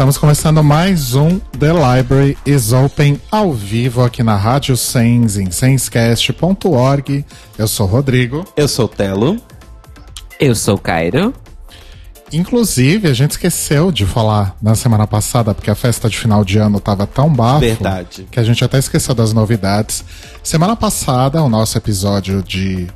[0.00, 5.50] Estamos começando mais um The Library is Open ao vivo aqui na Rádio Sense, em
[5.50, 7.22] sensecast.org.
[7.58, 8.46] Eu sou o Rodrigo.
[8.56, 9.36] Eu sou o Telo.
[10.40, 11.34] Eu sou o Cairo.
[12.32, 16.56] Inclusive, a gente esqueceu de falar na semana passada, porque a festa de final de
[16.56, 17.60] ano tava tão bafo.
[17.60, 18.26] Verdade.
[18.30, 20.02] Que a gente até esqueceu das novidades.
[20.42, 22.88] Semana passada, o nosso episódio de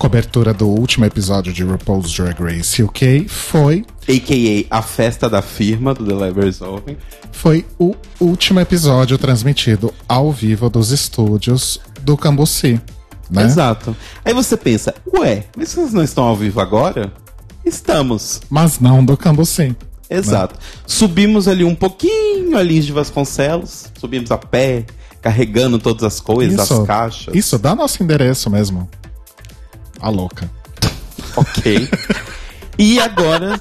[0.00, 4.78] cobertura do último episódio de RuPaul's Drag Race UK foi A.K.A.
[4.78, 6.96] a festa da firma do The Libraries Open.
[7.30, 12.80] foi o último episódio transmitido ao vivo dos estúdios do Cambuci,
[13.30, 13.44] né?
[13.44, 13.94] Exato.
[14.24, 17.12] Aí você pensa, ué, mas vocês não estão ao vivo agora?
[17.62, 18.40] Estamos.
[18.48, 19.76] Mas não do Cambuci.
[20.08, 20.58] Exato.
[20.86, 24.86] Subimos ali um pouquinho a Lins de Vasconcelos, subimos a pé,
[25.20, 27.34] carregando todas as coisas, as caixas.
[27.34, 28.88] Isso, dá nosso endereço mesmo.
[30.00, 30.50] A louca.
[31.36, 31.88] Ok.
[32.78, 33.60] e agora,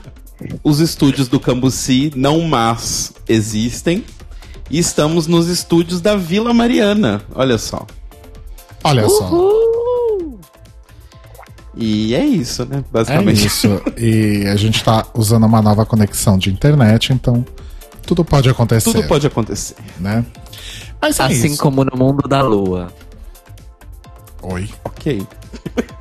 [0.63, 4.03] os estúdios do Cambuci, não mas, existem.
[4.69, 7.21] E estamos nos estúdios da Vila Mariana.
[7.33, 7.85] Olha só.
[8.83, 9.49] Olha só.
[11.75, 12.77] E é isso, né?
[12.79, 13.45] É Basicamente.
[13.47, 13.81] isso.
[13.97, 17.45] E a gente tá usando uma nova conexão de internet, então
[18.05, 18.91] tudo pode acontecer.
[18.91, 19.75] Tudo pode acontecer.
[19.99, 20.25] né?
[21.01, 21.61] Mas é Assim isso.
[21.61, 22.91] como no mundo da lua.
[24.41, 24.69] Oi.
[24.83, 25.25] Ok.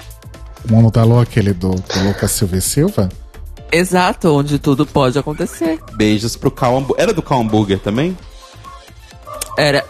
[0.64, 3.08] O mundo da lua, aquele do, do Lucas Silva e Silva?
[3.70, 5.78] Exato, onde tudo pode acontecer.
[5.94, 7.02] Beijos pro Cal Hambúrguer.
[7.02, 8.16] Era do Cal Hambúrguer também?
[9.56, 9.84] Era,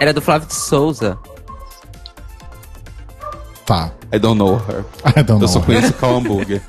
[0.00, 1.18] era do Flávio de Souza.
[3.66, 3.92] Tá.
[4.10, 4.84] I don't know her.
[5.04, 5.66] I don't Eu só know.
[5.66, 6.62] conheço o Cal Hambúrguer.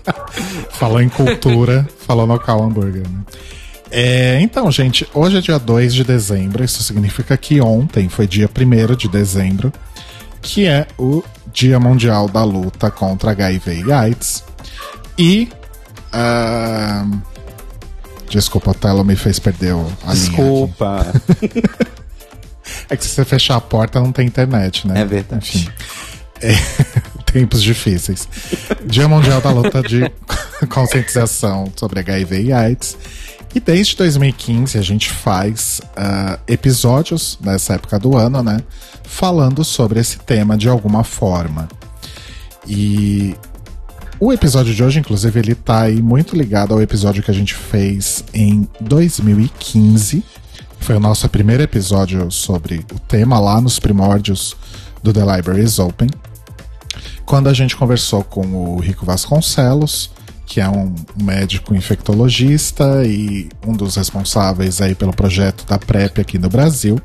[0.70, 3.20] Falou em cultura, falou no Cal Hambúrguer, né?
[3.90, 8.48] É, então, gente, hoje é dia 2 de dezembro, isso significa que ontem foi dia
[8.48, 9.72] 1 de dezembro,
[10.40, 11.22] que é o
[11.52, 14.44] Dia Mundial da Luta contra HIV e AIDS.
[15.18, 15.48] E.
[16.12, 17.06] ah,
[18.28, 19.74] desculpa, o Telo me fez perder
[20.06, 20.12] a.
[20.12, 21.06] Desculpa.
[22.90, 25.00] É que se você fechar a porta não tem internet, né?
[25.00, 25.58] É verdade.
[25.58, 25.68] Enfim.
[26.40, 26.52] É,
[27.30, 28.28] tempos difíceis.
[28.84, 30.10] Dia Mundial da Luta de
[30.68, 32.96] Conscientização sobre HIV e AIDS.
[33.54, 38.60] E desde 2015 a gente faz ah, episódios nessa época do ano, né?
[39.04, 41.68] Falando sobre esse tema de alguma forma.
[42.66, 43.34] E
[44.20, 47.54] o episódio de hoje, inclusive, ele tá aí muito ligado ao episódio que a gente
[47.54, 50.24] fez em 2015.
[50.80, 54.56] Foi o nosso primeiro episódio sobre o tema lá nos primórdios
[55.02, 56.10] do The Library is Open.
[57.24, 60.10] Quando a gente conversou com o Rico Vasconcelos,
[60.48, 66.38] que é um médico infectologista e um dos responsáveis aí pelo projeto da PrEP aqui
[66.38, 66.98] no Brasil.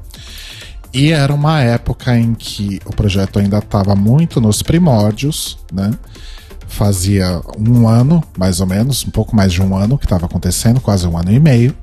[0.93, 5.91] E era uma época em que o projeto ainda estava muito nos primórdios, né?
[6.67, 10.79] Fazia um ano, mais ou menos, um pouco mais de um ano que estava acontecendo,
[10.79, 11.75] quase um ano e meio.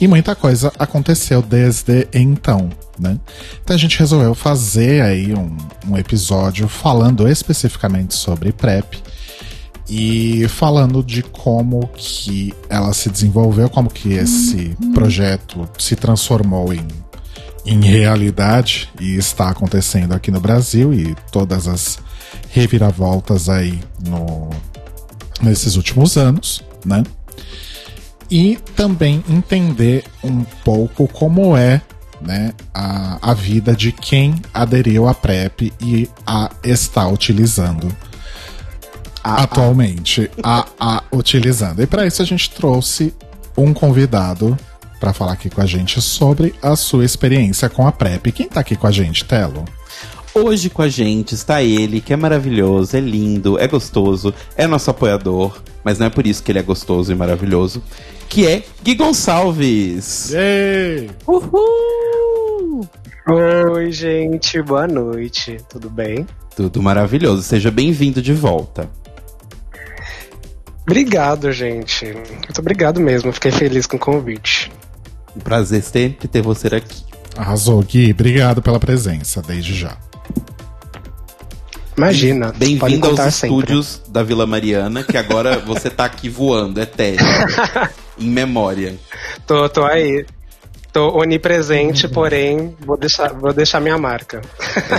[0.00, 3.18] E muita coisa aconteceu desde então, né?
[3.64, 5.56] Então a gente resolveu fazer aí um,
[5.88, 9.09] um episódio falando especificamente sobre PrEP
[9.90, 16.86] e falando de como que ela se desenvolveu, como que esse projeto se transformou em,
[17.66, 21.98] em realidade e está acontecendo aqui no Brasil e todas as
[22.50, 24.48] reviravoltas aí no,
[25.42, 27.02] nesses últimos anos, né?
[28.30, 31.82] E também entender um pouco como é
[32.20, 37.88] né, a, a vida de quem aderiu à PrEP e a está utilizando
[39.22, 41.82] atualmente a, a utilizando.
[41.82, 43.14] E para isso a gente trouxe
[43.56, 44.56] um convidado
[44.98, 48.32] para falar aqui com a gente sobre a sua experiência com a PrEP.
[48.32, 49.64] Quem tá aqui com a gente, Telo?
[50.32, 54.88] Hoje com a gente está ele, que é maravilhoso, é lindo, é gostoso, é nosso
[54.88, 57.82] apoiador, mas não é por isso que ele é gostoso e maravilhoso,
[58.28, 60.30] que é Gui Gonçalves.
[60.30, 61.10] Yay!
[61.26, 62.88] Uhul!
[63.28, 66.24] Oi, gente, boa noite, tudo bem?
[66.54, 68.88] Tudo maravilhoso, seja bem-vindo de volta.
[70.82, 72.06] Obrigado, gente.
[72.06, 74.72] Muito obrigado mesmo, fiquei feliz com o convite.
[75.36, 77.04] Um prazer sempre ter você aqui.
[77.36, 78.10] Arrasou, Gui.
[78.10, 79.96] Obrigado pela presença, desde já.
[81.96, 82.52] Imagina.
[82.56, 83.56] Bem-vindo aos sempre.
[83.56, 87.24] estúdios da Vila Mariana, que agora você tá aqui voando, é etéreo.
[88.18, 88.96] em memória.
[89.46, 90.24] Tô, tô aí.
[90.92, 94.40] Tô onipresente, porém, vou deixar, vou deixar minha marca.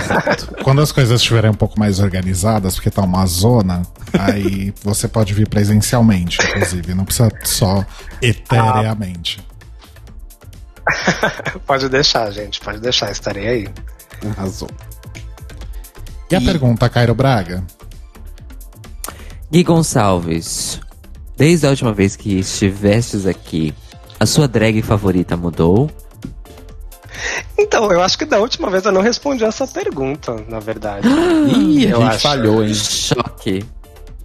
[0.64, 3.82] Quando as coisas estiverem um pouco mais organizadas, porque tá uma zona,
[4.18, 6.94] aí você pode vir presencialmente, inclusive.
[6.94, 7.84] Não precisa só
[8.22, 9.40] etereamente.
[11.66, 12.60] Pode deixar, gente.
[12.60, 13.68] Pode deixar, estarei aí.
[14.36, 14.68] Arrasou.
[16.30, 17.62] E a E- pergunta, Cairo Braga?
[19.50, 20.80] Gui Gonçalves,
[21.36, 23.72] desde a última vez que estivestes aqui,
[24.22, 25.90] a sua drag favorita mudou?
[27.58, 31.06] Então, eu acho que da última vez eu não respondi essa pergunta, na verdade.
[31.48, 32.20] Ih, a Eu gente acho.
[32.20, 32.74] falhou, hein?
[32.74, 33.64] Choque.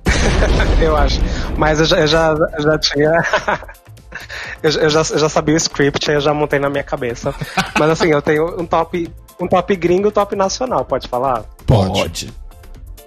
[0.81, 1.19] eu acho.
[1.57, 3.11] Mas eu já, eu já, eu já tinha.
[4.63, 6.83] eu, já- eu já, eu já sabia o script, aí eu já montei na minha
[6.83, 7.33] cabeça.
[7.77, 9.11] Mas assim, eu tenho um top.
[9.39, 11.43] Um top gringo e um top nacional, pode falar?
[11.67, 12.33] Pode.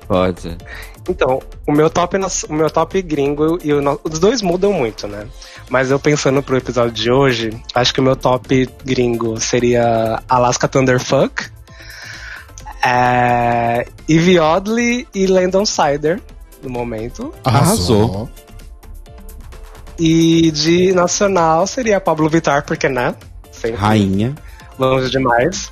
[0.06, 0.56] Pode.
[1.10, 2.16] Então, o meu top,
[2.48, 5.26] o meu top gringo e o os dois mudam muito, né?
[5.68, 10.68] Mas eu pensando pro episódio de hoje, acho que o meu top gringo seria Alaska
[10.68, 11.50] Thunderfuck,
[12.84, 16.20] é, Evie Oddly e Landon Sider,
[16.62, 17.34] no momento.
[17.44, 18.28] Arrasou.
[19.98, 23.14] E de nacional seria Pablo Vittar, porque né?
[23.50, 24.34] Sempre Rainha.
[24.78, 25.70] longe demais.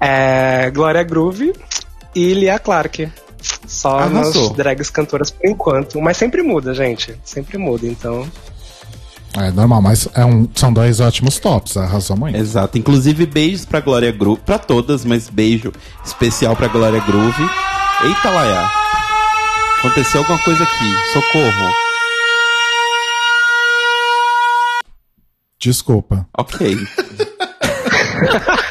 [0.00, 1.52] É, Glória Groove
[2.14, 3.08] e Lia Clark.
[3.66, 4.48] Só Arrasou.
[4.48, 6.00] nas drags cantoras por enquanto.
[6.00, 7.14] Mas sempre muda, gente.
[7.24, 8.26] Sempre muda, então.
[9.34, 11.76] É normal, mas é um- são dois ótimos tops.
[11.76, 12.36] Arrasou muito.
[12.36, 12.76] Exato.
[12.78, 14.42] Inclusive, beijos pra Glória Groove.
[14.42, 15.72] Pra todas, mas beijo
[16.04, 17.42] especial pra Glória Groove.
[18.04, 18.68] Eita, Laia.
[19.78, 20.94] Aconteceu alguma coisa aqui.
[21.12, 21.72] Socorro.
[25.58, 26.26] Desculpa.
[26.36, 26.76] Ok.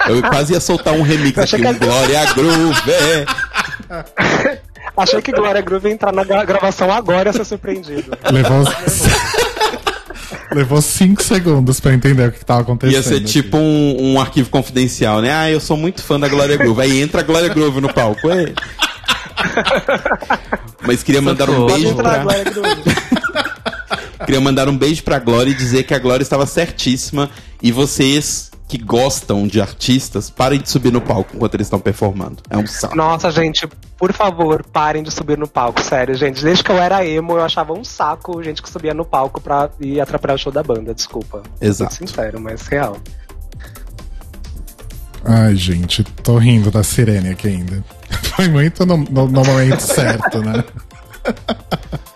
[0.10, 1.66] Eu quase ia soltar um remix aqui.
[1.66, 2.92] Um que- Glória Groove.
[4.98, 8.18] Achei que Glória Groove ia entrar na gra- gravação agora e ia ser surpreendido.
[8.32, 8.64] Levou.
[10.54, 12.96] Levou cinco segundos pra entender o que tava acontecendo.
[12.96, 13.26] Ia ser aqui.
[13.26, 15.32] tipo um, um arquivo confidencial, né?
[15.34, 16.82] Ah, eu sou muito fã da Glória Groove.
[16.82, 18.30] Aí entra a Glória Groove no palco.
[18.30, 18.54] é.
[20.86, 22.24] Mas queria mandar um beijo entrar, pra.
[22.24, 22.82] Glória Groove.
[24.26, 27.30] Queria mandar um beijo pra Glória e dizer que a Glória estava certíssima.
[27.62, 32.38] E vocês que gostam de artistas, parem de subir no palco enquanto eles estão performando.
[32.50, 32.96] É um saco.
[32.96, 35.82] Nossa, gente, por favor, parem de subir no palco.
[35.82, 36.42] Sério, gente.
[36.42, 39.70] Desde que eu era emo, eu achava um saco gente que subia no palco pra
[39.82, 40.94] ir atrapalhar o show da banda.
[40.94, 41.44] Desculpa.
[41.60, 41.92] Exato.
[42.00, 42.96] Muito sincero, mas real.
[45.26, 47.84] Ai, gente, tô rindo da sirene aqui ainda.
[48.38, 50.64] Foi muito no, no- no momento certo, né?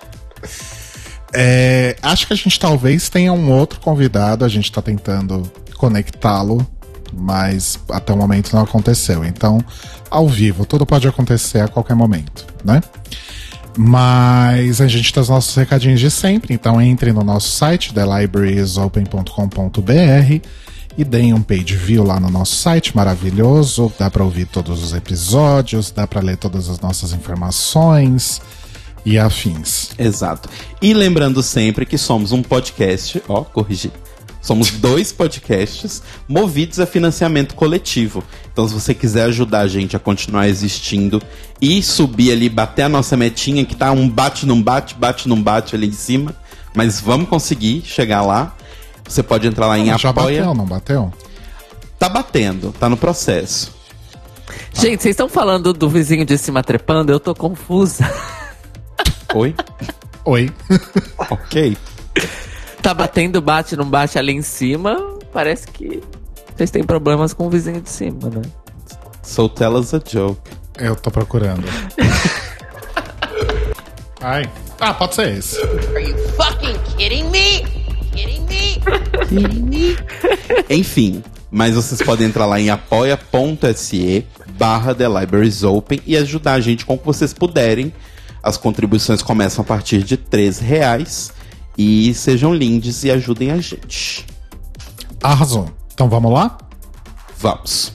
[1.38, 5.44] É, acho que a gente talvez tenha um outro convidado, a gente tá tentando
[5.76, 6.66] conectá-lo,
[7.14, 9.26] mas até o momento não aconteceu.
[9.26, 9.62] Então,
[10.10, 12.82] ao vivo, tudo pode acontecer a qualquer momento, né?
[13.78, 20.48] Mas a gente tem os nossos recadinhos de sempre, então entre no nosso site, thelibrariesopen.com.br
[20.98, 23.92] e deem um page view lá no nosso site, maravilhoso.
[24.00, 28.40] Dá pra ouvir todos os episódios, dá pra ler todas as nossas informações
[29.06, 29.92] e afins.
[29.98, 30.50] Exato.
[30.82, 33.92] E lembrando sempre que somos um podcast, ó, corrigi.
[34.42, 38.24] Somos dois podcasts movidos a financiamento coletivo.
[38.52, 41.20] Então, se você quiser ajudar a gente a continuar existindo
[41.60, 45.42] e subir ali, bater a nossa metinha, que tá um bate, não bate, bate, não
[45.42, 46.36] bate ali em cima,
[46.76, 48.56] mas vamos conseguir chegar lá.
[49.08, 50.42] Você pode entrar lá em Já apoia.
[50.42, 51.14] bateu, não bateu?
[51.98, 53.74] Tá batendo, tá no processo.
[54.74, 57.12] Gente, vocês estão falando do vizinho de cima trepando?
[57.12, 58.08] Eu tô confusa.
[59.34, 59.56] Oi?
[60.26, 60.52] Oi.
[61.30, 61.78] ok.
[62.82, 64.96] Tá batendo, bate, não bate ali em cima.
[65.34, 66.02] Parece que
[66.56, 68.42] vocês têm problemas com o vizinho de cima, né?
[69.22, 70.40] So tell us a joke.
[70.78, 71.64] Eu tô procurando.
[74.22, 74.50] Ai.
[74.80, 75.58] Ah, pode ser esse.
[75.62, 77.66] Are you fucking kidding me?
[78.12, 79.98] Kidding me?
[80.70, 84.26] Enfim, mas vocês podem entrar lá em apoia.se
[84.58, 87.94] barra The Libraries Open e ajudar a gente com o que vocês puderem.
[88.46, 91.34] As contribuições começam a partir de 13 reais.
[91.76, 94.24] E sejam lindes e ajudem a gente.
[95.22, 95.70] Arrasou.
[95.94, 96.58] Então vamos lá?
[97.40, 97.92] Vamos.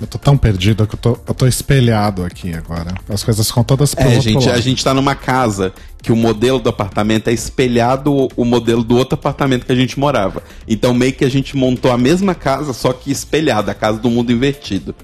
[0.00, 2.94] Eu tô tão perdido que eu tô, eu tô espelhado aqui agora.
[3.08, 4.58] As coisas ficam todas pro É, gente, lado.
[4.58, 8.96] a gente tá numa casa que o modelo do apartamento é espelhado o modelo do
[8.96, 10.42] outro apartamento que a gente morava.
[10.66, 14.10] Então meio que a gente montou a mesma casa, só que espelhada, a casa do
[14.10, 14.94] mundo invertido.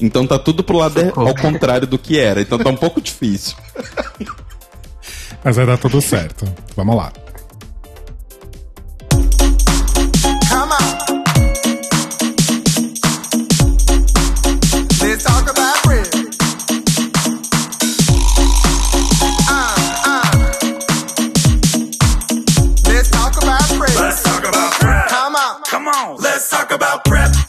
[0.00, 1.28] Então tá tudo pro lado Socorro.
[1.28, 2.40] ao contrário do que era.
[2.40, 3.56] Então tá um pouco difícil.
[5.42, 6.46] Mas vai dar tudo certo.
[6.76, 7.12] Vamos lá.
[26.18, 27.45] Let's talk about prep.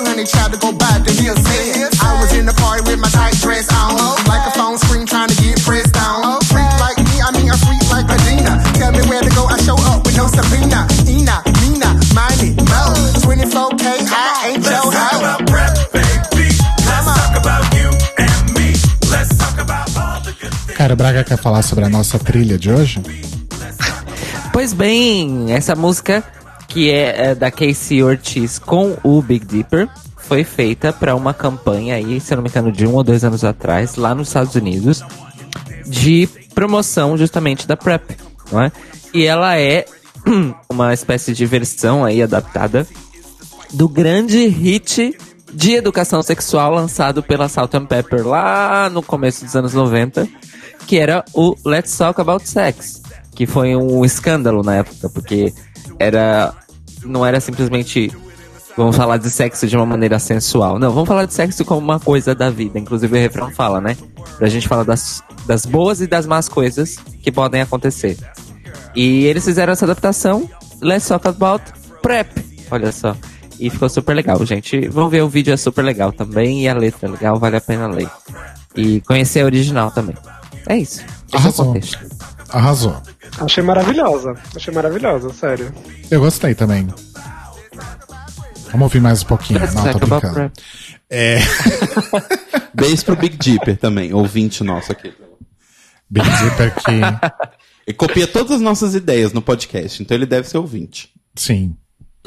[0.00, 1.90] Honey, tried to go by the hill said.
[2.00, 3.96] I was in the party with my tight dress on.
[4.26, 6.40] Like a phone screen trying to get pressed down.
[6.48, 8.62] Freak like me, I mean, I'm freak like Medina.
[8.78, 10.86] Tell me where to go, I show up with no subpoena.
[11.08, 12.82] Ina, Nina, Miney, Mo.
[13.24, 15.32] 24K, I ain't your hoe.
[20.76, 23.00] Cara, Braga quer falar sobre a nossa trilha de hoje?
[24.52, 26.24] Pois bem, essa música
[26.72, 31.96] que é, é da Casey Ortiz com o Big Dipper foi feita para uma campanha
[31.96, 34.54] aí, se eu não me engano, de um ou dois anos atrás, lá nos Estados
[34.54, 35.04] Unidos,
[35.84, 38.16] de promoção justamente da PrEP,
[38.50, 38.72] não é?
[39.12, 39.84] E ela é
[40.70, 42.86] uma espécie de versão aí adaptada
[43.74, 45.14] do grande hit
[45.52, 50.26] de educação sexual lançado pela Salt and Pepper lá no começo dos anos 90,
[50.86, 53.02] que era o Let's Talk About Sex,
[53.34, 55.52] que foi um escândalo na época, porque
[56.02, 56.54] era
[57.04, 58.12] não era simplesmente
[58.76, 60.78] vamos falar de sexo de uma maneira sensual.
[60.78, 62.78] Não, vamos falar de sexo como uma coisa da vida.
[62.78, 63.96] Inclusive o refrão fala, né?
[64.38, 68.16] Pra gente falar das, das boas e das más coisas que podem acontecer.
[68.94, 70.48] E eles fizeram essa adaptação,
[70.80, 71.64] Let's Talk About
[72.02, 72.30] Prep.
[72.70, 73.16] Olha só.
[73.58, 74.88] E ficou super legal, gente.
[74.88, 76.62] Vão ver o vídeo, é super legal também.
[76.62, 78.08] E a letra é legal, vale a pena ler.
[78.74, 80.16] E conhecer a original também.
[80.66, 81.04] É isso.
[81.32, 81.74] Arrasou.
[82.50, 82.96] Arrasou.
[83.38, 84.34] Achei maravilhosa.
[84.54, 85.72] Achei maravilhosa, sério.
[86.10, 86.86] Eu gostei também.
[88.66, 89.60] Vamos ouvir mais um pouquinho.
[89.60, 90.52] Let's Não, tô about brincando.
[91.10, 91.38] É,
[92.72, 95.12] Beijo pro Big Dipper também, ouvinte nosso aqui.
[96.08, 97.52] Big Zipper que...
[97.86, 101.10] Ele copia todas as nossas ideias no podcast, então ele deve ser ouvinte.
[101.34, 101.76] Sim,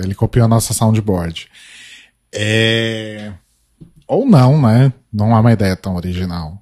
[0.03, 1.47] ele copiou a nossa soundboard.
[2.33, 3.31] É...
[4.05, 4.91] Ou não, né?
[5.11, 6.61] Não é uma ideia tão original.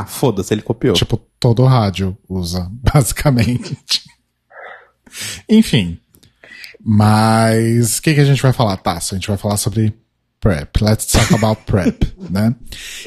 [0.00, 0.94] Ah, foda-se, ele copiou.
[0.94, 3.76] Tipo, todo rádio usa, basicamente.
[5.48, 5.98] Enfim.
[6.84, 9.14] Mas o que, que a gente vai falar, Tasso?
[9.14, 9.94] A gente vai falar sobre
[10.40, 10.82] PrEP.
[10.82, 12.54] Let's talk about PrEP, né?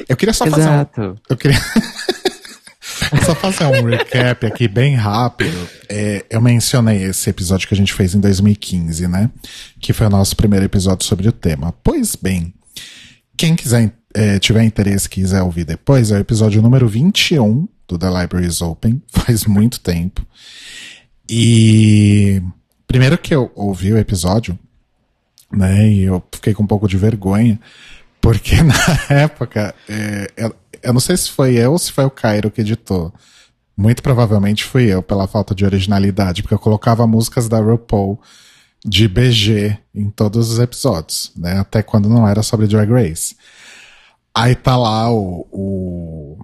[0.08, 1.20] Eu queria só fazer um, Exato.
[1.28, 1.60] eu queria
[3.24, 5.68] só fazer um recap aqui bem rápido.
[5.88, 9.30] É, eu mencionei esse episódio que a gente fez em 2015, né?
[9.80, 11.72] Que foi o nosso primeiro episódio sobre o tema.
[11.84, 12.52] Pois bem,
[13.36, 18.08] quem quiser, é, tiver interesse, quiser ouvir depois, é o episódio número 21 do The
[18.10, 19.00] Library is Open.
[19.06, 20.26] Faz muito tempo.
[21.30, 22.42] E
[22.84, 24.58] primeiro que eu ouvi o episódio,
[25.52, 25.88] né?
[25.88, 27.60] E eu fiquei com um pouco de vergonha,
[28.20, 28.74] porque na
[29.08, 32.62] época, é, eu, eu não sei se foi eu ou se foi o Cairo que
[32.62, 33.14] editou.
[33.76, 38.20] Muito provavelmente fui eu, pela falta de originalidade, porque eu colocava músicas da RuPaul
[38.84, 41.60] de BG em todos os episódios, né?
[41.60, 43.36] Até quando não era sobre Drag Race.
[44.40, 46.38] Aí tá lá o, o,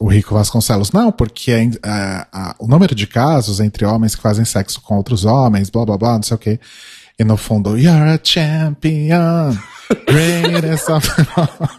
[0.00, 0.90] o Rico Vasconcelos.
[0.92, 1.52] Não, porque
[1.82, 5.68] a, a- a- o número de casos entre homens que fazem sexo com outros homens,
[5.70, 6.60] blá blá blá, não sei o quê.
[7.18, 9.56] E no fundo, You're a champion,
[10.06, 11.70] greatest of them all."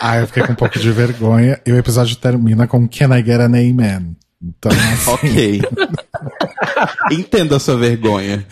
[0.00, 3.24] Aí eu fiquei com um pouco de vergonha e o episódio termina com Can I
[3.24, 4.16] get an amen?
[4.42, 5.62] Então, assim, Ok.
[7.10, 8.44] Entendo a sua vergonha.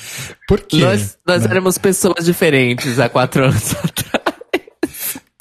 [0.49, 0.80] por quê?
[0.80, 1.49] Nós, nós né?
[1.50, 4.01] éramos pessoas diferentes há quatro anos atrás.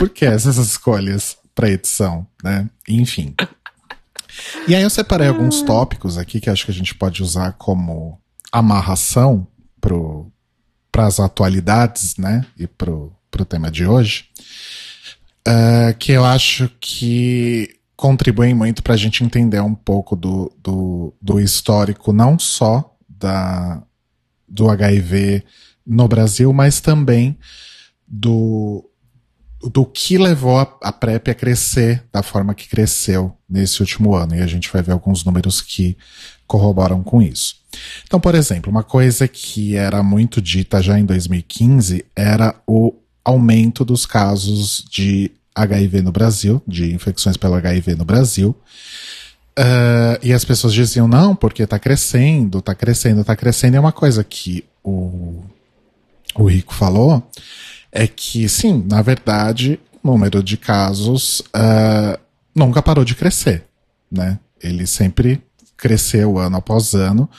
[0.01, 2.67] Por que essas escolhas para edição, né?
[2.89, 3.36] Enfim.
[4.67, 8.20] E aí eu separei alguns tópicos aqui que acho que a gente pode usar como
[8.51, 9.46] amarração
[10.91, 12.43] para as atualidades, né?
[12.58, 14.25] E pro, pro tema de hoje.
[15.48, 21.13] Ah, que eu acho que contribuem muito para a gente entender um pouco do, do,
[21.22, 23.84] do histórico, não só da,
[24.48, 25.43] do HIV
[25.86, 27.38] no Brasil, mas também
[28.08, 28.91] do,
[29.63, 34.36] do que levou a, a PrEP a crescer da forma que cresceu nesse último ano.
[34.36, 35.98] E a gente vai ver alguns números que
[36.48, 37.56] corroboram com isso.
[38.03, 43.86] Então, por exemplo, uma coisa que era muito dita já em 2015 era o aumento
[43.86, 48.56] dos casos de HIV no Brasil, de infecções pelo HIV no Brasil.
[49.56, 53.75] Ah, e as pessoas diziam, não, porque tá crescendo, tá crescendo, tá crescendo.
[53.75, 55.44] E é uma coisa que o,
[56.36, 57.24] o Rico falou,
[57.92, 62.20] é que, sim, na verdade, o número de casos ah,
[62.56, 63.66] nunca parou de crescer,
[64.12, 64.40] né?
[64.62, 65.44] Ele sempre
[65.76, 67.30] cresceu ano após ano.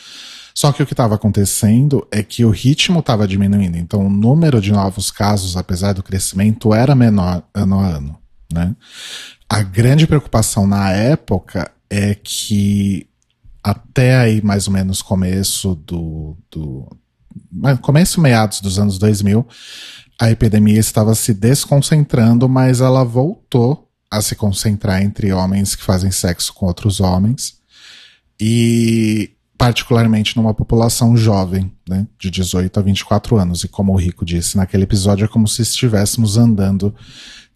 [0.54, 3.78] Só que o que estava acontecendo é que o ritmo estava diminuindo.
[3.78, 8.18] Então, o número de novos casos, apesar do crescimento, era menor ano a ano,
[8.52, 8.76] né?
[9.48, 13.06] A grande preocupação na época é que
[13.62, 16.88] até aí, mais ou menos, começo do, do
[17.80, 19.46] começo meados dos anos 2000,
[20.20, 26.10] a epidemia estava se desconcentrando, mas ela voltou a se concentrar entre homens que fazem
[26.10, 27.58] sexo com outros homens.
[28.38, 33.62] E particularmente numa população jovem, né, de 18 a 24 anos.
[33.62, 36.92] E como o Rico disse naquele episódio, é como se estivéssemos andando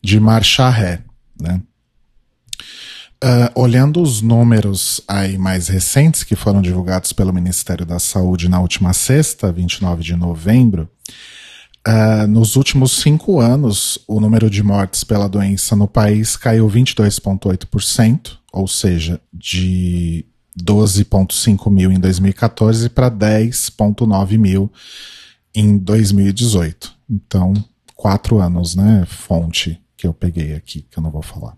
[0.00, 1.02] de marcha ré,
[1.40, 1.60] né?
[3.22, 8.60] Ah, olhando os números aí mais recentes que foram divulgados pelo Ministério da Saúde na
[8.60, 10.88] última sexta, 29 de novembro,
[11.88, 18.38] ah, nos últimos cinco anos, o número de mortes pela doença no país caiu 22,8%,
[18.52, 20.25] ou seja, de
[20.61, 24.69] 12,5 mil em 2014 para 10,9 mil
[25.55, 26.93] em 2018.
[27.09, 27.55] Então,
[27.95, 29.05] quatro anos, né?
[29.07, 31.57] Fonte que eu peguei aqui, que eu não vou falar.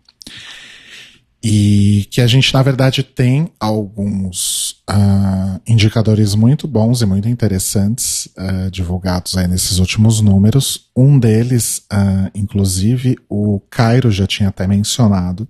[1.43, 8.29] E que a gente, na verdade, tem alguns ah, indicadores muito bons e muito interessantes
[8.37, 10.89] ah, divulgados aí nesses últimos números.
[10.97, 15.49] Um deles, ah, inclusive, o Cairo já tinha até mencionado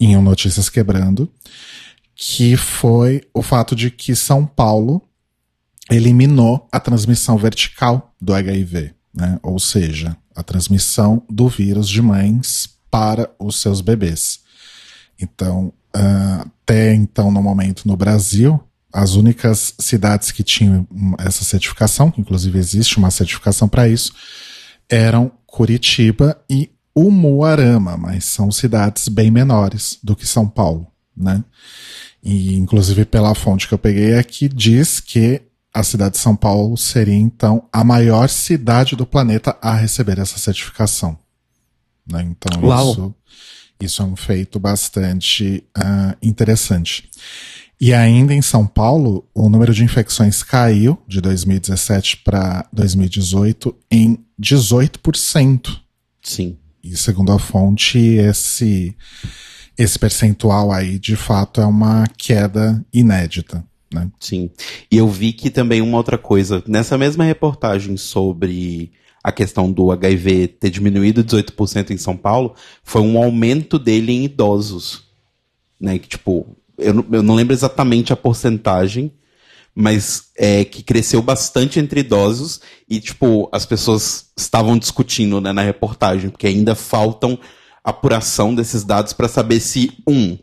[0.00, 1.30] em um Notícias Quebrando,
[2.16, 5.02] que foi o fato de que São Paulo
[5.90, 9.38] eliminou a transmissão vertical do HIV, né?
[9.42, 14.40] ou seja, a transmissão do vírus de mães para os seus bebês.
[15.20, 18.60] Então, ah, até então, no momento no Brasil,
[18.92, 20.86] as únicas cidades que tinham
[21.18, 24.12] essa certificação, que inclusive existe uma certificação para isso,
[24.88, 31.44] eram Curitiba e Umuarama, mas são cidades bem menores do que São Paulo, né?
[32.22, 35.40] E inclusive pela fonte que eu peguei aqui diz que
[35.72, 40.38] a cidade de São Paulo seria então a maior cidade do planeta a receber essa
[40.38, 41.16] certificação.
[42.06, 42.22] Né?
[42.22, 42.90] Então Uau.
[42.90, 43.14] isso,
[43.80, 47.08] isso é um feito bastante ah, interessante.
[47.80, 54.18] E ainda em São Paulo, o número de infecções caiu de 2017 para 2018 em
[54.38, 55.80] 18%.
[56.22, 56.58] Sim.
[56.84, 58.94] E segundo a fonte, esse,
[59.78, 63.64] esse percentual aí, de fato, é uma queda inédita.
[63.92, 64.10] Né?
[64.20, 64.50] Sim.
[64.90, 69.90] E eu vi que também uma outra coisa, nessa mesma reportagem sobre a questão do
[69.90, 75.04] HIV ter diminuído 18% em São Paulo, foi um aumento dele em idosos.
[75.78, 75.98] Né?
[75.98, 79.12] Que, tipo, eu, não- eu não lembro exatamente a porcentagem,
[79.74, 85.62] mas é que cresceu bastante entre idosos e, tipo, as pessoas estavam discutindo né, na
[85.62, 87.38] reportagem, porque ainda faltam
[87.84, 90.36] apuração desses dados para saber se, um,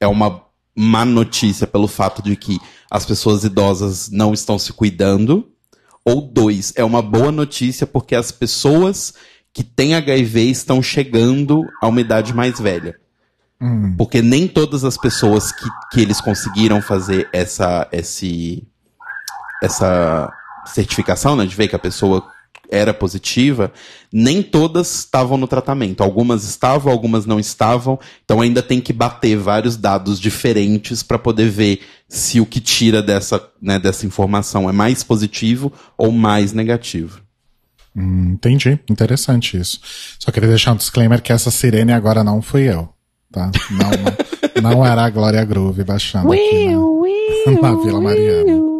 [0.00, 0.42] é uma
[0.74, 2.58] má notícia pelo fato de que
[2.90, 5.48] as pessoas idosas não estão se cuidando,
[6.10, 9.14] ou dois, é uma boa notícia porque as pessoas
[9.52, 12.96] que têm HIV estão chegando a uma idade mais velha.
[13.96, 18.66] Porque nem todas as pessoas que, que eles conseguiram fazer essa, esse,
[19.62, 20.32] essa
[20.66, 22.28] certificação, né, de ver que a pessoa
[22.70, 23.72] era positiva,
[24.12, 26.02] nem todas estavam no tratamento.
[26.02, 27.98] Algumas estavam, algumas não estavam.
[28.24, 33.02] Então ainda tem que bater vários dados diferentes para poder ver se o que tira
[33.02, 37.20] dessa, né, dessa informação é mais positivo ou mais negativo.
[37.94, 38.78] Hum, entendi.
[38.88, 39.80] Interessante isso.
[40.18, 42.88] Só queria deixar um disclaimer que essa sirene agora não fui eu.
[43.32, 43.50] Tá?
[43.70, 46.68] Não, não, não era a Glória Groove baixando aqui
[47.46, 48.70] na, na Vila Mariana.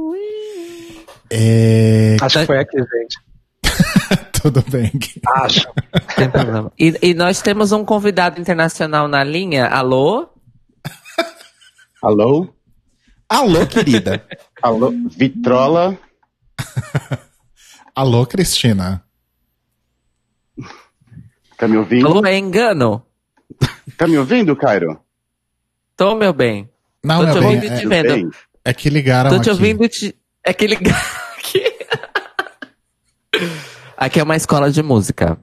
[1.32, 3.29] É, Acho que foi aqui, gente.
[4.42, 4.90] tudo bem.
[5.36, 5.66] Acho.
[6.16, 6.72] Tem problema.
[6.78, 9.66] E, e nós temos um convidado internacional na linha.
[9.66, 10.28] Alô?
[12.02, 12.48] Alô?
[13.28, 14.24] Alô, querida.
[14.62, 14.92] Alô?
[15.10, 15.96] Vitrola?
[17.94, 19.02] Alô, Cristina.
[21.56, 22.06] Tá me ouvindo?
[22.06, 23.04] Alô, é engano?
[23.96, 24.98] Tá me ouvindo, Cairo?
[25.96, 26.68] Tô, meu bem.
[27.04, 28.08] Não, Tô meu te bem, ouvindo e é, te vendo.
[28.14, 28.30] bem?
[28.64, 29.50] é que ligaram Tô te aqui.
[29.50, 30.16] ouvindo e te...
[30.42, 30.96] É que ligar
[31.36, 31.62] aqui.
[34.00, 35.38] Aqui é uma escola de música.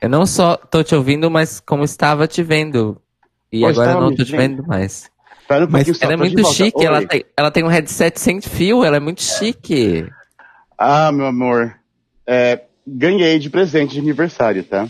[0.00, 3.02] Eu não só tô te ouvindo, mas como estava te vendo.
[3.50, 4.64] E Pô, agora não tô te vendo?
[4.64, 5.10] mais.
[5.50, 8.40] Um Mas pouquinho só, Ela é muito chique, ela tem, ela tem um headset sem
[8.40, 10.06] fio, ela é muito chique.
[10.78, 11.74] Ah, meu amor.
[12.24, 14.88] É, ganhei de presente de aniversário, tá?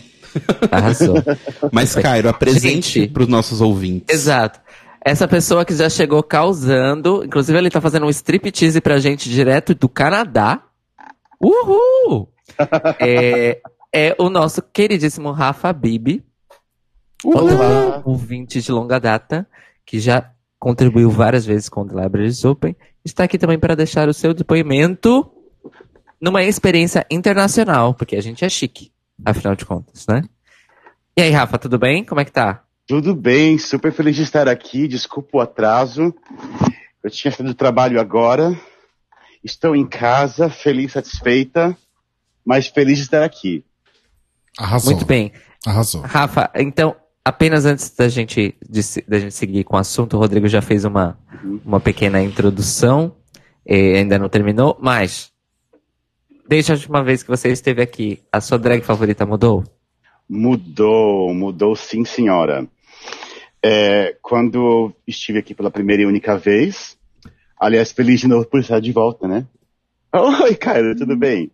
[0.71, 1.15] Arrasou.
[1.73, 3.11] Mas, Cairo, apresente Gente.
[3.11, 4.13] para os nossos ouvintes.
[4.13, 4.61] Exato.
[5.03, 9.73] Essa pessoa que já chegou causando, inclusive ele tá fazendo um striptease pra gente direto
[9.73, 10.61] do Canadá.
[11.43, 12.29] Uhul!
[13.01, 13.61] é,
[13.93, 16.23] é o nosso queridíssimo Rafa Bibi,
[17.21, 18.01] Olá.
[18.05, 19.45] ouvinte de longa data,
[19.85, 22.75] que já contribuiu várias vezes com o The Libraries Open.
[23.03, 25.29] Está aqui também para deixar o seu depoimento
[26.21, 28.93] numa experiência internacional, porque a gente é chique,
[29.25, 30.23] afinal de contas, né?
[31.17, 32.05] E aí, Rafa, tudo bem?
[32.05, 32.63] Como é que tá?
[32.87, 34.87] Tudo bem, super feliz de estar aqui.
[34.87, 36.13] Desculpa o atraso.
[37.03, 38.57] Eu tinha saído do trabalho agora.
[39.43, 41.77] Estou em casa, feliz, satisfeita,
[42.45, 43.63] mas feliz de estar aqui.
[44.57, 44.91] Arrasou.
[44.93, 45.31] Muito bem.
[45.65, 46.01] Arrasou.
[46.01, 50.19] Rafa, então, apenas antes da gente, de, se- da gente seguir com o assunto, o
[50.19, 51.17] Rodrigo já fez uma,
[51.65, 53.15] uma pequena introdução,
[53.65, 55.31] e ainda não terminou, mas
[56.47, 59.63] desde a última vez que você esteve aqui, a sua drag favorita mudou?
[60.29, 62.67] Mudou, mudou sim, senhora.
[63.61, 66.97] É, quando eu estive aqui pela primeira e única vez,
[67.59, 69.45] aliás, feliz de novo por estar de volta, né?
[70.13, 71.51] Oi, Caio, tudo bem?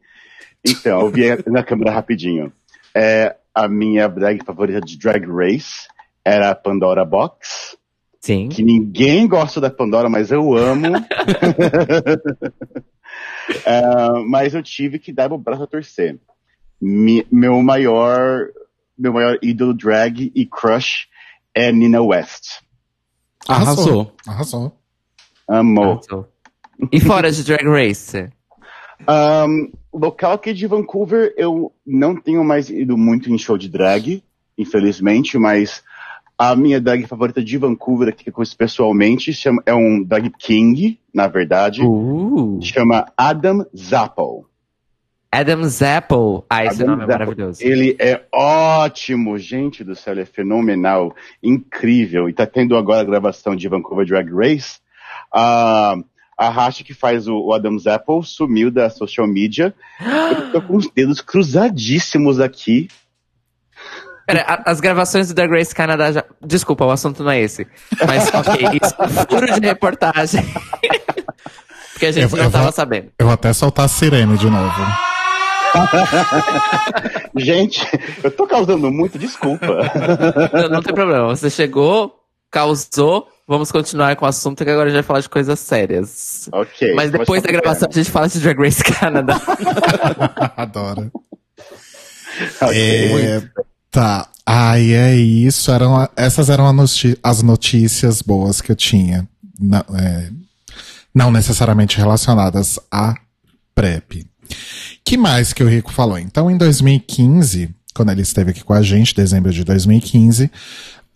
[0.66, 2.52] Então, eu vi na câmera rapidinho.
[2.94, 5.88] É, a minha drag favorita de Drag Race
[6.26, 7.78] era a Pandora Box,
[8.20, 8.50] Sim.
[8.50, 10.88] que ninguém gosta da Pandora, mas eu amo.
[13.66, 13.82] É,
[14.28, 16.20] mas eu tive que dar o braço a torcer.
[16.80, 18.48] Mi- meu maior,
[18.98, 21.08] meu maior ídolo drag e crush
[21.54, 22.60] é Nina West.
[23.48, 24.14] Arrasou.
[24.28, 24.79] Arrasou.
[25.50, 26.28] Arrasou.
[26.92, 28.30] E fora de Drag Race?
[29.08, 34.24] Um, local aqui de Vancouver, eu não tenho mais ido muito em show de drag,
[34.58, 35.84] infelizmente, mas
[36.38, 41.00] a minha drag favorita de Vancouver, que eu conheço pessoalmente, chama, é um drag king,
[41.14, 44.46] na verdade, Uh, chama Adam Zappo.
[45.32, 46.44] Adam Zapple.
[46.50, 47.20] Ah, esse Adam nome é Zappo.
[47.20, 47.60] maravilhoso.
[47.64, 52.28] Ele é ótimo, gente do céu, ele é fenomenal, incrível.
[52.28, 54.80] E tá tendo agora a gravação de Vancouver Drag Race.
[55.34, 55.96] Ah,
[56.38, 59.74] a Racha que faz o, o Adam Zapple sumiu da social media.
[60.02, 62.88] Eu tô com os dedos cruzadíssimos aqui.
[64.26, 66.24] Pera, a- as gravações do Drag Race Canadá já...
[66.46, 67.68] Desculpa, o assunto não é esse.
[68.08, 70.46] Mas, ok, isso é um furo de reportagem.
[71.94, 73.12] Porque a gente Eu vou- não eu vou- tava sabendo.
[73.20, 74.82] Eu vou até soltar a sirene de novo.
[77.36, 77.82] Gente,
[78.24, 79.68] eu tô causando muito, desculpa.
[80.54, 81.28] Não, não tem problema.
[81.28, 82.19] Você chegou,
[82.52, 86.50] causou, vamos continuar com o assunto que agora a gente vai falar de coisas sérias.
[86.52, 86.94] ok.
[86.94, 89.40] Mas depois da gravação a gente fala de Drag Race Canadá.
[90.56, 91.12] Adoro.
[92.62, 92.78] Ok.
[92.78, 93.42] É,
[93.92, 94.30] tá.
[94.46, 95.72] Ai, é isso.
[95.72, 96.66] Eram, essas eram
[97.24, 99.28] as notícias boas que eu tinha.
[99.60, 100.30] Não, é,
[101.14, 103.16] não necessariamente relacionadas à
[103.76, 104.26] PrEP.
[105.04, 106.18] que mais que o Rico falou?
[106.18, 110.50] Então, em 2015, quando ele esteve aqui com a gente, dezembro de 2015,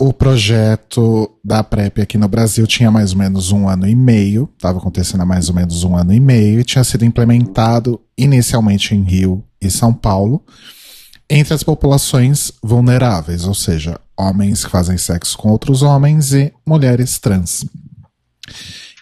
[0.08, 4.50] o projeto da PrEP aqui no Brasil tinha mais ou menos um ano e meio,
[4.54, 8.94] estava acontecendo há mais ou menos um ano e meio, e tinha sido implementado inicialmente
[8.94, 10.44] em Rio e São Paulo,
[11.30, 17.18] entre as populações vulneráveis, ou seja, homens que fazem sexo com outros homens e mulheres
[17.18, 17.66] trans.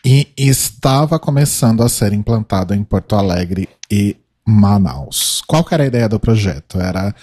[0.05, 5.41] E estava começando a ser implantado em Porto Alegre e Manaus.
[5.47, 6.79] Qual era a ideia do projeto?
[6.79, 7.15] Era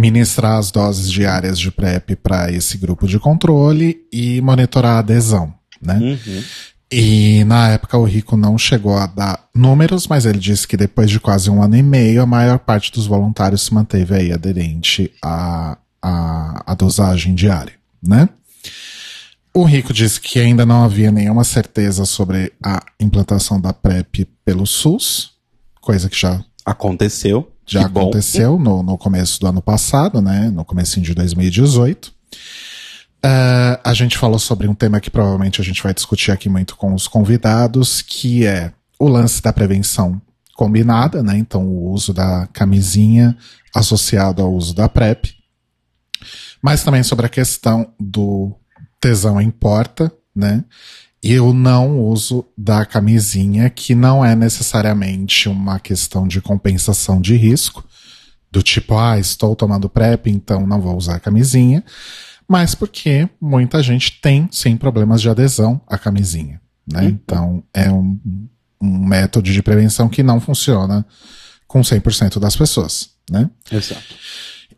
[0.00, 5.52] ministrar as doses diárias de PrEP para esse grupo de controle e monitorar a adesão,
[5.80, 5.98] né?
[5.98, 6.42] Uhum.
[6.90, 11.08] E na época o Rico não chegou a dar números, mas ele disse que depois
[11.08, 15.12] de quase um ano e meio, a maior parte dos voluntários se manteve aí aderente
[15.22, 18.28] à, à, à dosagem diária, né?
[19.52, 24.66] O Rico disse que ainda não havia nenhuma certeza sobre a implantação da PrEP pelo
[24.66, 25.32] SUS,
[25.80, 27.50] coisa que já Aconteceu.
[27.70, 30.50] Já Que aconteceu no, no começo do ano passado, né?
[30.50, 32.12] No comecinho de 2018.
[33.22, 36.76] Ah, a gente falou sobre um tema que provavelmente a gente vai discutir aqui muito
[36.76, 40.20] com os convidados, que é o lance da prevenção
[40.54, 41.38] combinada, né?
[41.38, 43.36] Então, o uso da camisinha
[43.74, 45.34] associado ao uso da PrEP.
[46.60, 48.54] Mas também sobre a questão do
[49.00, 50.64] tesão importa, né?
[51.22, 57.36] E o não uso da camisinha, que não é necessariamente uma questão de compensação de
[57.36, 57.84] risco,
[58.50, 61.84] do tipo, ah, estou tomando PrEP, então não vou usar a camisinha,
[62.48, 67.04] mas porque muita gente tem, sim, problemas de adesão à camisinha, né?
[67.04, 68.18] Então, é um,
[68.80, 71.06] um método de prevenção que não funciona
[71.68, 73.48] com 100% das pessoas, né?
[73.70, 74.02] Exato.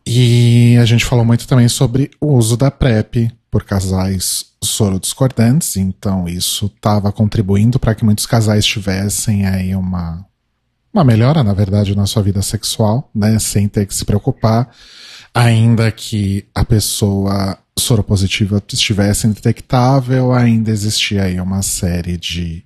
[0.05, 6.27] E a gente falou muito também sobre o uso da PrEP por casais sorodiscordantes, então
[6.27, 10.25] isso estava contribuindo para que muitos casais tivessem aí uma,
[10.93, 14.69] uma melhora, na verdade, na sua vida sexual, né, sem ter que se preocupar,
[15.33, 22.63] ainda que a pessoa soropositiva estivesse indetectável, ainda existia aí uma série de,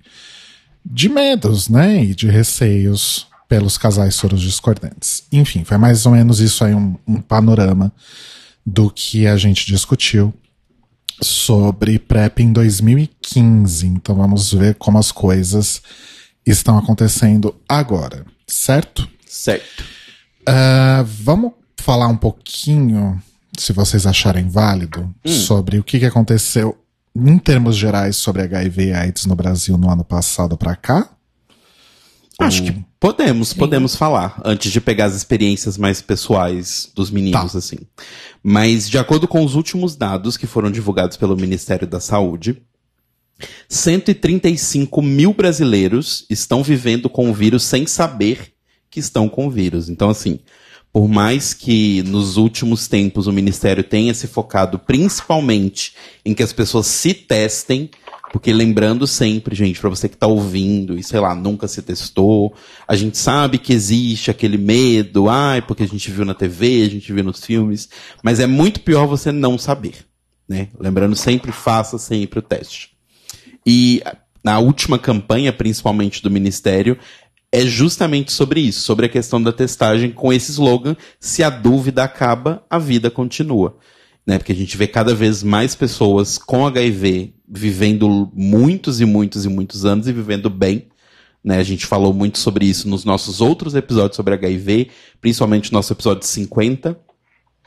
[0.84, 5.24] de medos, né, e de receios pelos casais soros discordantes.
[5.32, 7.90] Enfim, foi mais ou menos isso aí um, um panorama
[8.64, 10.34] do que a gente discutiu
[11.20, 13.86] sobre PrEP em 2015.
[13.86, 15.82] Então vamos ver como as coisas
[16.44, 19.08] estão acontecendo agora, certo?
[19.26, 19.84] Certo.
[20.46, 23.20] Ah, vamos falar um pouquinho,
[23.56, 26.76] se vocês acharem válido, sobre o que, que aconteceu
[27.14, 31.08] em termos gerais sobre HIV e AIDS no Brasil no ano passado para cá?
[32.38, 37.58] Acho que Podemos, podemos falar, antes de pegar as experiências mais pessoais dos meninos, Tá.
[37.58, 37.76] assim.
[38.42, 42.60] Mas, de acordo com os últimos dados que foram divulgados pelo Ministério da Saúde,
[43.68, 48.52] 135 mil brasileiros estão vivendo com o vírus sem saber
[48.90, 49.88] que estão com o vírus.
[49.88, 50.40] Então, assim,
[50.92, 56.52] por mais que nos últimos tempos o Ministério tenha se focado principalmente em que as
[56.52, 57.90] pessoas se testem,
[58.32, 62.54] porque lembrando sempre, gente, pra você que tá ouvindo e sei lá, nunca se testou,
[62.86, 66.90] a gente sabe que existe aquele medo, ai, porque a gente viu na TV, a
[66.90, 67.88] gente viu nos filmes,
[68.22, 69.94] mas é muito pior você não saber,
[70.48, 70.68] né?
[70.78, 72.90] Lembrando sempre, faça sempre o teste.
[73.66, 74.02] E
[74.42, 76.98] na última campanha, principalmente do Ministério,
[77.50, 82.04] é justamente sobre isso, sobre a questão da testagem com esse slogan: se a dúvida
[82.04, 83.78] acaba, a vida continua.
[84.28, 84.36] Né?
[84.36, 89.48] Porque a gente vê cada vez mais pessoas com HIV vivendo muitos e muitos e
[89.48, 90.88] muitos anos e vivendo bem.
[91.42, 91.56] Né?
[91.56, 95.94] A gente falou muito sobre isso nos nossos outros episódios sobre HIV, principalmente no nosso
[95.94, 97.00] episódio 50,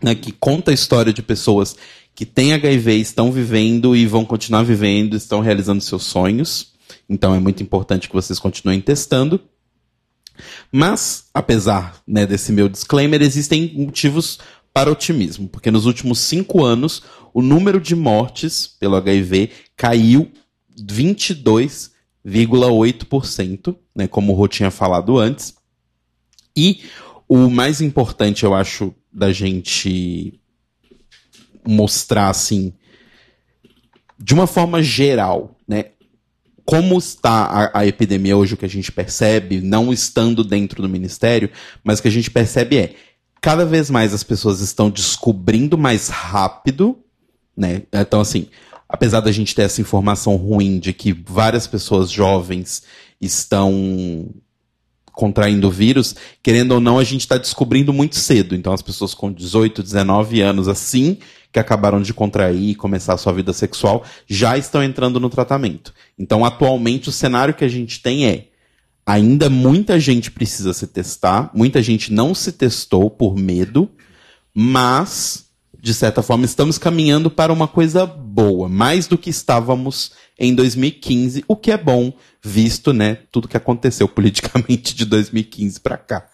[0.04, 1.76] né, que conta a história de pessoas
[2.14, 6.74] que têm HIV, estão vivendo e vão continuar vivendo, estão realizando seus sonhos.
[7.10, 9.42] Então é muito importante que vocês continuem testando.
[10.72, 14.40] Mas, apesar né, desse meu disclaimer, existem motivos
[14.74, 17.04] para otimismo, porque nos últimos cinco anos
[17.34, 20.32] o número de mortes pelo HIV caiu
[20.80, 25.56] 22,8%, né, como o Rô tinha falado antes.
[26.56, 26.84] E
[27.28, 30.40] o mais importante, eu acho, da gente
[31.66, 32.74] mostrar assim,
[34.18, 35.86] de uma forma geral, né?
[36.64, 40.90] Como está a, a epidemia hoje, o que a gente percebe, não estando dentro do
[40.90, 41.50] ministério,
[41.84, 42.96] mas o que a gente percebe é
[43.42, 46.98] cada vez mais as pessoas estão descobrindo mais rápido,
[47.58, 47.82] né?
[47.92, 48.48] Então, assim,
[48.88, 52.84] apesar da gente ter essa informação ruim de que várias pessoas jovens
[53.20, 54.30] estão
[55.12, 58.56] contraindo o vírus, querendo ou não, a gente está descobrindo muito cedo.
[58.56, 61.18] Então, as pessoas com 18, 19 anos, assim
[61.52, 65.94] que acabaram de contrair e começar a sua vida sexual, já estão entrando no tratamento.
[66.18, 68.48] Então, atualmente, o cenário que a gente tem é
[69.12, 73.90] ainda muita gente precisa se testar, muita gente não se testou por medo,
[74.54, 75.48] mas,
[75.78, 81.44] de certa forma, estamos caminhando para uma coisa boa, mais do que estávamos em 2015,
[81.46, 86.26] o que é bom, visto, né, tudo que aconteceu politicamente de 2015 para cá.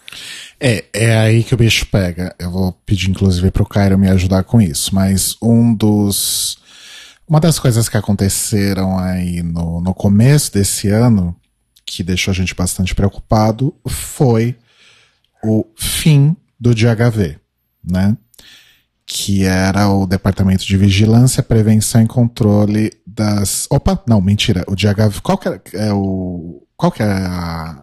[0.59, 2.35] É, é aí que o bicho pega.
[2.37, 4.93] Eu vou pedir, inclusive, pro Cairo me ajudar com isso.
[4.93, 6.57] Mas um dos.
[7.27, 11.35] Uma das coisas que aconteceram aí no, no começo desse ano,
[11.87, 14.57] que deixou a gente bastante preocupado, foi
[15.41, 17.37] o fim do DHV,
[17.81, 18.15] né?
[19.05, 23.65] Que era o Departamento de Vigilância, Prevenção e Controle das.
[23.71, 24.65] Opa, não, mentira.
[24.67, 25.21] O DHV.
[25.23, 26.61] Qual que é, o.
[26.75, 27.81] Qual que é a,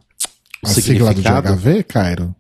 [0.63, 1.23] a sigla do?
[1.23, 2.37] DHV, Cairo?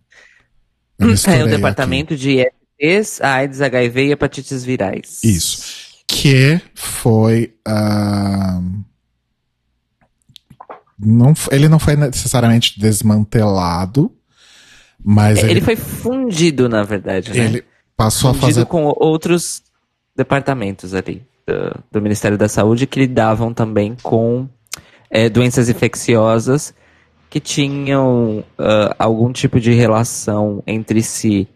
[0.98, 1.48] É o aqui.
[1.48, 2.46] departamento de
[2.78, 5.20] ISTs, AIDS, HIV e hepatites virais.
[5.24, 5.94] Isso.
[6.06, 7.54] Que foi.
[7.66, 8.60] ah,
[10.98, 14.12] não, ele não foi necessariamente desmantelado,
[15.02, 17.44] mas Ele, ele, foi fundido, na verdade, né?
[17.44, 17.64] ele
[17.96, 18.66] passou a fundido fazer.
[18.66, 19.62] com outros
[20.16, 24.48] departamentos ali do, do Ministério da Saúde que lidavam também com
[25.10, 26.72] é, doenças infecciosas
[27.28, 31.48] que tinham ah, algum tipo de relação entre si,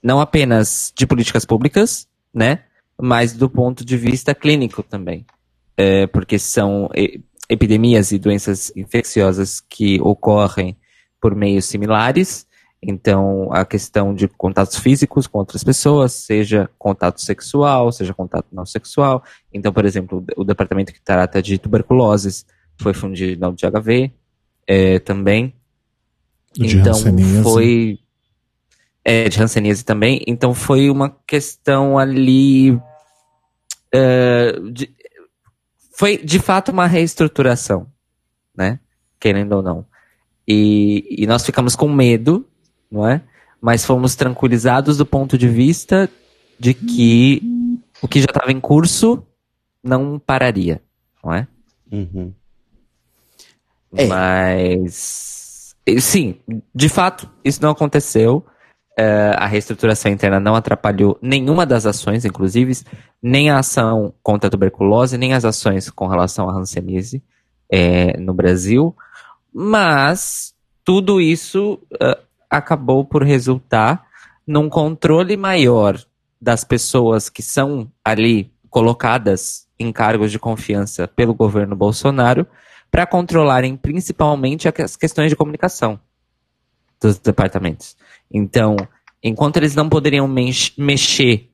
[0.00, 2.60] não apenas de políticas públicas, né,
[3.00, 5.26] mas do ponto de vista clínico também,
[5.76, 6.88] É, porque são
[7.48, 10.76] epidemias e doenças infecciosas que ocorrem
[11.20, 12.46] por meios similares.
[12.80, 18.64] Então, a questão de contatos físicos com outras pessoas, seja contato sexual, seja contato não
[18.64, 19.22] sexual.
[19.52, 22.44] Então, por exemplo, o departamento que trata de tuberculose
[22.76, 24.12] foi fundido de HIV
[24.66, 25.54] é, também.
[26.52, 27.42] De então, hanseníase.
[27.42, 27.98] foi.
[29.04, 30.22] É, de hanseníase também.
[30.26, 32.78] Então, foi uma questão ali.
[33.92, 34.94] é, de-
[35.98, 37.88] foi, de fato, uma reestruturação,
[38.56, 38.78] né?
[39.18, 39.84] Querendo ou não.
[40.46, 42.46] E, e nós ficamos com medo,
[42.88, 43.20] não é?
[43.60, 46.08] Mas fomos tranquilizados do ponto de vista
[46.56, 47.42] de que
[48.00, 49.26] o que já estava em curso
[49.82, 50.80] não pararia,
[51.24, 51.48] não é?
[51.90, 52.32] Uhum.
[53.96, 54.06] É.
[54.06, 55.74] Mas.
[55.84, 56.36] e, Sim,
[56.72, 58.46] de fato, isso não aconteceu.
[59.00, 62.72] Eh, a reestruturação interna não atrapalhou nenhuma das ações, inclusive,
[63.22, 67.22] nem a ação contra a tuberculose, nem as ações com relação à hanseníase
[67.70, 68.96] eh, no Brasil.
[69.54, 70.52] Mas
[70.84, 72.18] tudo isso eh,
[72.50, 74.04] acabou por resultar
[74.44, 75.96] num controle maior
[76.42, 82.44] das pessoas que são ali colocadas em cargos de confiança pelo governo Bolsonaro
[82.90, 86.00] para controlarem principalmente as questões de comunicação.
[87.00, 87.96] dos departamentos.
[88.32, 88.76] Então,
[89.22, 91.50] enquanto eles não poderiam mex- mexer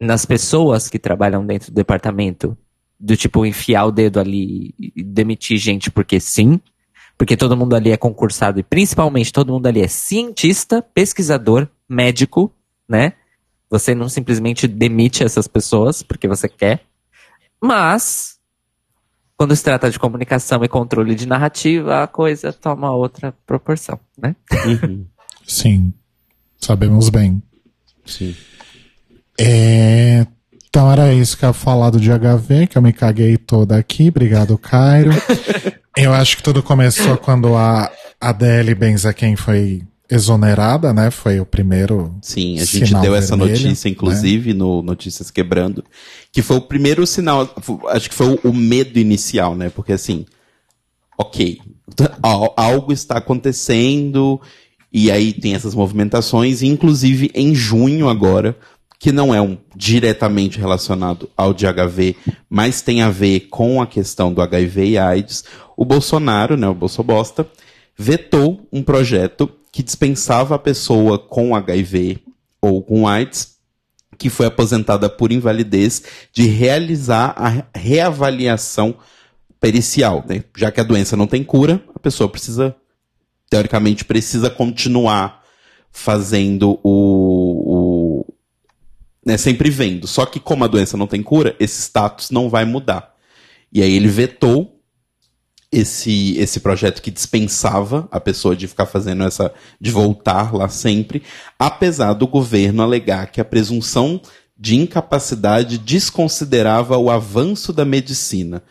[0.00, 2.56] nas pessoas que trabalham dentro do departamento,
[2.98, 6.60] do tipo enfiar o dedo ali e demitir gente porque sim,
[7.16, 12.52] porque todo mundo ali é concursado e principalmente todo mundo ali é cientista, pesquisador, médico,
[12.88, 13.12] né?
[13.70, 16.82] Você não simplesmente demite essas pessoas porque você quer.
[17.60, 18.38] Mas,
[19.36, 24.34] quando se trata de comunicação e controle de narrativa, a coisa toma outra proporção, né?
[24.66, 25.06] Uhum.
[25.46, 25.92] Sim,
[26.60, 27.42] sabemos bem.
[28.06, 28.34] Sim.
[29.38, 30.26] É,
[30.68, 33.76] Então era isso que eu ia falar do de HV, que eu me caguei toda
[33.76, 34.08] aqui.
[34.08, 35.10] Obrigado, Cairo.
[35.96, 41.10] eu acho que tudo começou quando a Adele Benzaquem foi exonerada, né?
[41.10, 42.14] Foi o primeiro.
[42.22, 43.92] Sim, a gente deu essa vermelho, notícia, né?
[43.92, 45.84] inclusive, no Notícias Quebrando,
[46.30, 47.48] que foi o primeiro sinal,
[47.88, 49.70] acho que foi o, medo inicial, né?
[49.70, 50.26] Porque assim,
[51.16, 51.58] ok,
[52.22, 54.38] al- algo está acontecendo,
[54.92, 58.56] e aí tem essas movimentações, inclusive em junho agora,
[58.98, 62.14] que não é um diretamente relacionado ao de HIV,
[62.48, 65.44] mas tem a ver com a questão do HIV e AIDS,
[65.76, 67.44] o Bolsonaro, né, o Bolsobosta,
[67.96, 72.18] vetou um projeto que dispensava a pessoa com HIV
[72.60, 73.56] ou com AIDS,
[74.18, 78.94] que foi aposentada por invalidez, de realizar a reavaliação
[79.58, 80.44] pericial, né?
[80.56, 82.76] Já que a doença não tem cura, a pessoa precisa,
[83.52, 85.42] teoricamente, precisa continuar
[85.90, 88.34] fazendo o, o
[89.26, 90.06] né, sempre vendo.
[90.06, 93.14] Só que como a doença não tem cura, esse status não vai mudar.
[93.70, 94.80] E aí ele vetou
[95.70, 101.22] esse, esse projeto que dispensava a pessoa de ficar fazendo essa, de voltar lá sempre,
[101.58, 104.18] apesar do governo alegar que a presunção
[104.58, 108.62] de incapacidade desconsiderava o avanço da medicina.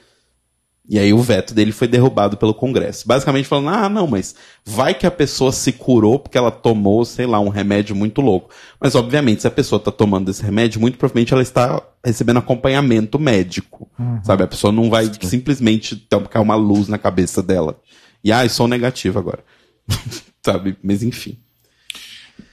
[0.91, 3.08] E aí o veto dele foi derrubado pelo Congresso.
[3.08, 7.25] Basicamente falando, ah, não, mas vai que a pessoa se curou porque ela tomou, sei
[7.25, 8.49] lá, um remédio muito louco.
[8.77, 13.17] Mas obviamente, se a pessoa está tomando esse remédio, muito provavelmente ela está recebendo acompanhamento
[13.17, 13.89] médico.
[14.21, 14.43] Sabe?
[14.43, 17.80] A pessoa não vai simplesmente tocar uma luz na cabeça dela.
[18.21, 19.39] E ah, eu sou negativo agora.
[20.45, 20.75] sabe?
[20.84, 21.39] Mas enfim.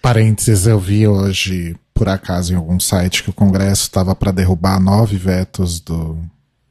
[0.00, 4.78] Parênteses, eu vi hoje, por acaso, em algum site que o Congresso estava para derrubar
[4.78, 6.16] nove vetos do,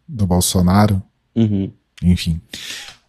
[0.08, 1.04] do Bolsonaro.
[1.38, 1.72] Uhum.
[2.02, 2.42] Enfim,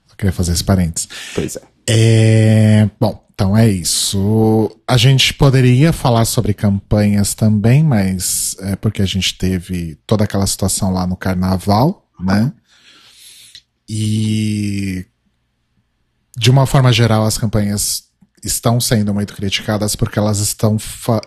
[0.06, 1.08] só queria fazer esse parênteses.
[1.34, 1.62] Pois é.
[1.90, 4.70] É, bom, então é isso.
[4.86, 10.46] A gente poderia falar sobre campanhas também, mas é porque a gente teve toda aquela
[10.46, 12.52] situação lá no carnaval, né?
[13.88, 15.06] E
[16.36, 18.04] de uma forma geral, as campanhas
[18.44, 20.76] estão sendo muito criticadas porque elas estão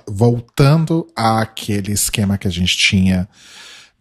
[0.07, 3.27] voltando àquele esquema que a gente tinha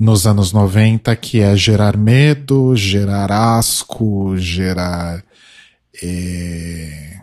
[0.01, 5.23] nos anos 90, que é gerar medo, gerar asco, gerar
[6.03, 7.19] é,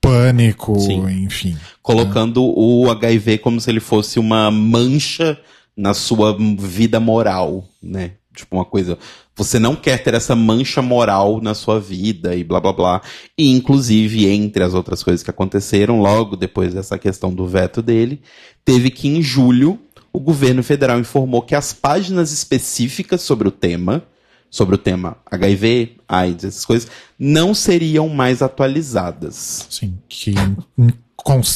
[0.00, 1.08] pânico, Sim.
[1.22, 1.56] enfim.
[1.80, 5.38] Colocando o HIV como se ele fosse uma mancha
[5.76, 8.14] na sua vida moral, né?
[8.34, 8.98] Tipo uma coisa.
[9.36, 13.02] Você não quer ter essa mancha moral na sua vida e blá blá blá.
[13.38, 18.20] E inclusive, entre as outras coisas que aconteceram, logo depois dessa questão do veto dele,
[18.64, 19.78] teve que em julho
[20.14, 24.04] o governo federal informou que as páginas específicas sobre o tema,
[24.48, 29.66] sobre o tema HIV, AIDS, essas coisas, não seriam mais atualizadas.
[29.68, 30.32] Sim, que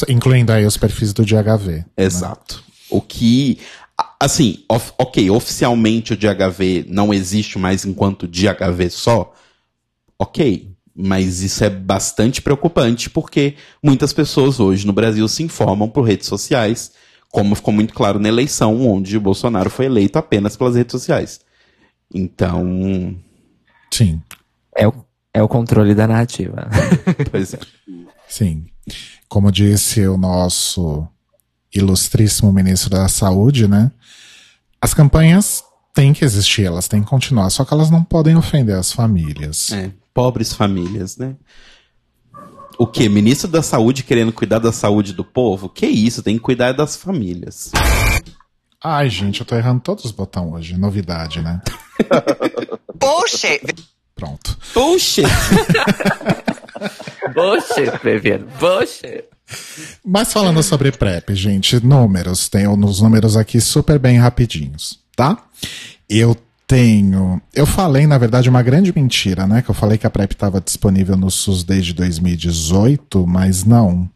[0.09, 1.85] incluindo aí os perfis do DHV.
[1.97, 2.65] Exato.
[2.91, 3.59] O que,
[4.19, 9.33] assim, of- ok, oficialmente o DHV não existe mais enquanto DHV só,
[10.19, 10.73] ok.
[11.01, 16.27] Mas isso é bastante preocupante porque muitas pessoas hoje no Brasil se informam por redes
[16.27, 16.91] sociais,
[17.31, 21.41] como ficou muito claro na eleição, onde o Bolsonaro foi eleito apenas pelas redes sociais.
[22.13, 23.15] Então,
[23.91, 24.23] Sim,
[24.75, 24.95] É o,
[25.33, 26.69] é o controle da narrativa.
[27.31, 27.59] pois é.
[28.29, 28.67] sim.
[29.29, 31.07] Como disse o nosso
[31.75, 33.91] ilustríssimo ministro da Saúde, né?
[34.81, 35.63] As campanhas
[35.95, 39.73] têm que existir, elas têm que continuar, só que elas não podem ofender as famílias.
[39.73, 41.37] É, pobres famílias, né?
[42.79, 43.09] O que?
[43.09, 45.69] Ministro da Saúde querendo cuidar da saúde do povo?
[45.69, 47.73] Que isso, tem que cuidar das famílias.
[48.83, 50.77] Ai, gente, eu tô errando todos os botões hoje.
[50.79, 51.61] Novidade, né?
[52.95, 53.61] Bullshit.
[54.15, 54.57] Pronto.
[54.73, 55.27] Bullshit!
[57.35, 58.47] Bullshit, Previano.
[58.61, 59.25] Bullshit.
[60.05, 62.49] Mas falando sobre PrEP, gente, números.
[62.49, 65.37] Tenho uns números aqui super bem rapidinhos, tá?
[66.09, 66.37] Eu
[66.69, 67.41] tenho.
[67.55, 69.63] Eu falei, na verdade, uma grande mentira, né?
[69.63, 74.09] Que eu falei que a PrEP estava disponível no SUS desde 2018, mas não.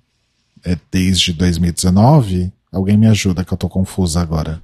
[0.64, 2.53] É desde 2019.
[2.70, 4.62] Alguém me ajuda, que eu tô confusa agora.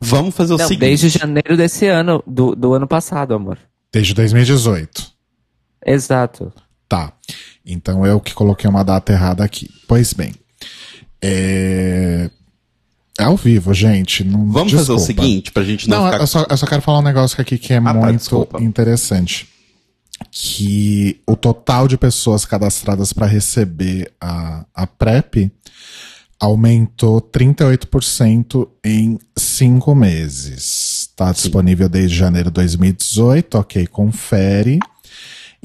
[0.00, 0.80] Vamos fazer o Não, seguinte.
[0.80, 3.56] desde janeiro desse ano, do, do ano passado, amor.
[3.90, 5.10] Desde 2018.
[5.86, 6.52] Exato.
[6.88, 7.12] Tá.
[7.64, 9.70] Então eu que coloquei uma data errada aqui.
[9.88, 10.34] Pois bem.
[11.22, 12.28] É.
[13.18, 14.24] É ao vivo, gente.
[14.24, 15.22] Não, Vamos fazer o desculpa.
[15.22, 16.22] seguinte, pra gente não, Não, ficar...
[16.22, 18.62] eu só, eu só quero falar um negócio aqui que é tá, muito desculpa.
[18.62, 19.48] interessante.
[20.30, 25.50] Que o total de pessoas cadastradas para receber a, a PrEP
[26.40, 31.08] aumentou 38% em cinco meses.
[31.10, 34.78] Está disponível desde janeiro de 2018, ok, confere.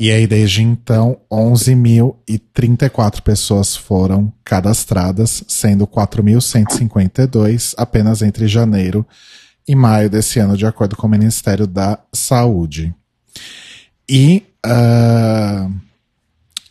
[0.02, 9.06] E aí, desde então, 11.034 pessoas foram cadastradas, sendo 4.152 apenas entre janeiro
[9.68, 12.96] e maio desse ano, de acordo com o Ministério da Saúde.
[14.10, 15.70] E ah,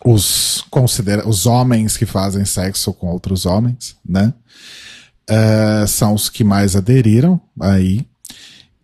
[0.03, 4.33] os, considera os homens que fazem sexo com outros homens, né?
[5.29, 8.07] ah, são os que mais aderiram aí.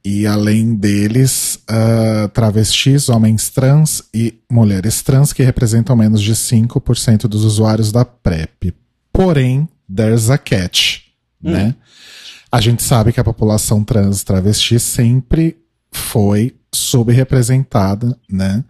[0.04, 7.22] E além deles, ah, travestis, homens trans e mulheres trans, que representam menos de 5%
[7.26, 8.74] dos usuários da PrEP.
[9.12, 11.00] Porém, there's a catch,
[11.42, 11.74] né?
[12.52, 15.56] A gente sabe que a população trans travesti sempre
[15.90, 18.62] foi subrepresentada, né?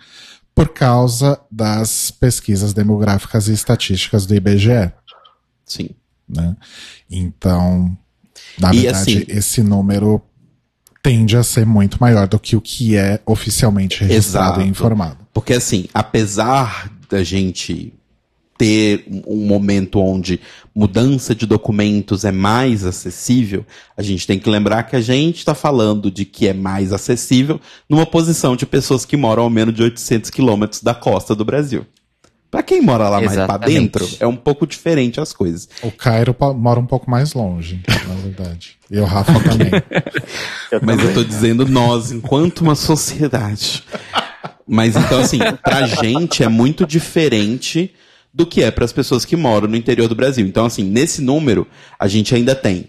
[0.55, 4.93] Por causa das pesquisas demográficas e estatísticas do IBGE,
[5.67, 5.91] Sim.
[6.29, 6.57] né?
[7.11, 7.97] Então,
[8.61, 10.23] na E verdade, assim- esse número
[11.05, 14.67] tende a ser muito maior do que o que é oficialmente registrado Exato.
[14.67, 15.19] e informado.
[15.35, 17.93] Porque assim, apesar da gente
[18.57, 20.41] ter um- momento onde
[20.75, 25.55] mudança de documentos é mais acessível, a gente tem que lembrar que a gente está
[25.55, 29.83] falando de que é mais acessível numa posição de pessoas que moram a menos de
[29.83, 31.85] 800 quilômetros da costa do Brasil.
[32.55, 33.81] Pra quem mora lá mais pra Exatamente.
[33.81, 35.69] dentro, é um pouco diferente as coisas.
[35.83, 38.77] O Cairo mora um pouco mais longe, na verdade.
[38.89, 39.73] E o Rafa também.
[40.81, 43.83] Mas eu tô dizendo nós, enquanto uma sociedade.
[44.65, 47.93] Mas então, assim, pra gente é muito diferente
[48.33, 50.47] do que é para as pessoas que moram no interior do Brasil.
[50.47, 51.67] Então, assim, nesse número,
[51.99, 52.89] a gente ainda tem.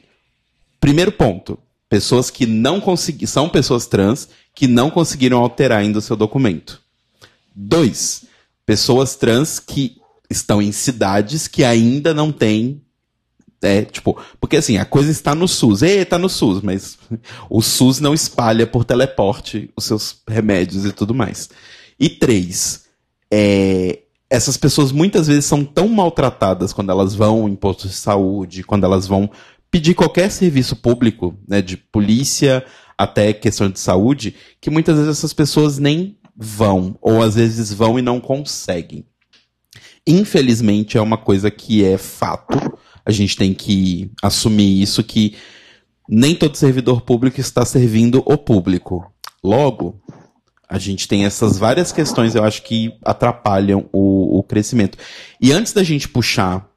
[0.79, 1.57] Primeiro ponto:
[1.89, 3.31] pessoas que não conseguiram.
[3.31, 6.79] São pessoas trans que não conseguiram alterar ainda o seu documento.
[7.55, 8.25] Dois,
[8.65, 9.97] pessoas trans que
[10.29, 12.81] estão em cidades que ainda não têm.
[13.61, 15.81] É, tipo, porque assim, a coisa está no SUS.
[15.81, 16.97] Ê, tá no SUS, mas
[17.49, 21.49] o SUS não espalha por teleporte os seus remédios e tudo mais.
[21.99, 22.85] E três,
[23.31, 23.99] é,
[24.29, 28.83] essas pessoas muitas vezes são tão maltratadas quando elas vão em postos de saúde, quando
[28.83, 29.29] elas vão
[29.71, 32.65] pedir qualquer serviço público, né, de polícia
[32.97, 37.97] até questão de saúde, que muitas vezes essas pessoas nem vão, ou às vezes vão
[37.97, 39.05] e não conseguem.
[40.05, 42.77] Infelizmente é uma coisa que é fato.
[43.05, 45.35] A gente tem que assumir isso que
[46.07, 49.11] nem todo servidor público está servindo o público.
[49.43, 49.99] Logo,
[50.67, 54.97] a gente tem essas várias questões, eu acho que atrapalham o, o crescimento.
[55.41, 56.69] E antes da gente puxar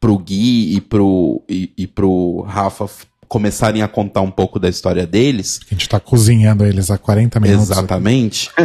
[0.00, 2.88] pro Gui e pro, e, e pro Rafa
[3.28, 7.40] começarem a contar um pouco da história deles, A gente tá cozinhando eles há 40
[7.40, 7.70] minutos.
[7.70, 8.50] Exatamente.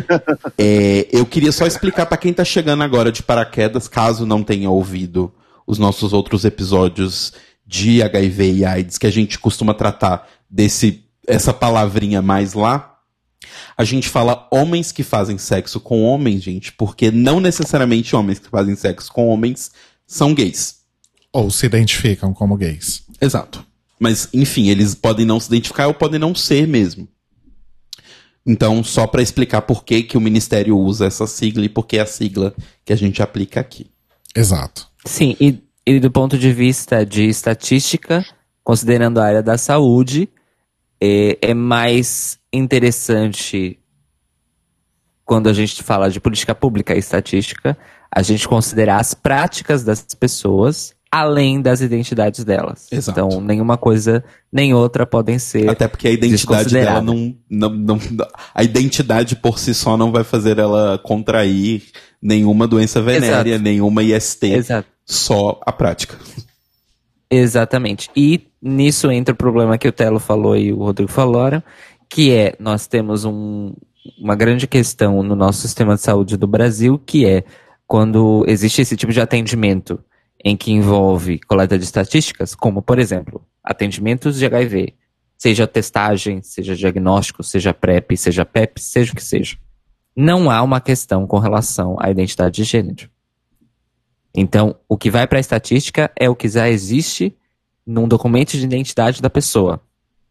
[0.57, 4.69] É, eu queria só explicar para quem tá chegando agora de paraquedas, caso não tenha
[4.69, 5.33] ouvido
[5.65, 7.33] os nossos outros episódios
[7.65, 12.97] de HIV e AIDS, que a gente costuma tratar desse essa palavrinha mais lá.
[13.77, 18.49] A gente fala homens que fazem sexo com homens, gente, porque não necessariamente homens que
[18.49, 19.71] fazem sexo com homens
[20.05, 20.81] são gays.
[21.31, 23.03] Ou se identificam como gays.
[23.19, 23.65] Exato.
[24.01, 27.07] Mas, enfim, eles podem não se identificar ou podem não ser mesmo.
[28.43, 31.97] Então, só para explicar por que, que o Ministério usa essa sigla e por que
[31.97, 33.91] é a sigla que a gente aplica aqui.
[34.35, 34.87] Exato.
[35.05, 38.25] Sim, e, e do ponto de vista de estatística,
[38.63, 40.27] considerando a área da saúde,
[40.99, 43.77] é, é mais interessante
[45.23, 47.77] quando a gente fala de política pública e estatística,
[48.11, 52.87] a gente considerar as práticas das pessoas além das identidades delas.
[52.91, 53.19] Exato.
[53.19, 55.69] Então, nenhuma coisa nem outra podem ser.
[55.69, 57.99] Até porque a identidade dela não, não, não.
[58.55, 61.83] A identidade por si só não vai fazer ela contrair
[62.21, 63.63] nenhuma doença venérea, Exato.
[63.63, 64.43] nenhuma IST.
[64.45, 64.87] Exato.
[65.05, 66.17] Só a prática.
[67.29, 68.09] Exatamente.
[68.15, 71.61] E nisso entra o problema que o Telo falou e o Rodrigo falaram,
[72.09, 73.73] que é nós temos um-
[74.19, 77.43] uma grande questão no nosso sistema de saúde do Brasil, que é
[77.87, 79.99] quando existe esse tipo de atendimento
[80.43, 84.95] em que envolve coleta de estatísticas, como, por exemplo, atendimentos de HIV,
[85.37, 89.57] seja testagem, seja diagnóstico, seja PrEP, seja PEP, seja o que seja.
[90.15, 93.09] Não há uma questão com relação à identidade de gênero.
[94.33, 97.35] Então, o que vai para a estatística é o que já existe
[97.85, 99.81] num documento de identidade da pessoa.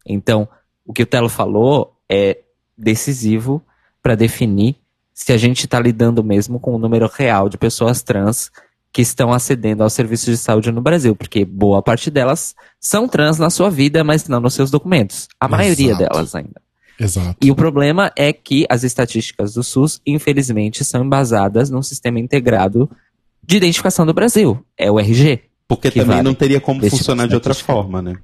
[0.05, 0.47] Então,
[0.85, 2.39] o que o Telo falou é
[2.77, 3.63] decisivo
[4.01, 4.75] para definir
[5.13, 8.49] se a gente está lidando mesmo com o número real de pessoas trans
[8.93, 13.37] que estão acedendo aos serviços de saúde no Brasil, porque boa parte delas são trans
[13.37, 15.27] na sua vida, mas não nos seus documentos.
[15.39, 16.13] A maioria Exato.
[16.13, 16.61] delas ainda.
[16.99, 17.37] Exato.
[17.41, 22.89] E o problema é que as estatísticas do SUS, infelizmente, são embasadas num sistema integrado
[23.43, 24.63] de identificação do Brasil.
[24.77, 25.41] É o RG.
[25.67, 26.27] Porque Que também vale.
[26.27, 27.73] não teria como funcionar de outra estatística.
[27.73, 28.17] forma, né?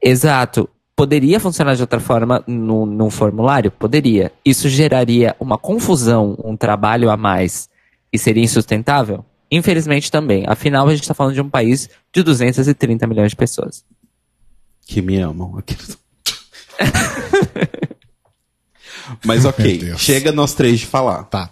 [0.00, 0.68] Exato.
[0.94, 3.70] Poderia funcionar de outra forma no, num formulário?
[3.70, 4.30] Poderia.
[4.44, 7.68] Isso geraria uma confusão, um trabalho a mais
[8.12, 9.24] e seria insustentável?
[9.52, 10.44] Infelizmente também.
[10.48, 13.84] Afinal, a gente está falando de um país de 230 milhões de pessoas.
[14.86, 15.62] Que me amam.
[19.22, 21.24] Mas ok, chega nós três de falar.
[21.24, 21.50] Tá.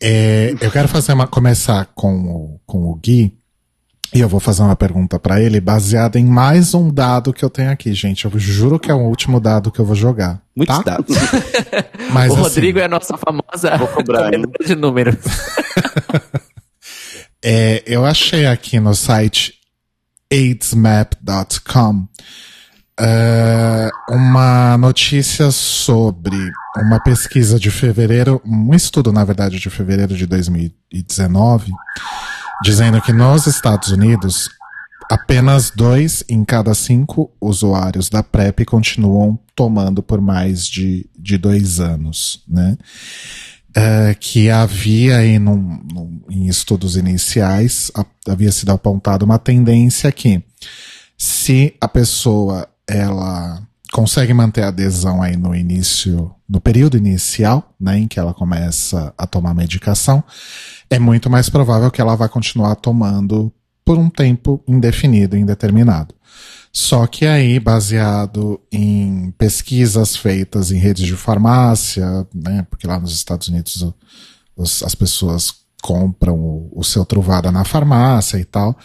[0.00, 3.36] É, eu quero fazer uma, começar com o, com o Gui.
[4.14, 7.50] E eu vou fazer uma pergunta pra ele baseada em mais um dado que eu
[7.50, 8.24] tenho aqui, gente.
[8.24, 10.40] Eu juro que é o último dado que eu vou jogar.
[10.56, 10.82] Muitos tá?
[10.82, 11.16] dados.
[12.12, 14.30] Mas, o assim, Rodrigo é a nossa famosa Vou cobrar,
[14.66, 15.16] de números.
[17.44, 19.54] É, eu achei aqui no site
[20.32, 22.06] aidsmap.com
[23.00, 26.36] é, uma notícia sobre
[26.76, 31.72] uma pesquisa de fevereiro, um estudo, na verdade, de fevereiro de 2019,
[32.62, 34.48] dizendo que nos Estados Unidos
[35.10, 41.80] apenas dois em cada cinco usuários da PrEP continuam tomando por mais de, de dois
[41.80, 42.78] anos, né?
[43.74, 50.10] É, que havia aí num- num- em estudos iniciais, a- havia sido apontada uma tendência
[50.12, 50.42] que
[51.16, 53.62] se a pessoa ela
[53.92, 59.12] consegue manter a adesão aí no início, no período inicial, né, em que ela começa
[59.16, 60.24] a tomar medicação,
[60.90, 63.52] é muito mais provável que ela vai continuar tomando
[63.84, 66.14] por um tempo indefinido, indeterminado.
[66.72, 73.12] Só que aí, baseado em pesquisas feitas em redes de farmácia, né, porque lá nos
[73.14, 73.86] Estados Unidos
[74.56, 75.52] os- as pessoas
[75.82, 78.76] compram o, o seu truvada na farmácia e tal,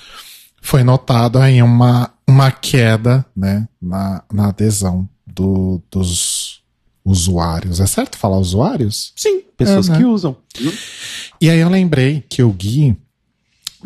[0.61, 6.61] foi notado aí uma, uma queda né, na, na adesão do- dos
[7.05, 7.79] usuários.
[7.79, 9.13] É certo falar usuários?
[9.15, 9.97] Sim, pessoas É, né?
[9.99, 10.35] que usam.
[11.39, 12.97] E aí eu lembrei que o Gui,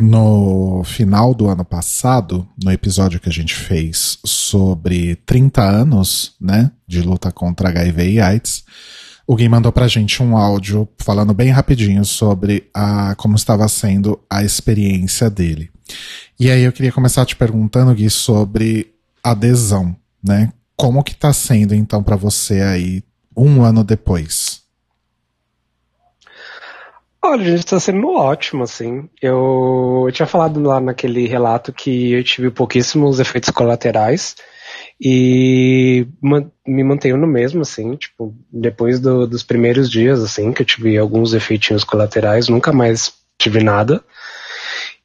[0.01, 6.71] no final do ano passado, no episódio que a gente fez sobre 30 anos, né,
[6.87, 8.63] de luta contra HIV e AIDS,
[9.27, 14.19] o Gui mandou pra gente um áudio falando bem rapidinho sobre a, como estava sendo
[14.29, 15.69] a experiência dele.
[16.39, 18.93] E aí eu queria começar te perguntando, Gui, sobre
[19.23, 20.51] adesão, né?
[20.75, 23.03] Como que tá sendo então pra você aí
[23.37, 24.60] um ano depois?
[27.23, 29.07] Olha, gente, tá sendo ótimo, assim.
[29.21, 34.35] Eu, tinha falado lá naquele relato que eu tive pouquíssimos efeitos colaterais
[34.99, 36.07] e
[36.67, 40.97] me mantenho no mesmo, assim, tipo, depois do- dos primeiros dias, assim, que eu tive
[40.97, 44.03] alguns efeitinhos colaterais, nunca mais tive nada.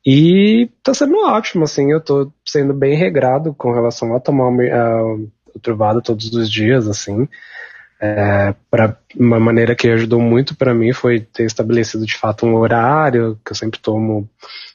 [0.04, 4.60] E tá sendo ótimo, assim, eu tô sendo bem regrado com relação a tomar o,
[4.60, 5.14] a-
[5.54, 7.28] o todos os dias, assim.
[8.07, 12.54] É, pra, uma maneira que ajudou muito para mim foi ter estabelecido de fato um
[12.54, 14.28] horário, que eu sempre tomo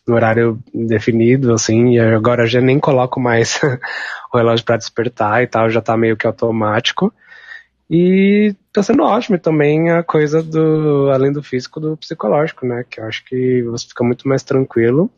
[0.07, 3.59] um horário definido, assim, e agora eu já nem coloco mais
[4.33, 7.13] o relógio para despertar e tal, já tá meio que automático.
[7.89, 12.99] E tá sendo ótimo também a coisa do, além do físico, do psicológico, né, que
[12.99, 15.09] eu acho que você fica muito mais tranquilo,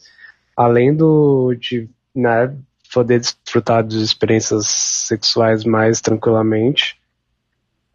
[0.56, 2.54] além do, de, né,
[2.94, 7.00] poder desfrutar de experiências sexuais mais tranquilamente.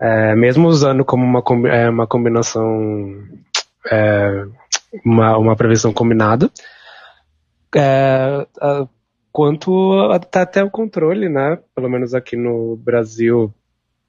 [0.01, 2.65] É, mesmo usando como uma, é, uma combinação,
[3.91, 4.45] é,
[5.05, 6.51] uma, uma prevenção combinada,
[7.77, 8.87] é, a-
[9.33, 11.59] quanto até, até o controle, né?
[11.75, 13.53] Pelo menos aqui no Brasil,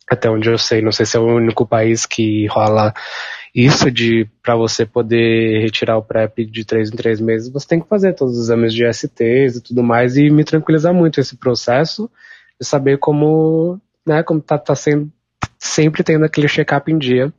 [0.09, 2.93] até onde eu sei, não sei se é o único país que rola
[3.53, 7.79] isso de para você poder retirar o PrEP de três em três meses, você tem
[7.81, 11.35] que fazer todos os exames de STs e tudo mais e me tranquiliza muito esse
[11.37, 12.09] processo
[12.59, 15.11] de saber como, né, como tá, tá sendo
[15.59, 17.31] sempre tendo aquele check-up em dia.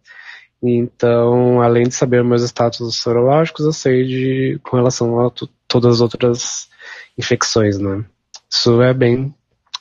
[0.62, 5.32] Então, além de saber meus status sorológicos, eu sei de com relação a
[5.66, 6.68] todas as outras
[7.16, 8.04] infecções, né?
[8.50, 9.34] Isso é bem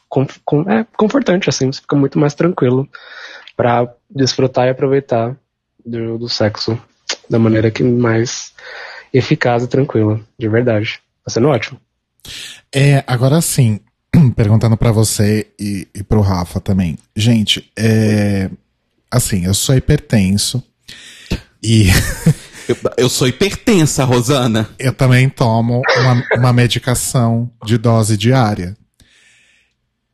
[0.07, 2.87] com, com- é confortante, assim, você fica muito mais tranquilo
[3.57, 5.35] para desfrutar e aproveitar
[5.85, 6.79] do, do sexo
[7.29, 8.53] da maneira que mais
[9.13, 10.99] eficaz e tranquila, de verdade.
[11.25, 11.79] Tá sendo ótimo.
[12.73, 13.79] É, agora sim,
[14.35, 16.97] perguntando pra você e, e pro Rafa também.
[17.15, 18.49] Gente, é.
[19.11, 20.63] Assim, eu sou hipertenso
[21.63, 21.87] e
[22.69, 24.69] Eu, eu sou hipertensa, Rosana.
[24.77, 28.77] eu também tomo uma, uma medicação de dose diária.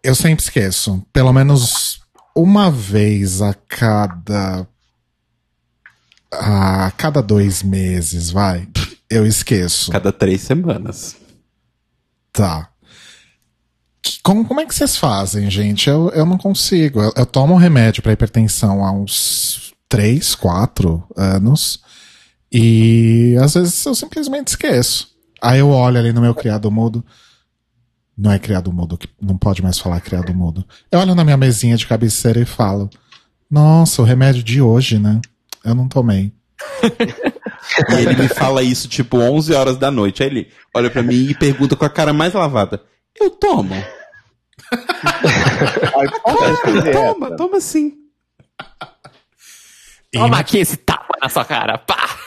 [0.02, 1.06] Eu sempre esqueço.
[1.12, 2.00] Pelo menos
[2.34, 4.66] uma vez a cada.
[6.32, 8.70] a cada dois meses, vai,
[9.10, 9.91] eu esqueço.
[9.91, 11.18] Cada três semanas.
[12.32, 12.70] Tá.
[14.24, 15.89] Como, como é que vocês fazem, gente?
[15.89, 17.01] Eu, eu não consigo.
[17.01, 21.82] Eu, eu tomo um remédio para hipertensão há uns três, quatro anos.
[22.51, 25.10] E às vezes eu simplesmente esqueço.
[25.41, 27.03] Aí eu olho ali no meu criado mudo.
[28.18, 30.66] Não é criado mudo, não pode mais falar criado mudo.
[30.89, 32.89] Eu olho na minha mesinha de cabeceira e falo:
[33.51, 35.20] Nossa, o remédio de hoje, né?
[35.64, 36.32] Eu não tomei.
[37.89, 40.24] E ele me fala isso, tipo, 11 horas da noite.
[40.24, 42.82] Aí ele olha pra mim e pergunta com a cara mais lavada.
[43.20, 43.74] Eu tomo.
[46.93, 47.36] Toma, essa?
[47.36, 47.93] toma sim.
[50.11, 52.18] Toma aqui esse tapa na sua cara, pá!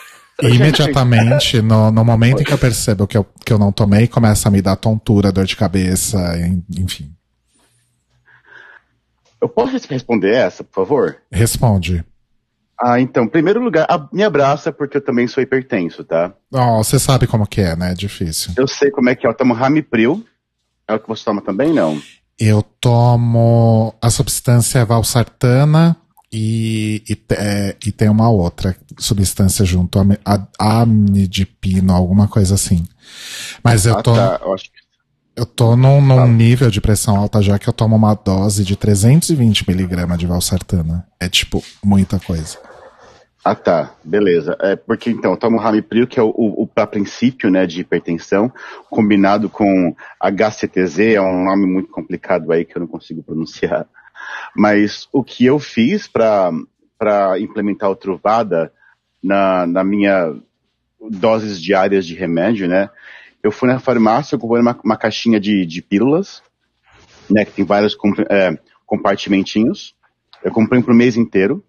[0.42, 4.06] E imediatamente, no, no momento em que eu percebo que eu, que eu não tomei,
[4.06, 7.12] começa a me dar tontura, dor de cabeça, en- enfim.
[9.40, 11.16] Eu posso responder essa, por favor?
[11.30, 12.04] Responde.
[12.80, 16.32] Ah, então, em primeiro lugar, a- me abraça porque eu também sou hipertenso, tá?
[16.52, 17.90] Ó, você sabe como que é, né?
[17.92, 18.52] É difícil.
[18.56, 19.30] Eu sei como é que é.
[19.30, 20.24] Eu tomo Ramipril.
[20.88, 22.00] É o que você toma também, não?
[22.38, 25.96] Eu tomo a substância valsartana
[26.32, 32.84] e, e, é, e tem uma outra substância junto, a- amidipino, alguma coisa assim.
[33.62, 34.40] Mas eu ah, tô, tá.
[34.42, 34.70] Eu que
[35.38, 38.74] eu tô num, num nível de pressão alta já que eu tomo uma dose de
[38.74, 41.06] 320 miligramas de valsartana.
[41.20, 42.58] É tipo, muita coisa.
[43.44, 43.94] Ah, tá.
[44.04, 44.56] Beleza.
[44.60, 47.80] É porque então, eu tomo Ramipril, que é o, o, o para princípio, né, de
[47.80, 48.52] hipertensão,
[48.90, 53.86] combinado com HCTZ, é um nome muito complicado aí que eu não consigo pronunciar.
[54.54, 56.50] Mas o que eu fiz para
[56.98, 58.72] para implementar o Truvada
[59.22, 60.34] na, na minha
[61.00, 62.90] doses diárias de remédio, né?
[63.40, 66.42] Eu fui na farmácia, eu comprei uma, uma caixinha de, de pílulas,
[67.30, 67.96] né, que tem vários
[68.28, 69.94] é, compartimentinhos.
[70.42, 71.64] Eu comprei para o mês inteiro.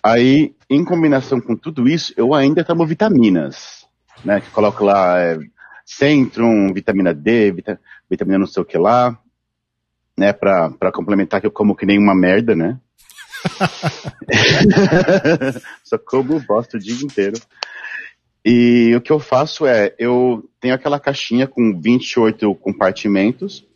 [0.00, 3.84] Aí, em combinação com tudo isso, eu ainda tomo vitaminas,
[4.24, 4.40] né?
[4.40, 5.38] Que coloco lá é,
[5.84, 9.18] Centrum, vitamina D, vita- vitamina não sei o que lá,
[10.16, 10.32] né?
[10.32, 12.78] Pra, pra complementar que eu como que nem uma merda, né?
[15.82, 17.40] Só como bosta o dia inteiro.
[18.44, 23.66] E o que eu faço é, eu tenho aquela caixinha com 28 compartimentos,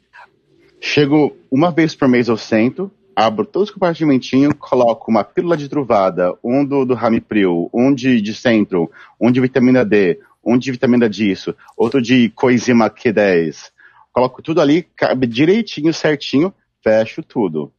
[0.81, 5.69] chego uma vez por mês eu sento, abro todos os compartimentinhos, coloco uma pílula de
[5.69, 8.91] truvada, um do, do Ramipril, um de, de Centro,
[9.21, 13.71] um de vitamina D, um de vitamina disso, outro de coenzima Q10.
[14.13, 16.53] Coloco tudo ali, cabe direitinho, certinho,
[16.83, 17.73] fecho tudo.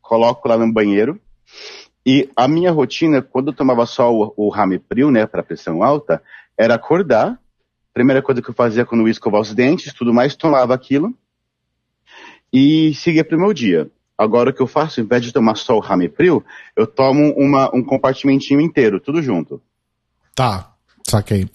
[0.00, 1.20] Coloco lá no banheiro.
[2.04, 6.22] E a minha rotina, quando eu tomava só o, o Ramipril, né, para pressão alta,
[6.56, 7.38] era acordar.
[7.92, 11.14] Primeira coisa que eu fazia quando eu ia escovar os dentes, tudo mais, tomava aquilo
[12.52, 13.90] e seguia pro meu dia.
[14.18, 16.44] Agora o que eu faço, ao invés de tomar só o Ramipril,
[16.76, 19.62] eu tomo uma, um compartimentinho inteiro, tudo junto.
[20.34, 20.72] Tá,
[21.08, 21.48] saquei.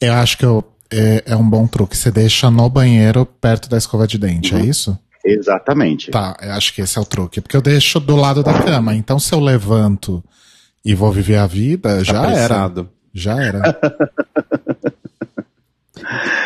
[0.00, 1.96] Eu acho que eu, é, é um bom truque.
[1.96, 4.98] Você deixa no banheiro perto da escova de dente, é isso?
[5.24, 6.10] Exatamente.
[6.10, 7.40] Tá, eu acho que esse é o truque.
[7.40, 8.94] Porque eu deixo do lado da cama.
[8.94, 10.22] Então, se eu levanto
[10.84, 12.72] e vou viver a vida, já era.
[13.14, 13.62] Já era.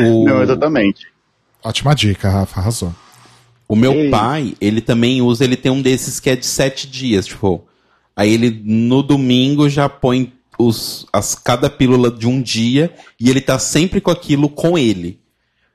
[0.00, 1.06] O, Não, exatamente.
[1.62, 2.92] Ótima dica, Rafa, arrasou.
[3.68, 4.10] O meu Ei.
[4.10, 7.66] pai, ele também usa, ele tem um desses que é de sete dias, tipo.
[8.14, 13.40] Aí ele no domingo já põe os, as, cada pílula de um dia e ele
[13.40, 15.18] tá sempre com aquilo com ele.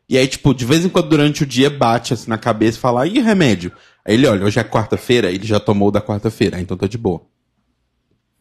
[0.07, 2.81] E aí, tipo, de vez em quando durante o dia bate assim na cabeça e
[2.81, 3.71] fala, e remédio?
[4.05, 7.21] Aí ele, olha, hoje é quarta-feira, ele já tomou da quarta-feira, então tá de boa.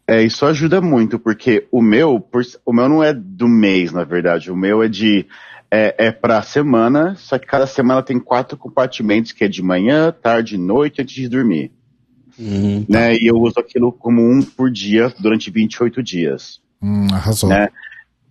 [0.06, 4.04] É, isso ajuda muito, porque o meu, por- o meu não é do mês, na
[4.04, 4.52] verdade.
[4.52, 5.26] O meu é de.
[5.70, 10.12] É, é pra semana, só que cada semana tem quatro compartimentos, que é de manhã,
[10.12, 11.72] tarde e noite, antes de dormir.
[12.38, 13.16] Hum, Né?
[13.16, 16.60] E eu uso aquilo como um por dia durante 28 dias.
[16.82, 17.48] Hum, arrasou.
[17.50, 17.68] Né?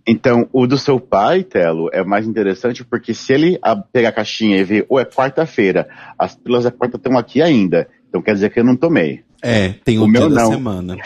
[0.08, 3.60] Então, o do seu pai, Telo, é mais interessante porque se ele
[3.92, 7.88] pegar a caixinha e ver, ou é quarta-feira, as pílulas da quarta estão aqui ainda.
[8.08, 9.24] Então quer dizer que eu não tomei.
[9.42, 10.52] É, tem o, O meu não.
[10.52, 10.98] semana.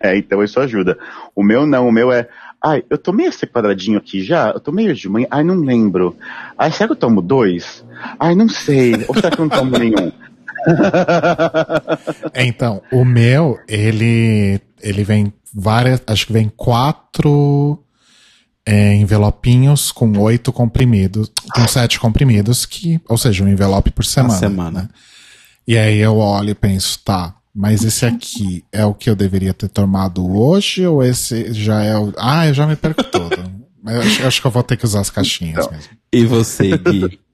[0.00, 0.96] É, então isso ajuda.
[1.34, 2.26] O meu não, o meu é.
[2.64, 4.50] Ai, eu tomei esse quadradinho aqui já?
[4.50, 5.26] Eu tomei hoje de manhã?
[5.30, 6.16] Ai, não lembro.
[6.56, 7.84] Ai, será que eu tomo dois?
[8.20, 9.04] Ai, não sei.
[9.08, 10.12] Ou será que eu não tomo nenhum?
[12.34, 17.82] Então, o meu, ele, ele vem várias, acho que vem quatro
[18.64, 24.38] é, envelopinhos com oito comprimidos, com sete comprimidos, que, ou seja, um envelope por semana.
[24.38, 24.82] semana.
[24.82, 24.88] né?
[25.66, 29.52] E aí eu olho e penso, tá, mas esse aqui é o que eu deveria
[29.52, 32.12] ter tomado hoje ou esse já é o.
[32.16, 33.36] Ah, eu já me perco todo.
[33.84, 35.90] Mas eu acho, acho que eu vou ter que usar as caixinhas mesmo.
[36.12, 37.18] E você, Gui?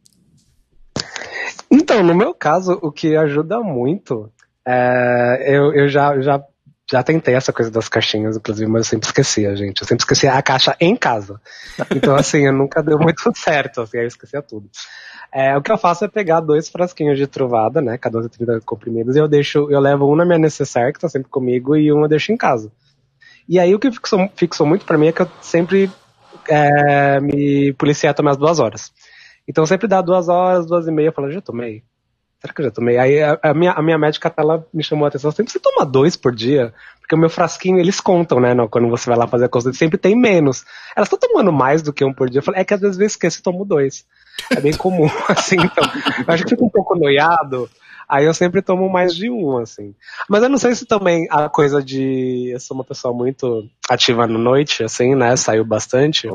[1.71, 4.33] Então, no meu caso, o que ajuda muito
[4.67, 5.45] é.
[5.55, 6.43] Eu, eu já, já
[6.91, 9.83] já tentei essa coisa das caixinhas, inclusive, mas eu sempre esquecia, gente.
[9.83, 11.39] Eu sempre esquecia a caixa em casa.
[11.95, 14.71] Então, assim, eu nunca deu muito certo, assim, aí eu esquecia tudo.
[15.33, 17.99] É, o que eu faço é pegar dois frasquinhos de truvada, né?
[17.99, 21.29] Cada 30 comprimidos, e eu deixo, eu levo um na minha necessaire, que tá sempre
[21.31, 22.73] comigo, e um eu deixo em casa.
[23.49, 25.91] E aí o que fixou, fixou muito pra mim é que eu sempre
[26.49, 28.93] é, me policiei a tomar as duas horas.
[29.47, 31.83] Então sempre dá duas horas, duas e meia, eu falo, já tomei.
[32.41, 32.99] Será que eu já tomei?
[32.99, 35.85] Aí a, a minha, a minha médica ela me chamou a atenção, sempre você toma
[35.85, 36.73] dois por dia?
[37.01, 38.55] Porque o meu frasquinho, eles contam, né?
[38.71, 40.65] Quando você vai lá fazer a consulta, sempre tem menos.
[40.95, 42.41] Elas estão tomando mais do que um por dia.
[42.41, 44.05] Eu falei, é que às vezes eu esqueço e tomo dois.
[44.51, 45.85] É bem comum, assim, então.
[46.27, 47.69] Eu acho que fico um pouco noiado.
[48.09, 49.95] Aí eu sempre tomo mais de um, assim.
[50.31, 52.49] Mas eu não sei se também a coisa de.
[52.55, 55.37] Eu sou uma pessoa muito ativa na noite, assim, né?
[55.37, 56.27] Saiu bastante.
[56.27, 56.35] Uh,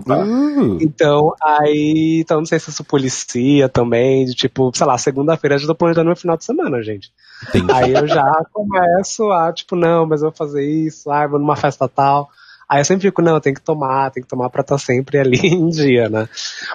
[0.80, 2.20] Então, aí.
[2.22, 4.24] Então, não sei se isso policia também.
[4.26, 7.12] De tipo, sei lá, segunda-feira eu já tô planejando meu final de semana, gente.
[7.50, 7.72] entendi.
[7.74, 8.24] Aí eu já
[8.54, 12.30] começo a, tipo, não, mas eu vou fazer isso, ah, vou numa festa tal.
[12.68, 15.40] Aí eu sempre fico, não, tem que tomar, tem que tomar pra estar sempre ali
[15.48, 16.28] em dia, né?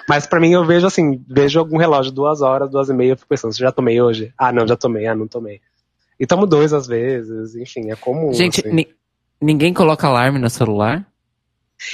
[0.07, 3.17] Mas pra mim eu vejo assim, vejo algum relógio duas horas, duas e meia, eu
[3.17, 4.33] fico pensando, você já tomei hoje?
[4.37, 5.61] Ah, não, já tomei, ah, não tomei.
[6.19, 8.33] E tomo dois às vezes, enfim, é comum.
[8.33, 8.71] Gente, assim.
[8.71, 8.87] ni-
[9.41, 11.05] ninguém coloca alarme no celular?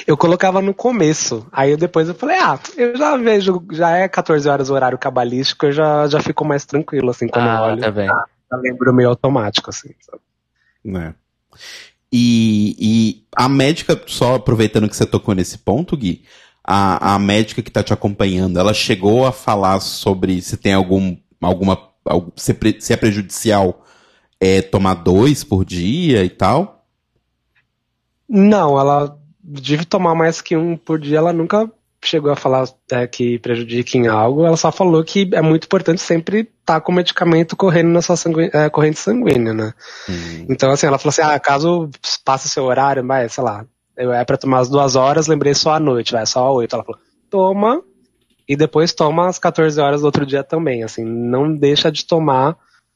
[0.07, 4.07] Eu colocava no começo, aí eu depois eu falei, ah, eu já vejo, já é
[4.07, 7.61] 14 horas o horário cabalístico, eu já, já fico mais tranquilo, assim, quando eu ah,
[7.67, 7.81] olho.
[7.81, 8.07] tá bem.
[8.07, 10.21] Já lembro meio automático, assim, sabe?
[10.83, 11.13] né?
[12.17, 16.23] E, e a médica, só aproveitando que você tocou nesse ponto, Gui,
[16.63, 21.17] a, a médica que tá te acompanhando, ela chegou a falar sobre se tem algum,
[21.41, 23.83] alguma, algu- se, se é prejudicial
[24.39, 26.87] é, tomar dois por dia e tal?
[28.29, 31.69] Não, ela deve tomar mais que um por dia, ela nunca
[32.07, 36.01] chegou a falar é, que prejudica em algo, ela só falou que é muito importante
[36.01, 39.73] sempre estar com o medicamento correndo na sua sangue- é, corrente sanguínea, né?
[40.09, 41.89] Hum, Então, assim, ela falou assim, ah, caso
[42.23, 43.65] passe seu horário, vai, sei lá,
[43.97, 46.75] eu- é pra tomar as duas horas, lembrei só à noite, vai, só às oito.
[46.75, 46.99] Ela falou,
[47.29, 47.81] toma,
[48.47, 52.55] e depois toma às 14 horas do outro dia também, assim, não deixa de tomar,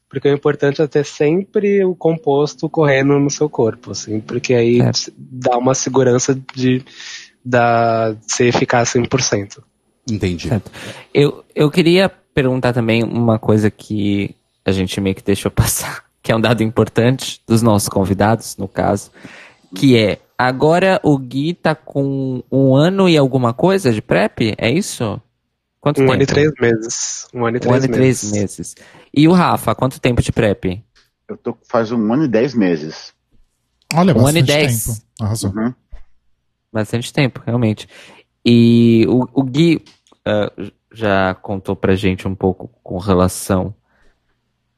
[0.10, 4.78] porque o importante é ter sempre o composto correndo no seu corpo, assim, porque aí
[4.78, 5.14] Certo.
[5.18, 6.84] dá uma segurança de,
[7.50, 9.60] da, de você ficar 100%.
[10.10, 10.47] entendi.
[10.50, 10.72] Certo.
[11.14, 14.36] Eu, eu queria perguntar também uma coisa que
[14.66, 18.68] a gente meio que deixou passar, que é um dado importante dos nossos convidados, no
[18.68, 19.12] caso,
[19.76, 24.54] que é, agora o Gui tá com um ano e alguma coisa de PrEP?
[24.58, 25.22] É isso?
[25.82, 26.14] Quanto Um tempo?
[26.14, 27.28] ano e três meses.
[27.34, 28.30] Um ano e Um três ano e meses.
[28.32, 28.76] três meses.
[29.16, 30.84] E o Rafa, quanto tempo de PrEP?
[31.28, 33.14] Eu tô faz um ano e dez meses.
[33.93, 34.86] Olha, Um ano e dez.
[34.86, 34.97] tempo.
[35.22, 35.52] Arrasou.
[35.52, 35.74] Uhum.
[36.72, 37.88] Bastante tempo, realmente.
[38.45, 39.84] E o, o Gui
[40.26, 40.51] ah,
[40.93, 43.74] já contou pra gente um pouco com relação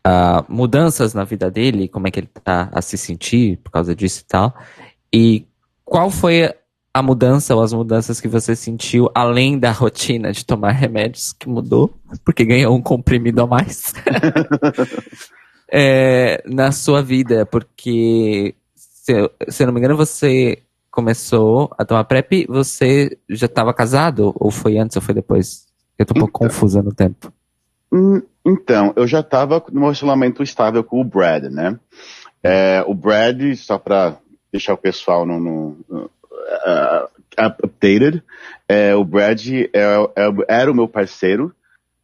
[0.03, 3.95] a mudanças na vida dele, como é que ele tá a se sentir por causa
[3.95, 4.55] disso e tal.
[5.13, 5.45] E
[5.85, 6.53] qual foi
[6.93, 11.47] a mudança ou as mudanças que você sentiu além da rotina de tomar remédios que
[11.47, 11.93] mudou,
[12.25, 13.93] porque ganhou um comprimido a mais
[15.71, 17.45] é, na sua vida?
[17.45, 19.13] Porque, se,
[19.49, 24.33] se eu não me engano, você começou a tomar PrEP, você já estava casado?
[24.35, 25.65] Ou foi antes ou foi depois?
[25.97, 26.49] Eu tô um pouco Então.
[26.49, 27.31] confusa no tempo.
[27.91, 31.79] Hum, Então, eu já estava num relacionamento estável com o Brad, né?
[32.43, 34.17] É, o Brad, só para
[34.51, 38.23] deixar o pessoal no, no- no, uh, updated,
[38.67, 41.53] é, o Brad é- é- era o meu parceiro,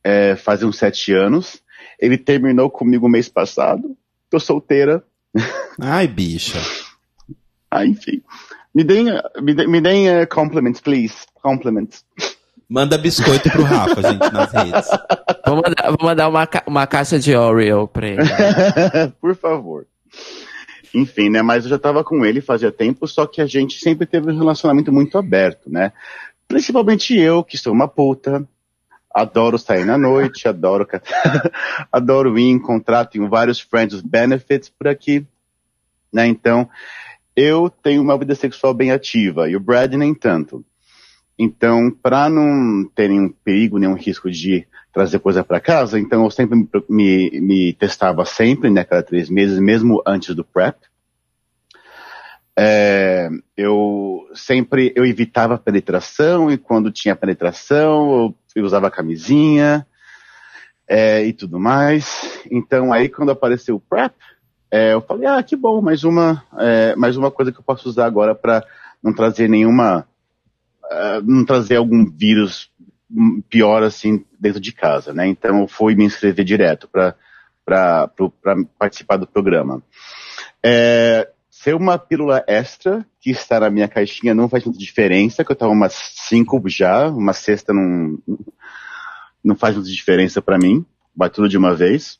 [0.03, 1.59] é, fazia uns sete anos.
[1.99, 3.97] Ele terminou comigo mês passado.
[4.29, 5.03] Tô solteira.
[5.81, 6.59] Ai, bicha.
[7.69, 8.21] Ah, enfim.
[8.78, 9.05] Me deem,
[9.41, 11.15] me deem, me deem eh, compliments, please.
[11.41, 12.05] Compliments.
[12.69, 14.88] Manda biscoito pro Rafa, gente, nas redes.
[15.47, 18.21] Vou mandar, vou mandar uma, ca- uma caixa de Oreo pra ele.
[19.19, 19.88] Por favor.
[20.93, 21.41] Enfim, né?
[21.41, 24.38] Mas eu já tava com ele fazia tempo, só que a gente sempre teve um
[24.38, 25.91] relacionamento muito aberto, né?
[26.47, 28.47] Principalmente eu, que sou uma puta,
[29.11, 30.88] adoro sair na noite, adoro,
[31.91, 35.25] adoro ir encontrar, tenho vários friends benefits por aqui,
[36.13, 36.28] né?
[36.28, 36.69] Então,
[37.38, 40.65] eu tenho uma vida sexual bem ativa e o Brad nem tanto.
[41.38, 46.31] Então, para não ter nenhum perigo, nenhum risco de trazer coisa para casa, então eu
[46.31, 50.75] sempre me, me, testava sempre, né, cada três meses, mesmo antes do PrEP.
[52.57, 59.85] É, eu sempre, eu evitava penetração e quando tinha penetração eu, eu usava camisinha
[60.88, 62.41] é, e tudo mais.
[62.49, 64.15] Então aí quando apareceu o PrEP,
[64.70, 67.88] é, eu falei, ah, que bom, mais uma, é, mais uma coisa que eu posso
[67.88, 68.65] usar agora para
[69.01, 70.07] não trazer nenhuma,
[70.84, 72.70] ah, não trazer algum vírus
[73.49, 75.28] pior assim dentro de casa, né?
[75.28, 77.15] Então eu fui me inscrever direto para
[78.78, 79.82] participar do programa.
[80.61, 85.51] É, ser uma pílula extra que está na minha caixinha não faz muita diferença, que
[85.51, 88.18] eu tava umas cinco já, uma sexta não,
[89.43, 92.20] não faz muita diferença para mim, vai tudo de uma vez.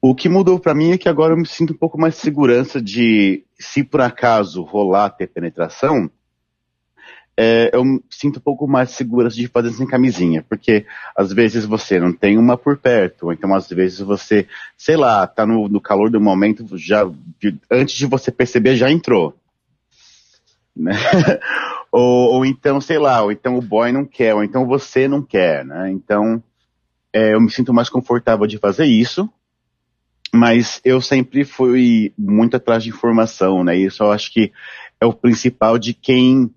[0.00, 2.20] O que mudou para mim é que agora eu me sinto um pouco mais de
[2.20, 6.08] segurança de, se por acaso rolar ter penetração,
[7.36, 10.84] é, eu me sinto um pouco mais de segurança de fazer sem camisinha, porque
[11.16, 14.46] às vezes você não tem uma por perto, ou então às vezes você,
[14.76, 17.08] sei lá, tá no, no calor do momento, já
[17.70, 19.36] antes de você perceber já entrou.
[20.74, 20.92] Né?
[21.90, 25.22] ou, ou então, sei lá, ou então o boy não quer, ou então você não
[25.22, 25.90] quer, né?
[25.90, 26.42] Então,
[27.12, 29.28] é, eu me sinto mais confortável de fazer isso,
[30.32, 33.76] mas eu sempre fui muito atrás de informação, né?
[33.76, 34.52] Isso eu acho que
[35.00, 36.50] é o principal de quem,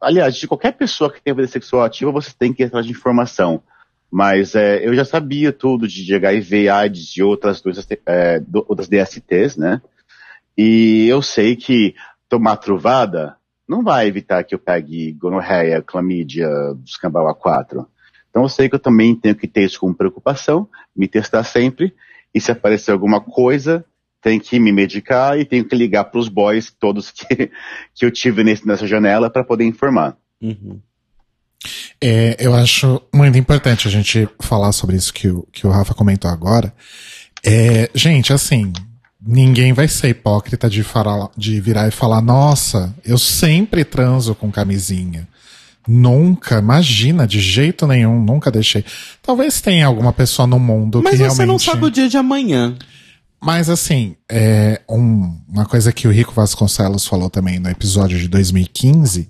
[0.00, 2.92] aliás, de qualquer pessoa que tem vida sexual ativa, você tem que ir atrás de
[2.92, 3.62] informação.
[4.10, 8.88] Mas é, eu já sabia tudo de, HIV, AIDS, de outras doenças, é, do- outras
[8.88, 9.80] DSTs, né?
[10.56, 11.94] E eu sei que
[12.28, 13.36] tomar truvada
[13.66, 16.48] não vai evitar que eu pegue gonorreia, clamídia,
[16.84, 17.86] escambau A4.
[18.28, 21.94] Então eu sei que eu também tenho que ter isso como preocupação, me testar sempre,
[22.34, 23.84] e se aparecer alguma coisa,
[24.22, 27.26] tem que me medicar e tenho que ligar para os boys todos que,
[27.94, 30.16] que eu tive nesse, nessa janela para poder informar.
[30.40, 30.80] Uhum.
[32.00, 35.94] É, eu acho muito importante a gente falar sobre isso que o, que o Rafa
[35.94, 36.74] comentou agora.
[37.44, 38.72] É, gente, assim,
[39.20, 44.50] ninguém vai ser hipócrita de, falar, de virar e falar, nossa, eu sempre transo com
[44.50, 45.28] camisinha.
[45.86, 48.84] Nunca, imagina, de jeito nenhum, nunca deixei.
[49.22, 51.46] Talvez tenha alguma pessoa no mundo Mas que você realmente...
[51.46, 52.76] não sabe o dia de amanhã.
[53.44, 58.28] Mas assim, é um- uma coisa que o Rico Vasconcelos falou também no episódio de
[58.28, 59.28] 2015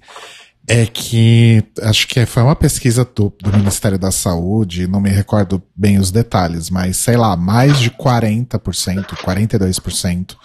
[0.69, 5.61] é que acho que foi uma pesquisa do, do Ministério da Saúde, não me recordo
[5.75, 10.37] bem os detalhes, mas sei lá, mais de 40%, 42%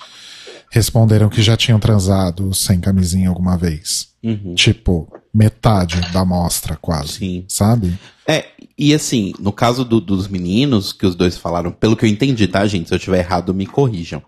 [0.70, 4.10] responderam que já tinham transado sem camisinha alguma vez.
[4.24, 4.56] Uhum.
[4.56, 7.46] Tipo, metade da amostra quase, Sim.
[7.48, 7.98] sabe?
[8.28, 8.46] É,
[8.78, 12.48] e assim, no caso do- dos meninos, que os dois falaram, pelo que eu entendi,
[12.48, 12.90] tá, gente?
[12.90, 14.22] Se eu tiver errado, me corrijam.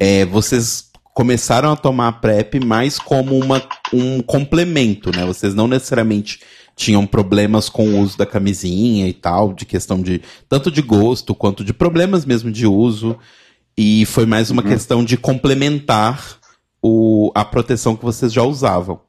[0.00, 3.62] É, vocês começaram a tomar a PrEP mais como uma,
[3.92, 5.24] um complemento, né?
[5.24, 6.40] Vocês não necessariamente
[6.74, 11.34] tinham problemas com o uso da camisinha e tal, de questão de tanto de gosto
[11.34, 13.16] quanto de problemas mesmo de uso.
[13.78, 16.38] E foi mais uma questão de complementar
[16.82, 19.00] o, a proteção que vocês já usavam.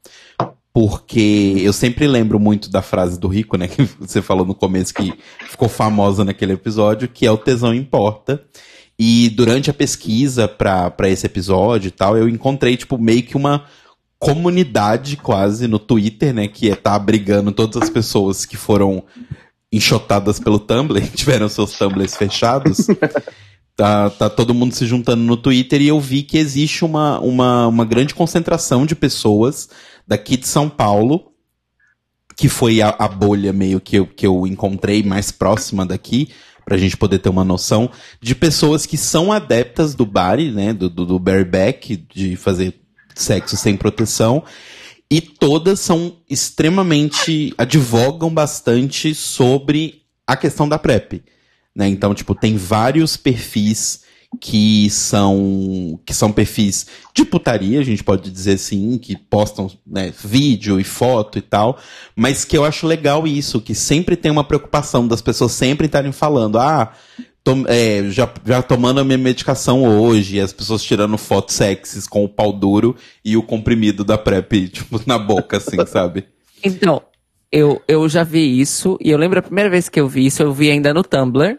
[0.74, 3.68] Porque eu sempre lembro muito da frase do Rico, né?
[3.70, 5.14] Que você falou no começo que
[5.50, 8.44] ficou famosa naquele episódio, que é o tesão importa.
[9.00, 13.64] E durante a pesquisa pra esse episódio e tal, eu encontrei, tipo, meio que uma
[14.20, 16.48] comunidade quase no Twitter, né?
[16.48, 19.04] Que é tá abrigando todas as pessoas que foram
[19.72, 22.88] enxotadas pelo Tumblr, tiveram seus Tumblrs fechados.
[23.78, 27.68] Tá, tá todo mundo se juntando no Twitter e eu vi que existe uma, uma,
[27.68, 29.70] uma grande concentração de pessoas
[30.08, 31.32] daqui de São Paulo,
[32.36, 36.30] que foi a, a bolha meio que eu, que eu encontrei mais próxima daqui,
[36.66, 37.88] pra gente poder ter uma noção,
[38.20, 42.74] de pessoas que são adeptas do body, né, do, do, do bareback, de fazer
[43.14, 44.44] sexo sem proteção,
[45.10, 51.22] e todas são extremamente, advogam bastante sobre a questão da PrEP
[51.78, 51.88] né?
[51.88, 54.02] Então, tipo, tem vários perfis
[54.42, 60.12] que são que são perfis de putaria, a gente pode dizer assim, que postam né,
[60.24, 61.78] vídeo e foto e tal,
[62.16, 66.12] mas que eu acho legal isso, que sempre tem uma preocupação das pessoas sempre estarem
[66.12, 66.92] falando, ah,
[67.68, 72.30] é, já, já tomando a minha medicação hoje, as pessoas tirando fotos sexys com o
[72.30, 76.26] pau duro e o comprimido da PrEP, tipo, na boca, assim, sabe?
[76.62, 77.02] Então,
[77.52, 80.42] eu, eu já vi isso, e eu lembro a primeira vez que eu vi isso,
[80.42, 81.58] eu vi ainda no Tumblr.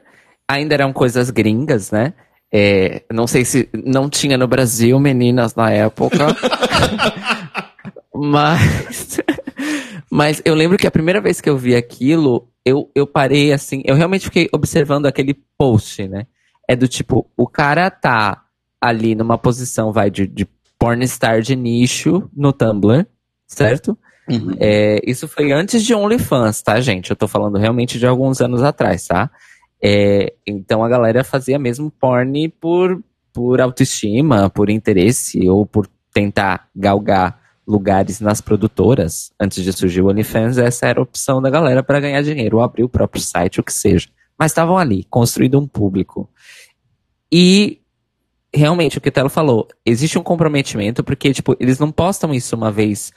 [0.49, 2.15] Ainda eram coisas gringas, né?
[2.51, 6.19] É, não sei se não tinha no Brasil meninas na época.
[8.15, 9.19] mas,
[10.11, 13.83] mas eu lembro que a primeira vez que eu vi aquilo, eu, eu parei assim,
[13.85, 16.27] eu realmente fiquei observando aquele post, né?
[16.67, 18.43] É do tipo, o cara tá
[18.81, 20.47] ali numa posição, vai, de, de
[20.79, 23.07] pornstar de nicho no Tumblr,
[23.47, 23.99] certo?
[24.61, 27.11] É, isso foi antes de OnlyFans, tá, gente?
[27.11, 29.31] Eu tô falando realmente de alguns anos atrás, tá?
[29.83, 33.03] É, então a galera fazia mesmo porn por,
[33.33, 39.31] por autoestima, por interesse ou por tentar galgar lugares nas produtoras.
[39.39, 42.63] Antes de surgir o OnlyFans, essa era a opção da galera para ganhar dinheiro, ou
[42.63, 44.09] abrir o próprio site, o que seja.
[44.39, 46.29] Mas estavam ali, construindo um público.
[47.31, 47.79] E
[48.55, 52.57] realmente o que o Telo falou, existe um comprometimento, porque, tipo, eles não postam isso
[52.57, 53.13] uma vez.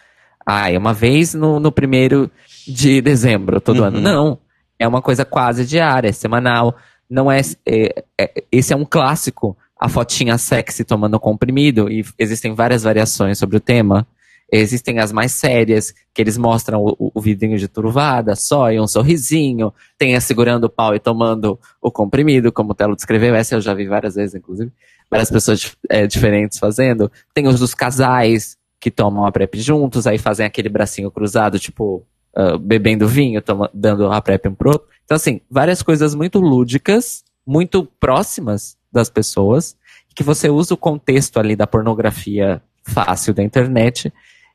[0.45, 2.29] Ah, é uma vez no, no primeiro
[2.67, 3.85] de dezembro, todo Uhum.
[3.85, 4.01] ano.
[4.01, 4.39] Não.
[4.81, 6.75] É uma coisa quase diária, é semanal.
[7.09, 9.55] Não é, é- é- Esse é um clássico.
[9.83, 14.05] a fotinha sexy tomando comprimido, e existem várias variações sobre o tema.
[14.51, 18.85] Existem as mais sérias, que eles mostram o, o, vidrinho de turvada, só e um
[18.85, 19.73] sorrisinho.
[19.97, 23.33] Tem a segurando o pau e tomando o comprimido, como o Telo descreveu.
[23.33, 24.71] Essa eu já vi várias vezes, inclusive.
[25.09, 27.11] Várias pessoas é, diferentes fazendo.
[27.33, 32.03] Tem os dos casais, que tomam a PrEP juntos, aí fazem aquele bracinho cruzado, tipo,
[32.37, 34.87] uh, bebendo vinho, toma, dando a PrEP um pro outro.
[35.05, 39.75] Então, assim, várias coisas muito lúdicas, muito próximas das pessoas,
[40.15, 44.11] que você usa o contexto ali da pornografia fácil da internet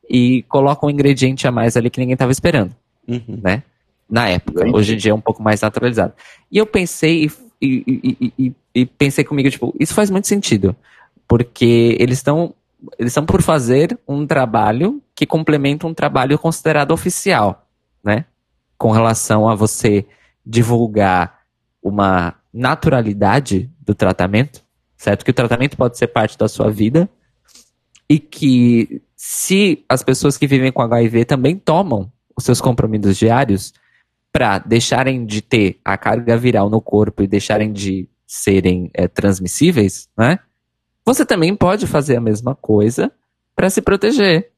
[0.08, 2.74] e coloca um ingrediente a mais ali que ninguém estava esperando,
[3.08, 3.40] Uhum.
[3.42, 3.62] né?
[4.08, 4.60] Na época.
[4.60, 4.76] Entendi.
[4.76, 6.12] Hoje em dia é um pouco mais naturalizado.
[6.50, 7.28] E eu pensei
[7.60, 10.76] e, e- e- e- e pensei comigo, tipo, isso faz muito sentido.
[11.26, 12.54] Porque eles estão
[12.98, 17.65] eles estão por fazer um trabalho que complementa um trabalho considerado oficial,
[18.07, 18.24] né?
[18.78, 20.07] Com relação a você
[20.44, 21.40] divulgar
[21.82, 24.62] uma naturalidade do tratamento,
[24.96, 25.24] certo?
[25.24, 27.09] Que o tratamento pode ser parte da sua vida
[28.09, 33.74] e que se as pessoas que vivem com HIV também tomam os seus compromissos diários
[34.32, 40.09] para deixarem de ter a carga viral no corpo e deixarem de serem é, transmissíveis,
[40.16, 40.38] né?
[41.04, 43.11] Você também pode fazer a mesma coisa
[43.54, 44.50] para se proteger,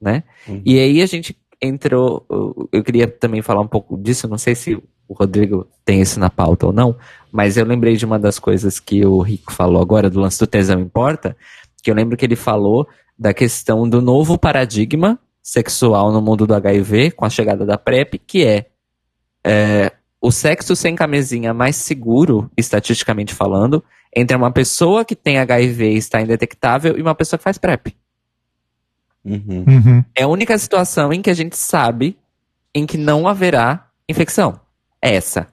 [0.00, 0.24] né?
[0.48, 0.62] Uhum.
[0.64, 2.24] E aí a gente entrou,
[2.72, 6.28] eu- queria também falar um pouco disso, não sei se o Rodrigo tem isso na
[6.28, 6.96] pauta ou não,
[7.30, 10.46] mas eu lembrei de uma das coisas que o Rico falou agora, do lance do
[10.46, 11.36] tesão importa,
[11.82, 12.86] que eu lembro que ele falou
[13.18, 18.18] da questão do novo paradigma sexual no mundo do HIV, com a chegada da PrEP,
[18.18, 18.66] que é,
[19.44, 23.82] é, o sexo sem camisinha mais seguro, estatisticamente falando,
[24.14, 27.94] entre uma pessoa que tem HIV e está indetectável e uma pessoa que faz PrEP.
[29.26, 29.64] Uhum.
[29.66, 30.04] Uhum.
[30.14, 32.16] É a única situação em que a gente sabe
[32.74, 34.60] em que não haverá infecção.
[35.02, 35.48] É Essa.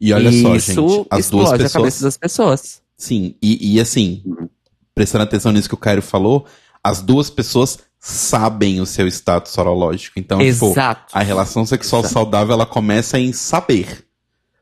[0.00, 2.00] E olha e só, isso gente, as explode duas a cabeça pessoas.
[2.02, 2.82] das pessoas.
[2.96, 4.22] Sim, e, e assim,
[4.94, 6.46] prestando atenção nisso que o Cairo falou,
[6.82, 10.18] as duas pessoas sabem o seu status sorológico.
[10.18, 11.12] Então, tipo, Exato.
[11.12, 12.14] a relação sexual Exato.
[12.14, 14.06] saudável ela começa em saber.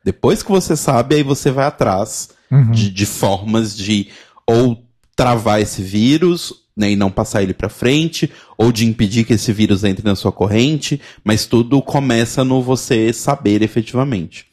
[0.04, 2.70] Depois que você sabe, aí você vai atrás Uhum.
[2.70, 4.08] de, de formas de
[4.46, 4.82] ou
[5.14, 9.52] travar esse vírus né, e não passar ele pra frente, ou de impedir que esse
[9.52, 14.46] vírus entre na sua corrente, mas tudo começa no você saber efetivamente.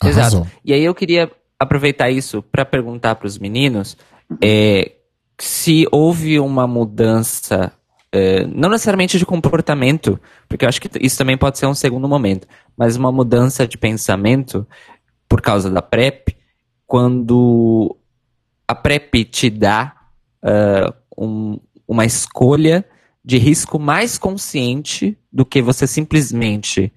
[0.00, 0.46] Arrasou.
[0.64, 3.96] E aí eu queria aproveitar isso para perguntar para os meninos
[4.42, 4.92] é,
[5.38, 7.72] se houve uma mudança,
[8.12, 12.08] é, não necessariamente de comportamento, porque eu acho que isso também pode ser um segundo
[12.08, 12.46] momento,
[12.76, 14.66] mas uma mudança de pensamento
[15.28, 16.36] por causa da PrEP,
[16.86, 17.96] quando
[18.66, 19.97] a PrEP te dá
[20.42, 22.84] ah, um- uma escolha
[23.24, 26.92] de risco mais consciente do que você simplesmente,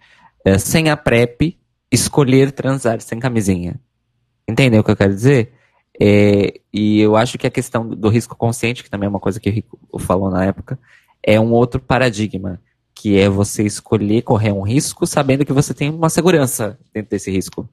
[0.46, 1.58] eh, sem a PrEP,
[1.92, 3.80] escolher transar sem camisinha.
[4.48, 5.52] Entendeu o que eu quero dizer?
[6.00, 9.40] É, e eu acho que a questão do risco consciente, que também é uma coisa
[9.40, 10.80] que o Rico falou na época,
[11.22, 12.60] é um outro paradigma,
[12.96, 17.30] que é você escolher correr um risco sabendo que você tem uma segurança dentro desse
[17.30, 17.70] risco,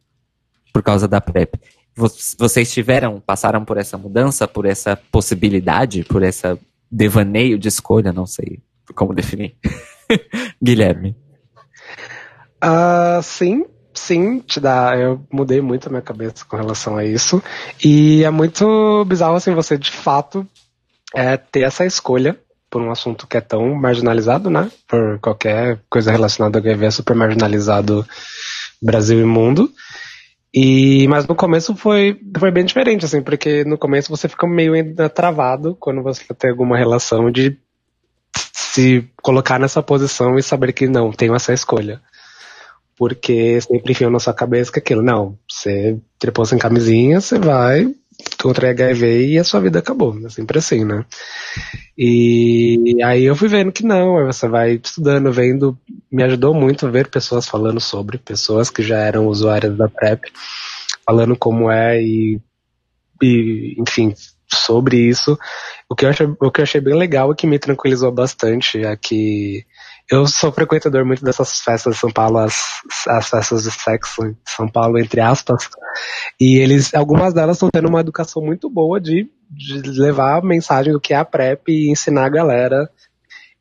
[0.72, 1.54] por causa da PrEP.
[1.99, 6.59] Vo- Vocês tiveram, passaram por essa mudança, por essa possibilidade, por essa
[6.90, 8.61] devaneio de escolha, não sei
[8.94, 9.57] como definir.
[10.62, 11.14] Guilherme.
[12.61, 14.96] Ah, sim, sim, te dá.
[14.96, 17.42] Eu mudei muito a minha cabeça com relação a isso.
[17.84, 20.46] E é muito bizarro, assim, você de fato
[21.14, 22.38] é, ter essa escolha
[22.70, 24.70] por um assunto que é tão marginalizado, né?
[24.86, 28.07] Por qualquer coisa relacionada ao HIV é super marginalizado
[28.82, 29.70] Brasil e mundo.
[30.53, 34.72] E, mas no começo foi, foi bem diferente, assim, porque no começo você fica meio
[35.14, 37.59] travado quando você tem alguma relação de
[38.34, 42.01] se colocar nessa posição e saber que não, tenho essa escolha.
[42.96, 47.94] Porque sempre enfiam na sua cabeça que aquilo, não, você trepou sem camisinha, você vai
[48.41, 50.18] contra HIV e a sua vida acabou.
[50.24, 51.05] É sempre assim, né?
[51.97, 55.76] E aí eu fui vendo que não, você vai estudando, vendo,
[56.11, 60.30] me ajudou muito ver pessoas falando sobre, pessoas que já eram usuárias da PrEP,
[61.05, 62.41] falando como é e,
[63.22, 64.14] e enfim,
[64.47, 65.39] sobre isso.
[65.89, 68.84] O que, eu achei, o que eu achei bem legal e que me tranquilizou bastante
[68.84, 69.64] é que
[70.11, 74.36] eu sou frequentador muito dessas festas de São Paulo, as, as festas de sexo em
[74.46, 75.68] São Paulo, entre aspas.
[76.40, 80.92] E eles, algumas delas estão tendo uma educação muito boa de, de levar a mensagem
[80.92, 82.90] do que é a PrEP e ensinar a galera.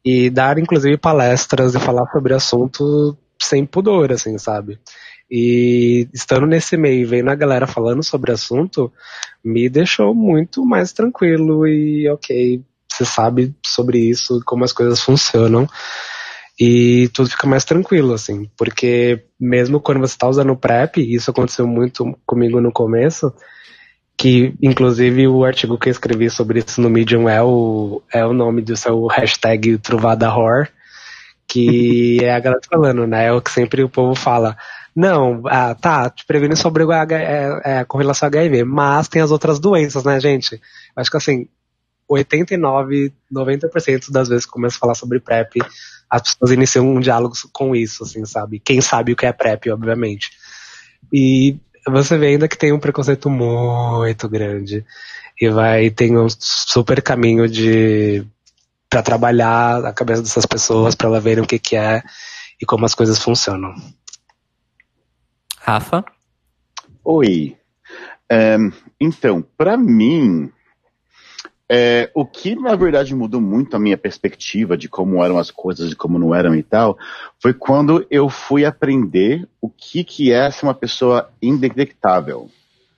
[0.06, 4.80] E dar, inclusive, palestras e falar sobre assunto sem pudor, assim, sabe?
[5.30, 8.92] E estando nesse meio e vendo a galera falando sobre assunto,
[9.44, 15.68] me deixou muito mais tranquilo e ok, você sabe sobre isso, como as coisas funcionam.
[16.60, 21.30] E tudo fica mais tranquilo, assim, porque mesmo quando você está usando o PrEP, isso
[21.30, 23.32] aconteceu muito comigo no começo,
[24.18, 28.34] que inclusive o artigo que eu escrevi sobre isso no Medium é o, é o
[28.34, 30.68] nome do seu hashtag Truvada Horror,
[31.48, 33.28] que é a galera falando, né?
[33.28, 34.58] É o que sempre o povo fala.
[34.96, 39.08] Não, ah, tá, te previne sobre o H, é, é, com relação ao HIV, mas
[39.08, 40.60] tem as outras doenças, né, gente?
[40.96, 41.48] Acho que assim,
[42.10, 45.60] 89, 90% das vezes que começo a falar sobre PrEP,
[46.10, 48.60] as pessoas iniciam um diálogo com isso, assim, sabe?
[48.60, 50.32] Quem sabe o que é PrEP, obviamente.
[51.12, 54.86] E você vê ainda que tem um preconceito muito grande.
[55.40, 58.26] E vai, tem um super caminho de
[58.90, 62.02] para trabalhar a cabeça dessas pessoas, para elas verem o que, que é
[62.62, 63.76] e como as coisas funcionam.
[65.60, 66.06] Rafa?
[67.04, 67.58] Oi.
[68.30, 68.58] É,
[69.00, 70.52] então, para mim,
[71.70, 75.92] é, o que na verdade mudou muito a minha perspectiva de como eram as coisas
[75.92, 76.98] e como não eram e tal,
[77.42, 82.50] foi quando eu fui aprender o que, que é ser uma pessoa indetectável.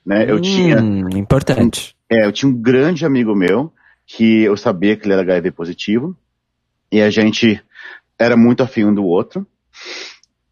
[0.05, 0.30] Né?
[0.30, 0.78] Eu Hum, tinha
[1.15, 1.95] Importante.
[2.09, 3.72] é, eu tinha um grande amigo meu
[4.05, 6.15] que eu sabia que ele era HIV positivo
[6.91, 7.61] e a gente
[8.17, 9.45] era muito afim um do outro.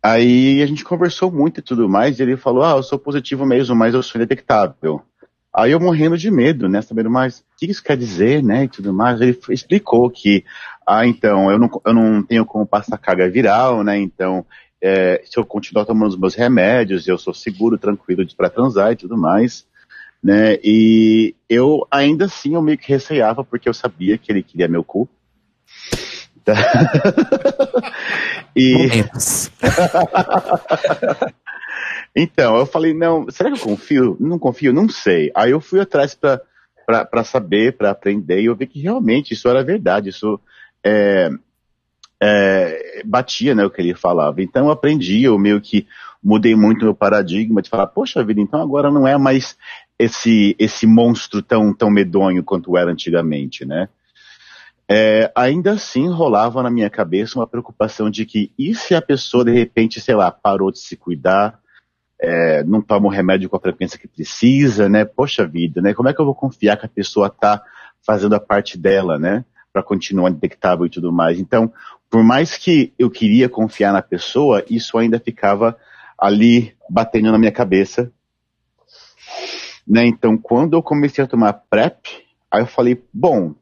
[0.01, 3.45] Aí a gente conversou muito e tudo mais e ele falou, ah, eu sou positivo
[3.45, 5.01] mesmo, mas eu sou indetectável.
[5.58, 8.68] Aí eu morrendo de medo, né, sabendo mais o que isso quer dizer, né, e
[8.68, 9.20] tudo mais.
[9.20, 10.43] Ele explicou que,
[10.86, 14.45] ah, então, eu não, eu não tenho como passar carga viral, né, então,
[14.82, 18.95] é, se eu continuar tomando os meus remédios, eu sou seguro, tranquilo para transar e
[18.95, 19.66] tudo mais
[20.24, 20.58] né?
[20.64, 24.84] E eu ainda assim eu meio que receava porque eu sabia que ele queria meu
[24.84, 25.08] cu.
[28.60, 28.89] E.
[32.18, 34.18] então eu falei não, será que eu confio?
[34.20, 35.32] Não confio, não sei.
[35.36, 39.63] Aí eu fui atrás para saber, para aprender e eu vi que realmente isso era
[39.63, 40.09] verdade.
[40.09, 40.39] Isso
[40.84, 41.30] é,
[42.20, 44.41] é, batia, né, o que ele falava.
[44.41, 45.86] Então eu aprendi, eu meio que
[46.24, 49.55] mudei muito meu paradigma de falar, poxa vida, então agora não é mais
[49.99, 53.89] esse esse monstro tão tão medonho quanto era antigamente, né?
[54.89, 59.43] É, ainda assim rolava na minha cabeça uma preocupação de que e se a pessoa
[59.43, 61.59] de repente, sei lá, parou de se cuidar,
[62.20, 65.05] é, não toma o remédio com a frequência que precisa, né?
[65.05, 65.93] Poxa vida, né?
[65.93, 67.61] Como é que eu vou confiar que a pessoa tá
[68.05, 69.45] fazendo a parte dela, né?
[69.72, 71.39] Para continuar detectável e tudo mais.
[71.39, 71.72] Então,
[72.09, 75.78] por mais que eu queria confiar na pessoa, isso ainda ficava
[76.18, 78.11] ali batendo na minha cabeça.
[79.88, 80.05] Né?
[80.05, 82.07] Então, quando eu comecei a tomar PrEP,
[82.49, 83.53] aí eu falei, bom,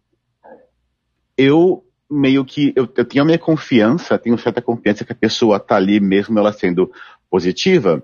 [1.38, 5.60] eu meio que, eu, eu tenho a minha confiança, tenho certa confiança que a pessoa
[5.60, 6.92] tá ali mesmo ela sendo
[7.30, 8.04] positiva,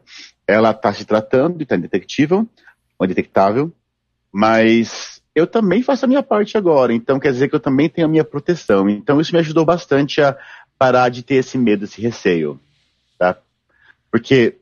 [0.52, 2.48] ela tá se tratando e tá indetectível,
[3.00, 3.72] ou indetectável,
[4.32, 8.08] mas eu também faço a minha parte agora, então quer dizer que eu também tenho
[8.08, 8.90] a minha proteção.
[8.90, 10.38] Então isso me ajudou bastante a
[10.78, 12.60] parar de ter esse medo, esse receio,
[13.18, 13.38] tá?
[14.12, 14.58] Porque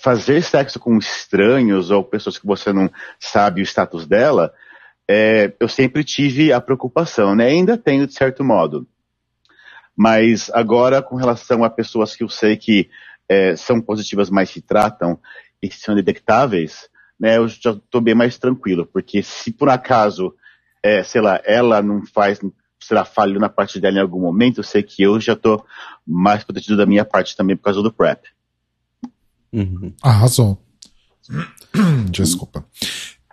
[0.00, 4.52] fazer sexo com estranhos ou pessoas que você não sabe o status dela,
[5.08, 7.46] é, eu sempre tive a preocupação, né?
[7.46, 8.86] Ainda tenho de certo modo.
[9.96, 12.88] Mas agora, com relação a pessoas que eu sei que
[13.28, 15.18] é, são positivas, mas se tratam
[15.62, 16.88] e são detectáveis,
[17.18, 20.32] né, eu já estou bem mais tranquilo, porque se por acaso,
[20.82, 22.40] é, sei lá, ela não faz,
[22.80, 25.64] será falho na parte dela em algum momento, eu sei que eu já estou
[26.06, 28.24] mais protegido da minha parte também por causa do PrEP.
[29.52, 29.92] Uhum.
[30.02, 30.58] Arrasou.
[32.10, 32.64] Desculpa.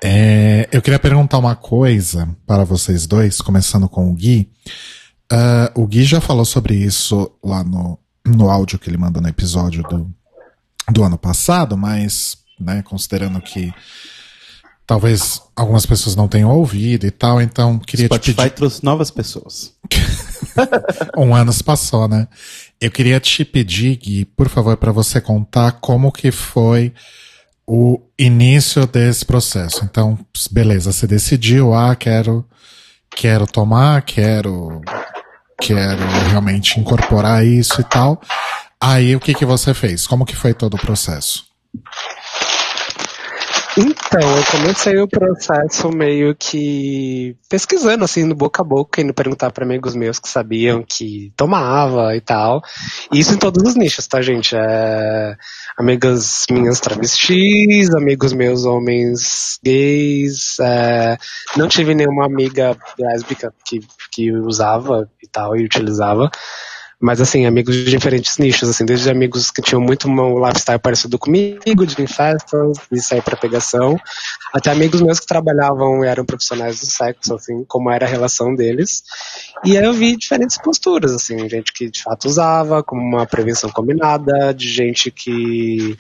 [0.04, 4.50] É, eu queria perguntar uma coisa para vocês dois, começando com o Gui.
[5.32, 9.30] Ah, o Gui já falou sobre isso lá no, no áudio que ele mandou no
[9.30, 10.12] episódio do,
[10.92, 13.74] do ano passado, mas, né, considerando que
[14.86, 18.50] talvez algumas pessoas não tenham ouvido e tal, então queria te Spotify pedir.
[18.52, 19.74] trouxe novas pessoas.
[21.18, 22.30] Um ano se passou, né?
[22.80, 26.94] Eu queria te pedir, Gui, por favor, para você contar como que foi
[27.68, 29.84] o início desse processo.
[29.84, 30.18] Então,
[30.52, 32.46] beleza, você decidiu, ah, quero,
[33.10, 34.82] quero tomar, quero,
[35.60, 38.22] quero realmente incorporar isso e tal.
[38.80, 40.06] Aí, o que que você fez?
[40.06, 41.46] Como que foi todo o processo?
[43.78, 49.52] Então, eu comecei o processo meio que pesquisando, assim, no boca a boca, indo perguntar
[49.52, 52.62] para amigos meus que sabiam que tomava e tal.
[53.12, 54.56] Isso em todos os nichos, tá, gente?
[54.56, 55.36] É...
[55.78, 60.58] Amigas minhas travestis, amigos meus homens gays.
[60.62, 61.18] é,
[61.58, 66.32] Não tive nenhuma amiga lésbica que, que usava e tal, e utilizava.
[67.00, 71.20] Mas assim, amigos de diferentes nichos, assim, desde amigos que tinham muito um lifestyle parecido
[71.20, 73.98] comigo, de festas, de sair pra pegação,
[74.54, 78.56] até amigos meus que trabalhavam e eram profissionais do sexo, assim, como era a relação
[78.56, 79.04] deles.
[79.64, 83.70] E aí eu vi diferentes posturas, assim, gente que de fato usava como uma prevenção
[83.70, 85.98] combinada, de gente que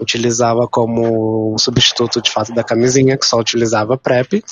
[0.00, 4.42] utilizava como um substituto de fato da camisinha, que só utilizava PrEP.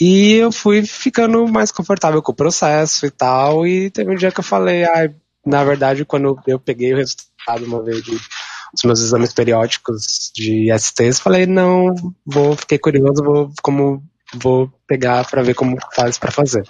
[0.00, 3.66] E eu fui ficando mais confortável com o processo e tal.
[3.66, 5.10] E teve um dia que eu falei, ah,
[5.44, 10.68] na verdade, quando eu peguei o resultado uma vez de, dos meus exames periódicos de
[10.78, 11.94] STs, falei, não,
[12.26, 14.02] vou, fiquei curioso, vou, como,
[14.34, 16.64] vou pegar para ver como faz para fazer.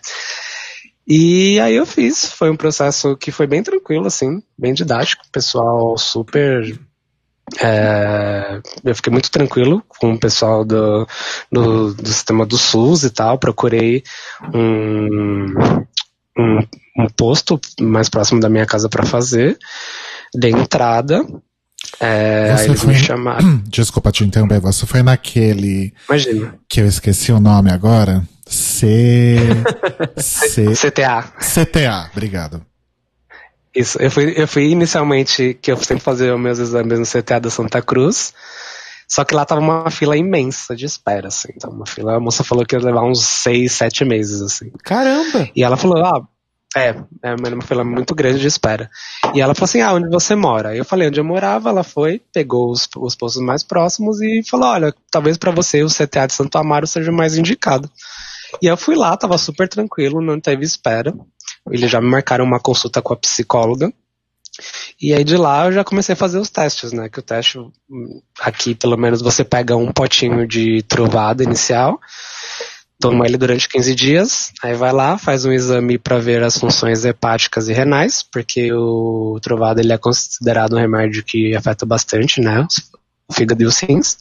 [1.09, 5.97] E aí eu fiz, foi um processo que foi bem tranquilo, assim, bem didático, pessoal
[5.97, 6.79] super
[7.63, 11.07] é, eu fiquei muito tranquilo com o pessoal do,
[11.51, 13.39] do, do, sistema do SUS e tal.
[13.39, 14.03] Procurei
[14.53, 15.55] um,
[16.39, 16.59] um,
[16.99, 19.57] um posto mais próximo da minha casa para fazer.
[20.35, 21.25] Dei entrada.
[22.01, 22.95] É, aí eles foi...
[22.95, 23.63] me chamaram.
[23.69, 25.95] Desculpa te interromper, você foi naquele.
[26.09, 26.59] Imagina.
[26.69, 28.25] Que eu esqueci o nome agora.
[28.45, 29.37] C.
[30.19, 30.73] C...
[30.73, 31.23] CTA.
[31.41, 32.61] CTA, obrigado.
[33.77, 37.39] Isso, eu fui, eu fui inicialmente, que eu sempre fazia os meus exames no CTA
[37.39, 38.33] da Santa Cruz,
[39.07, 41.49] só que lá tava uma fila imensa de espera, assim.
[41.55, 44.73] Então, uma fila, a moça falou que ia levar uns seis, sete meses, assim.
[44.83, 45.49] Caramba!
[45.55, 46.27] E ela falou, ah,
[46.75, 48.91] é, é uma fila muito grande de espera.
[49.35, 50.75] E ela falou assim, ah, onde você mora?
[50.75, 54.71] Eu falei onde eu morava, ela foi, pegou os, os postos mais próximos e falou,
[54.71, 57.91] olha, talvez para você o CTA de Santo Amaro seja mais indicado.
[58.63, 61.15] E eu fui lá, tava super tranquilo, não teve espera.
[61.71, 63.93] Eles já me marcaram uma consulta com a psicóloga.
[65.01, 67.09] E aí de lá eu já comecei a fazer os testes, né?
[67.09, 67.59] Que o teste,
[68.41, 72.01] aqui pelo menos você pega um potinho de trovada inicial,
[72.99, 77.05] toma ele durante 15 dias, aí vai lá, faz um exame para ver as funções
[77.05, 82.67] hepáticas e renais, porque o trovado ele é considerado um remédio que afeta bastante, né?
[83.29, 84.17] O fígado e os rins.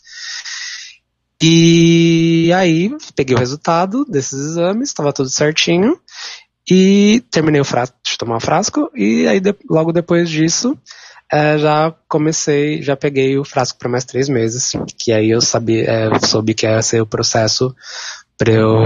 [1.41, 5.99] E aí peguei o resultado desses exames, estava tudo certinho.
[6.69, 10.77] E terminei o frasco de tomar o frasco, e aí de, logo depois disso
[11.31, 15.83] é, já comecei, já peguei o frasco para mais três meses, que aí eu sabia,
[15.83, 17.75] é, soube que ia ser o processo
[18.37, 18.85] para eu.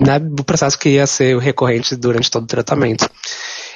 [0.00, 3.08] Né, o processo que ia ser recorrente durante todo o tratamento.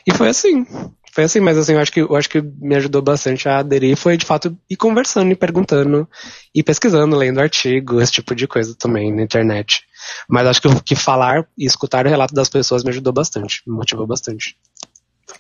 [0.07, 0.67] E foi assim.
[1.13, 3.97] Foi assim, mas assim, eu acho que eu acho que me ajudou bastante a aderir
[3.97, 6.09] foi de fato ir conversando e perguntando
[6.55, 9.85] e pesquisando, lendo artigo, esse tipo de coisa também na internet.
[10.29, 13.63] Mas acho que o que falar e escutar o relato das pessoas me ajudou bastante,
[13.67, 14.57] me motivou bastante.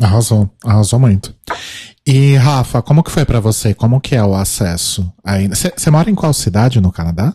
[0.00, 1.34] Arrasou, arrasou muito.
[2.06, 3.74] E Rafa, como que foi para você?
[3.74, 5.54] Como que é o acesso ainda?
[5.54, 7.34] Você mora em qual cidade no Canadá?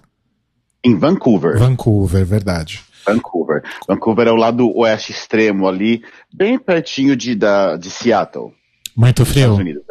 [0.83, 1.57] Em Vancouver.
[1.57, 2.83] Vancouver, verdade.
[3.05, 3.63] Vancouver.
[3.87, 8.53] Vancouver é o lado oeste extremo ali, bem pertinho de, da, de Seattle.
[8.95, 9.55] Muito frio.
[9.55, 9.83] Unidos.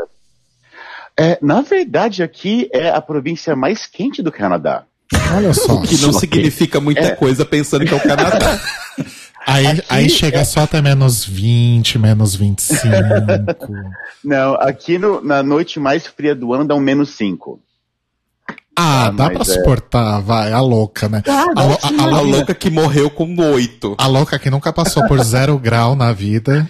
[1.18, 4.84] É, na verdade, aqui é a província mais quente do Canadá.
[5.35, 5.74] Olha só.
[5.74, 7.11] O que não significa muita É.
[7.16, 8.61] coisa pensando que é o Canadá.
[9.49, 12.83] Aí, Aqui aí chega é- só até menos 20, menos 25.
[14.24, 17.61] Não, aqui no- na noite mais fria do ano dá um menos 5.
[18.77, 19.45] Ah, Ah, dá pra é.
[19.45, 21.23] suportar, vai, a louca, né?
[21.28, 23.95] a, lou- a- a A lou- louca que morreu com oito.
[23.99, 26.69] a louca que nunca passou por zero grau na vida.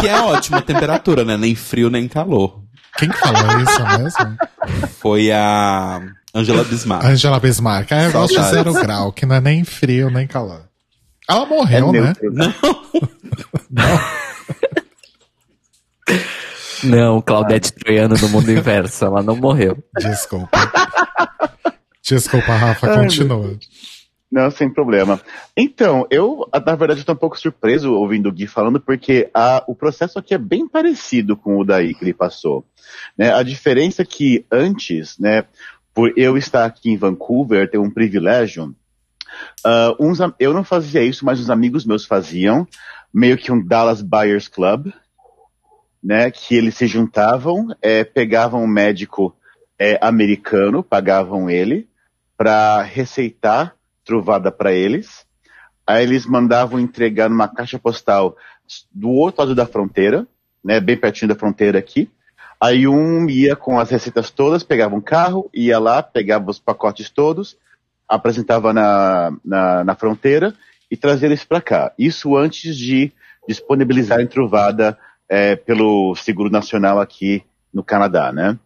[0.00, 1.36] Que é ótima temperatura, né?
[1.36, 2.62] Nem frio, nem calor.
[2.96, 4.88] Quem que falou isso mesmo?
[4.98, 6.00] Foi a
[6.34, 7.04] Angela Bismarck.
[7.04, 7.92] Angela Bismarck.
[7.92, 10.62] Ah, eu gosto de zero grau, que não é nem frio, nem calor.
[11.28, 12.12] Ela morreu, né?
[12.22, 12.50] neutro.
[16.84, 19.82] Não, Claudete Troiano no mundo inverso, ela não morreu.
[19.98, 20.50] Desculpa.
[22.02, 23.56] Desculpa, Rafa, continua.
[24.30, 25.20] Não, sem problema.
[25.56, 29.74] Então, eu, na verdade, estou um pouco surpreso ouvindo o Gui falando, porque a, o
[29.74, 32.66] processo aqui é bem parecido com o daí que ele passou.
[33.16, 33.32] Né?
[33.32, 35.44] A diferença é que antes, né,
[35.94, 38.74] por eu estar aqui em Vancouver, ter um privilégio,
[39.64, 42.66] ah, uns, eu não fazia isso, mas os amigos meus faziam,
[43.12, 44.92] meio que um Dallas Buyers Club,
[46.02, 49.34] né, que eles se juntavam, eh, pegavam um médico
[49.78, 51.88] eh, americano, pagavam ele,
[52.36, 55.24] para receitar trovada para eles.
[55.86, 58.36] Aí eles mandavam entregar numa caixa postal
[58.92, 60.26] do outro lado da fronteira,
[60.62, 62.10] né, bem pertinho da fronteira aqui.
[62.64, 67.10] Aí um ia com as receitas todas, pegava um carro, ia lá, pegava os pacotes
[67.10, 67.58] todos,
[68.08, 70.54] apresentava na, na, na fronteira
[70.90, 71.92] e trazia eles para cá.
[71.98, 73.12] Isso antes de
[73.46, 74.96] disponibilizar em trovada
[75.28, 78.58] eh, pelo Seguro Nacional aqui no Canadá, né?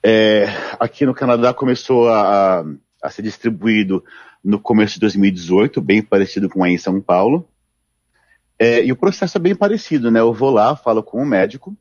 [0.00, 0.46] É,
[0.78, 2.64] aqui no Canadá começou a, a-
[3.02, 4.04] a ser distribuído
[4.44, 7.48] no começo de 2018, bem parecido com aí em São Paulo.
[8.60, 10.20] É, e o processo é bem parecido, né?
[10.20, 11.76] Eu vou lá, falo com o médico,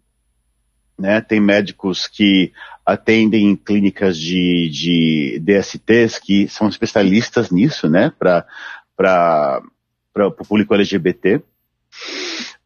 [1.01, 1.19] né?
[1.19, 2.53] Tem médicos que
[2.85, 8.11] atendem em clínicas de, de DSTs que são especialistas nisso, né?
[8.17, 9.61] Para
[10.15, 11.41] o público LGBT.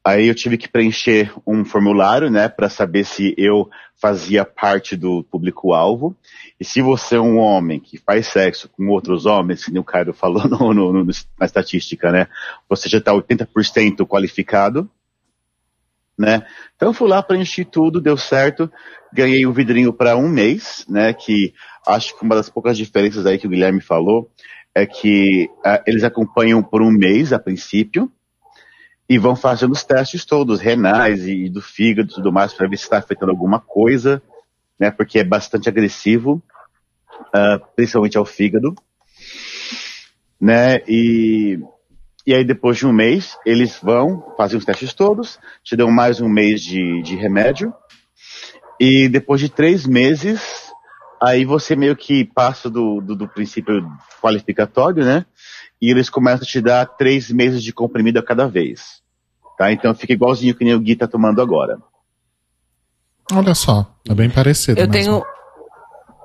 [0.05, 3.67] Aí eu tive que preencher um formulário, né, para saber se eu
[3.99, 6.15] fazia parte do público-alvo.
[6.59, 10.13] E se você é um homem que faz sexo com outros homens, que o Caio
[10.13, 11.05] falou no, no, no,
[11.39, 12.27] na estatística, né,
[12.69, 14.87] você já está 80% qualificado,
[16.17, 16.45] né.
[16.75, 18.71] Então fui lá, preenchi tudo, deu certo,
[19.13, 21.53] ganhei o vidrinho para um mês, né, que
[21.87, 24.29] acho que uma das poucas diferenças aí que o Guilherme falou
[24.73, 28.11] é que ah, eles acompanham por um mês a princípio,
[29.07, 32.77] e vão fazendo os testes todos, renais e, do fígado e tudo mais, para ver
[32.77, 34.21] se está afetando alguma coisa,
[34.79, 34.89] né?
[34.89, 36.41] Porque é bastante agressivo,
[37.27, 38.75] uh, principalmente ao fígado,
[40.41, 40.79] né?
[40.87, 41.59] E,
[42.25, 46.19] e aí depois de um mês, eles vão fazer os testes todos, te dão mais
[46.21, 47.73] um mês de, de remédio,
[48.79, 50.71] e depois de três meses,
[51.21, 53.87] aí você meio que passa do, do, do princípio
[54.21, 55.25] qualificatório, né?
[55.81, 59.01] e eles começam a te dar três meses de comprimido a cada vez.
[59.57, 59.71] Tá?
[59.71, 61.77] Então fica igualzinho que nem o Gui tá tomando agora.
[63.31, 64.79] Olha só, é bem parecido.
[64.79, 65.21] Eu mesmo.
[65.21, 65.34] tenho.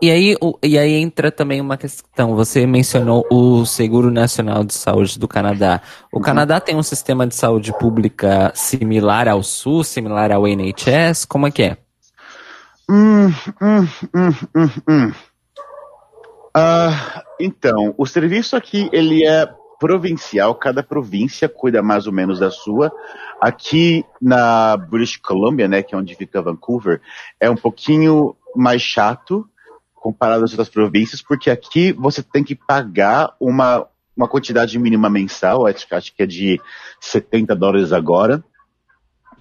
[0.02, 2.34] E aí, o- e aí entra também uma questão.
[2.34, 5.82] Você mencionou o Seguro Nacional de Saúde do Canadá.
[6.10, 11.26] O Canadá tem um sistema de saúde pública similar ao SUS, similar ao NHS?
[11.26, 11.76] Como é que é?
[12.88, 13.26] Hum,
[13.60, 15.12] hum, hum, hum, hum.
[16.56, 19.46] Ah, então, o serviço aqui, ele é
[19.78, 22.90] provincial, cada província cuida mais ou menos da sua.
[23.40, 27.00] Aqui na British Columbia, né, que é onde fica Vancouver,
[27.38, 29.48] é um pouquinho mais chato
[30.00, 33.86] comparado às outras províncias, porque aqui você tem que pagar uma,
[34.16, 36.60] uma quantidade mínima mensal, acho, acho que é de
[36.98, 38.42] 70 dólares agora,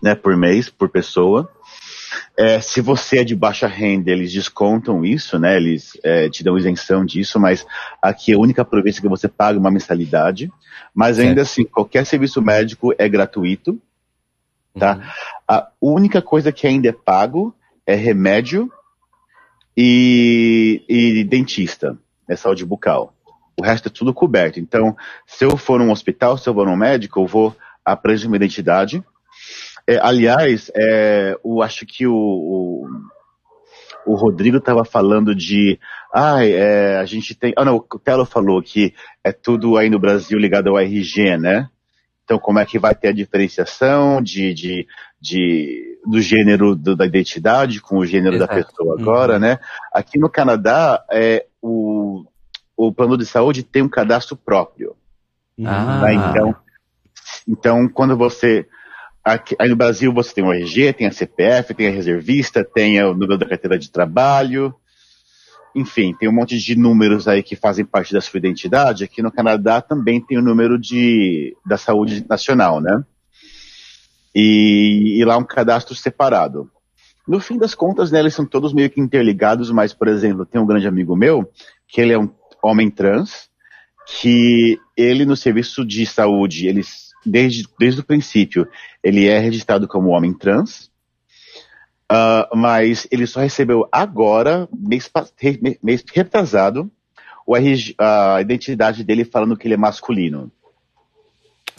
[0.04, 1.50] né, por mês, por pessoa.
[2.38, 5.58] É, se você é de baixa renda, eles descontam isso, né?
[5.58, 7.66] Eles é, te dão isenção disso, mas
[8.02, 10.50] aqui é a única província que você paga uma mensalidade.
[10.94, 13.80] Mas ainda assim, qualquer serviço médico é gratuito,
[14.78, 15.14] tá?
[15.48, 17.54] A única coisa que ainda é pago
[17.86, 18.72] é remédio
[19.82, 21.98] e, e dentista,
[22.28, 23.14] é saúde bucal.
[23.58, 24.60] O resto é tudo coberto.
[24.60, 24.94] Então,
[25.26, 29.02] se eu for num hospital, se eu for num médico, eu vou apresentar minha identidade.
[29.88, 32.88] É, aliás, é, eu acho que o, o,
[34.06, 35.80] o Rodrigo estava falando de.
[36.14, 37.54] Ah, é, a gente tem.
[37.56, 38.94] Ah, não, o Telo falou que
[39.24, 41.70] é tudo aí no Brasil ligado ao RG, né?
[42.26, 44.88] Então, como é que vai ter a diferenciação de, de,
[45.22, 48.66] de, do gênero do- da identidade com o gênero da Exato.
[48.72, 49.60] pessoa agora, né?
[49.94, 52.24] Aqui no Canadá, é, o,
[52.76, 54.96] o plano de saúde tem um cadastro próprio.
[55.66, 56.00] Ah.
[56.02, 56.14] Tá?
[56.14, 56.56] Então,
[57.48, 58.68] então, quando você.
[59.24, 63.04] Aqui, aí no Brasil você tem o RG, tem a CPF, tem a reservista, tem
[63.04, 64.74] o número da carteira de trabalho.
[65.76, 69.04] Enfim, tem um monte de números aí que fazem parte da sua identidade.
[69.04, 73.04] Aqui no Canadá também tem o número de, da saúde nacional, né?
[74.34, 76.70] E, e lá um cadastro separado.
[77.28, 80.60] No fim das contas, né, eles são todos meio que interligados, mas, por exemplo, tem
[80.60, 81.50] um grande amigo meu,
[81.88, 82.30] que ele é um
[82.64, 83.50] homem trans,
[84.08, 86.82] que ele no serviço de saúde, ele,
[87.26, 88.68] desde, desde o princípio,
[89.04, 90.90] ele é registrado como homem trans,
[92.12, 95.12] ah, mas ele só recebeu agora, mês,
[95.84, 96.92] mês retrasado,
[97.98, 100.52] a identidade dele falando que ele é masculino.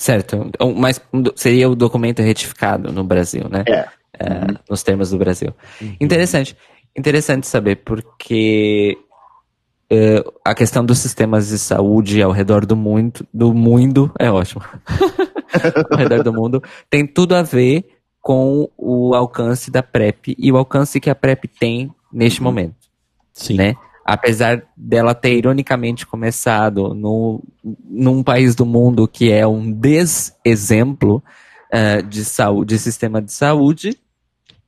[0.01, 0.47] Certo.
[0.49, 0.99] Então, Mas
[1.37, 3.65] seria o documento retificado no Brasil, né?
[3.69, 3.87] É.
[4.19, 5.55] É, Nos termos do Brasil.
[6.01, 6.57] Interessante.
[6.97, 8.97] Interessante saber, porque
[9.91, 14.63] é, a questão dos sistemas de saúde ao redor do mundo, do mundo é ótimo.
[15.91, 17.85] ao redor do mundo tem tudo a ver
[18.23, 22.77] com o alcance da PrEP e o alcance que a PrEP tem neste momento
[23.33, 23.57] Sim.
[23.57, 23.75] né?
[24.13, 27.41] Apesar dela ter ironicamente começado no,
[27.89, 31.23] num país do mundo que é um desexemplo
[31.73, 33.97] eh, de saúde, de sistema de saúde,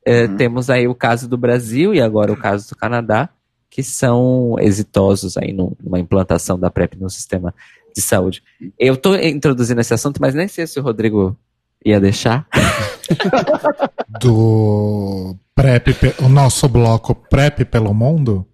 [0.07, 3.29] eh, temos aí o caso do Brasil e agora o caso do Canadá,
[3.69, 7.53] que são exitosos aí no- numa implantação da PrEP no sistema
[7.97, 8.43] de saúde.
[8.79, 11.37] Eu estou introduzindo esse assunto, mas nem sei se o Rodrigo
[11.85, 12.47] ia deixar.
[14.21, 15.89] Do PrEP,
[16.23, 18.47] o nosso bloco PrEP pelo mundo.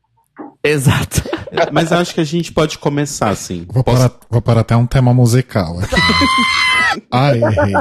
[0.69, 1.23] Exato.
[1.73, 3.67] Mas acho que a gente pode começar assim.
[3.73, 3.97] Vou pôr,
[4.31, 5.95] vou pôr até um tema musical aqui.
[7.13, 7.75] Ai, errei.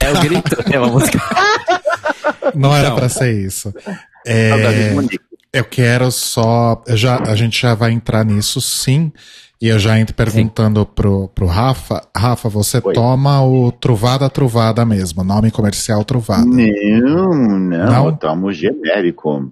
[0.00, 1.20] É o grito, é uma música.
[2.54, 2.98] Não era Então.
[2.98, 3.72] pra ser isso.
[4.26, 4.92] É,
[5.52, 6.82] eu quero só.
[6.86, 9.12] eu Já, a gente já vai entrar nisso, sim.
[9.60, 12.02] E eu já entro perguntando pro, pro Rafa.
[12.14, 12.92] Rafa, você Oi.
[12.92, 16.44] toma o Truvada Truvada mesmo, nome comercial Truvada.
[16.44, 18.06] Não, não, Não?
[18.06, 19.50] eu tomo genérico.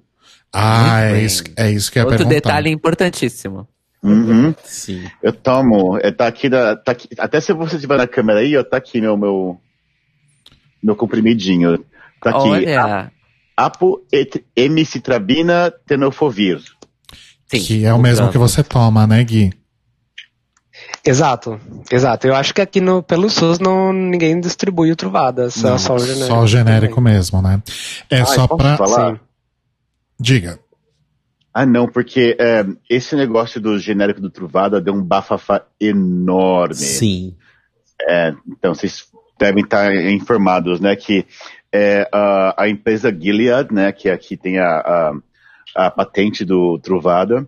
[0.53, 1.25] Ah, Muito é bem.
[1.25, 2.35] isso, é isso que ia Outro perguntar.
[2.35, 3.67] detalhe importantíssimo.
[4.03, 4.55] Uhum.
[4.65, 5.05] Sim.
[5.23, 5.97] Eu tomo.
[5.99, 7.09] É, tá aqui, na, tá aqui.
[7.19, 9.61] Até se você estiver na câmera aí, ó, tá aqui meu, meu,
[10.83, 11.79] meu comprimidinho.
[12.21, 12.49] Tá aqui.
[12.49, 13.13] Olha,
[13.57, 16.59] Apo et emicitrabina tenofovir.
[17.47, 17.59] sim.
[17.61, 19.53] Que é o mesmo que você toma, né, Gui?
[21.05, 21.61] Exato,
[21.91, 22.27] exato.
[22.27, 25.95] Eu acho que aqui no, pelo SUS não, ninguém distribui o Truvada, só, Não, só
[25.95, 26.27] o genérico.
[26.27, 27.63] Só o genérico mesmo, né?
[28.11, 28.77] É Ai, só posso pra.
[28.77, 29.15] falar?
[29.15, 29.21] Sim.
[30.23, 30.61] Diga.
[31.53, 36.77] Ah, não, porque é, esse negócio do genérico do Truvada deu um bafafá enorme.
[36.77, 37.37] Sim.
[38.09, 39.05] É, então, vocês
[39.39, 41.27] devem estar informados, né, que
[41.73, 45.13] é, a, a empresa Gilead, né, que aqui tem a, a,
[45.75, 47.47] a patente do Truvada,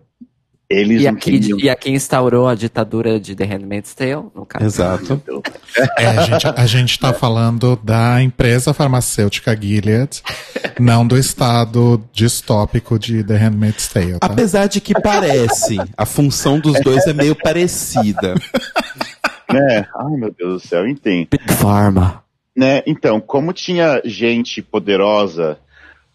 [0.69, 1.59] eles E aqui, queriam...
[1.59, 4.65] e aqui instaurou a ditadura de The Handmaid's Tale, no caso.
[4.65, 5.21] Exato.
[5.97, 10.23] É, a, gente, a gente tá falando da empresa farmacêutica Gilead,
[10.79, 14.27] não do estado distópico de The Handmaid's Tale, tá?
[14.27, 18.35] Apesar de que parece, a função dos dois é meio parecida.
[19.51, 19.87] Né?
[19.95, 21.27] Ai, meu Deus do céu, eu entendo.
[21.29, 22.23] Big Pharma.
[22.55, 22.81] Né?
[22.87, 25.59] Então, como tinha gente poderosa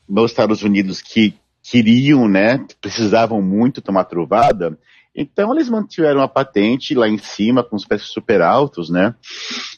[0.09, 1.35] nos Estados Unidos que
[1.71, 4.77] queriam, né, precisavam muito tomar truvada,
[5.15, 9.15] então eles mantiveram a patente lá em cima com os preços super altos, né?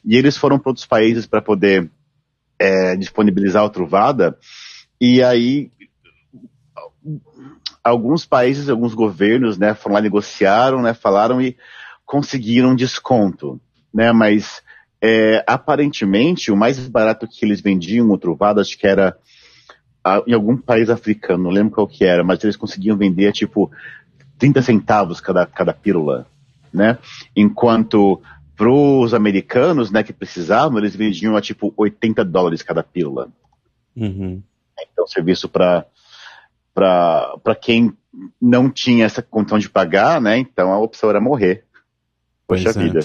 [0.02, 1.90] E eles foram para outros países para poder
[2.58, 4.38] é, disponibilizar a truvada.
[4.98, 5.70] E aí
[7.84, 11.56] alguns países, alguns governos, né, foram lá negociaram, né, falaram e
[12.06, 13.60] conseguiram desconto,
[13.92, 14.12] né?
[14.12, 14.62] Mas
[15.02, 19.14] é, aparentemente, o mais barato que eles vendiam o Truvada, acho que era
[20.26, 23.70] em algum país africano, não lembro qual que era, mas eles conseguiam vender tipo
[24.38, 26.26] 30 centavos cada, cada pílula,
[26.72, 26.98] né?
[27.36, 28.20] Enquanto
[28.56, 33.28] pros americanos, né, que precisavam, eles vendiam a tipo 80 dólares cada pílula.
[33.96, 34.42] Uhum.
[34.80, 35.86] Então, serviço para
[36.74, 37.92] para quem
[38.40, 40.38] não tinha essa condição de pagar, né?
[40.38, 41.64] Então a opção era morrer.
[42.46, 42.80] Poxa Pois é.
[42.82, 43.00] vida.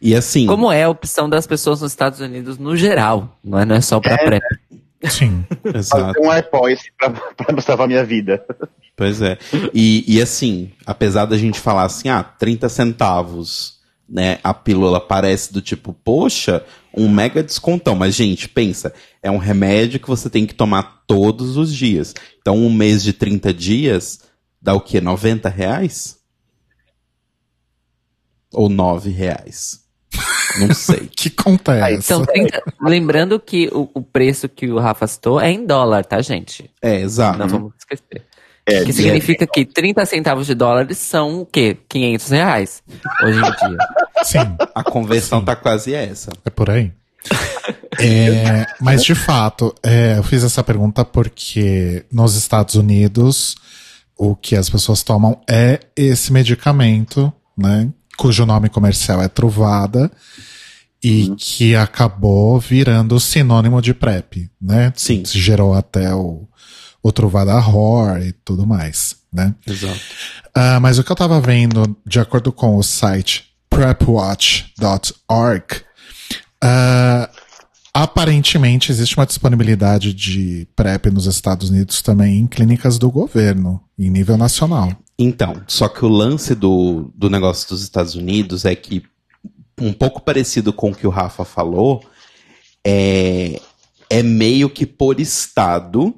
[0.00, 3.64] E assim, Como é a opção das pessoas nos Estados Unidos no geral, não é,
[3.64, 4.42] não é só pra PrEP.
[5.08, 5.44] Sim.
[5.74, 6.20] exato.
[6.20, 6.30] Um
[6.98, 8.44] pra, pra salvar minha vida.
[8.96, 9.38] Pois é.
[9.72, 14.38] E, e assim, apesar da gente falar assim, ah, 30 centavos, né?
[14.42, 16.64] A pílula parece do tipo, poxa,
[16.96, 17.94] um mega descontão.
[17.94, 22.14] Mas, gente, pensa, é um remédio que você tem que tomar todos os dias.
[22.40, 24.20] Então, um mês de 30 dias
[24.60, 25.00] dá o quê?
[25.00, 26.18] 90 reais?
[28.52, 29.83] Ou 9 reais?
[30.58, 31.08] Não sei.
[31.16, 32.14] Que conta é essa?
[32.14, 36.20] Então, 30 lembrando que o, o preço que o Rafa citou é em dólar, tá,
[36.20, 36.70] gente?
[36.82, 37.38] É, exato.
[37.38, 38.22] Não vamos esquecer.
[38.66, 41.76] É, que significa que 30 centavos de dólares são o quê?
[41.88, 42.82] 500 reais
[43.22, 43.78] hoje em dia.
[44.24, 46.30] Sim, A conversão tá quase essa.
[46.44, 46.90] é por aí.
[47.98, 53.54] É, mas de fato, é, eu fiz essa pergunta porque nos Estados Unidos
[54.16, 57.88] o que as pessoas tomam é esse medicamento, né?
[58.16, 60.10] Cujo nome comercial é Truvada
[61.04, 64.90] e que acabou virando sinônimo de PrEP, né?
[64.96, 65.22] Sim.
[65.24, 66.48] Se gerou até o,
[67.02, 69.54] o Truvada Horror e tudo mais, né?
[69.66, 70.00] Exato.
[70.54, 75.64] Ah, mas o que eu tava vendo, de acordo com o site prepwatch.org,
[76.62, 77.28] ah,
[77.92, 84.08] aparentemente existe uma disponibilidade de PrEP nos Estados Unidos também em clínicas do governo, em
[84.08, 84.90] nível nacional.
[85.18, 89.02] Então, só que o lance do, do negócio dos Estados Unidos é que,
[89.80, 92.02] um pouco parecido com o que o Rafa falou,
[92.84, 93.60] é,
[94.10, 96.14] é meio que por estado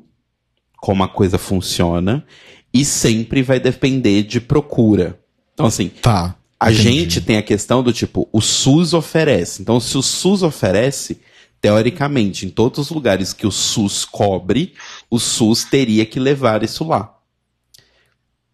[0.79, 2.25] como a coisa funciona
[2.73, 5.19] e sempre vai depender de procura.
[5.53, 6.37] Então, assim, Tá.
[6.61, 6.83] a entendi.
[6.83, 9.63] gente tem a questão do tipo, o SUS oferece.
[9.63, 11.21] Então, se o SUS oferece,
[11.61, 14.75] teoricamente, em todos os lugares que o SUS cobre,
[15.11, 17.16] o SUS teria que levar isso lá.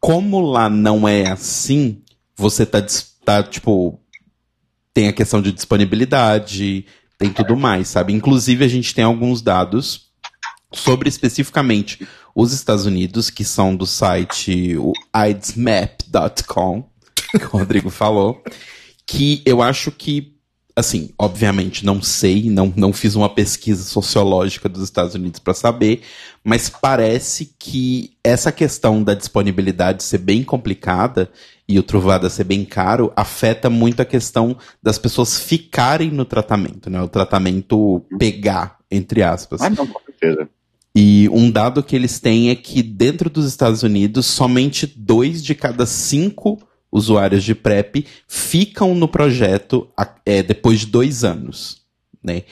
[0.02, 2.02] Como lá não é assim,
[2.36, 2.84] você tá,
[3.24, 4.00] tá tipo,
[4.92, 6.84] tem a questão de disponibilidade,
[7.16, 8.12] tem tudo mais, sabe?
[8.12, 10.10] Inclusive, a gente tem alguns dados
[10.72, 12.04] sobre especificamente
[12.34, 14.76] os Estados Unidos, que são do site
[15.12, 16.84] aidsmap.com,
[17.38, 18.42] que o Rodrigo falou,
[19.06, 20.31] que eu acho que,
[20.74, 26.03] assim, obviamente não sei, não, não fiz uma pesquisa sociológica dos Estados Unidos para saber,
[26.43, 31.31] mas parece que essa questão da disponibilidade ser bem complicada
[31.69, 36.90] e o Truvada ser bem caro afeta muito a questão das pessoas ficarem no tratamento,
[36.90, 37.01] né?
[37.01, 39.61] O tratamento pegar, entre aspas.
[39.62, 40.49] Ah, não, com certeza.
[40.94, 45.55] E um dado que eles têm é que dentro dos Estados Unidos, somente dois de
[45.55, 46.59] cada cinco
[46.93, 49.89] usuários de PrEP ficam no projeto
[50.27, 51.78] é, depois de dois anos.
[52.23, 52.43] Né?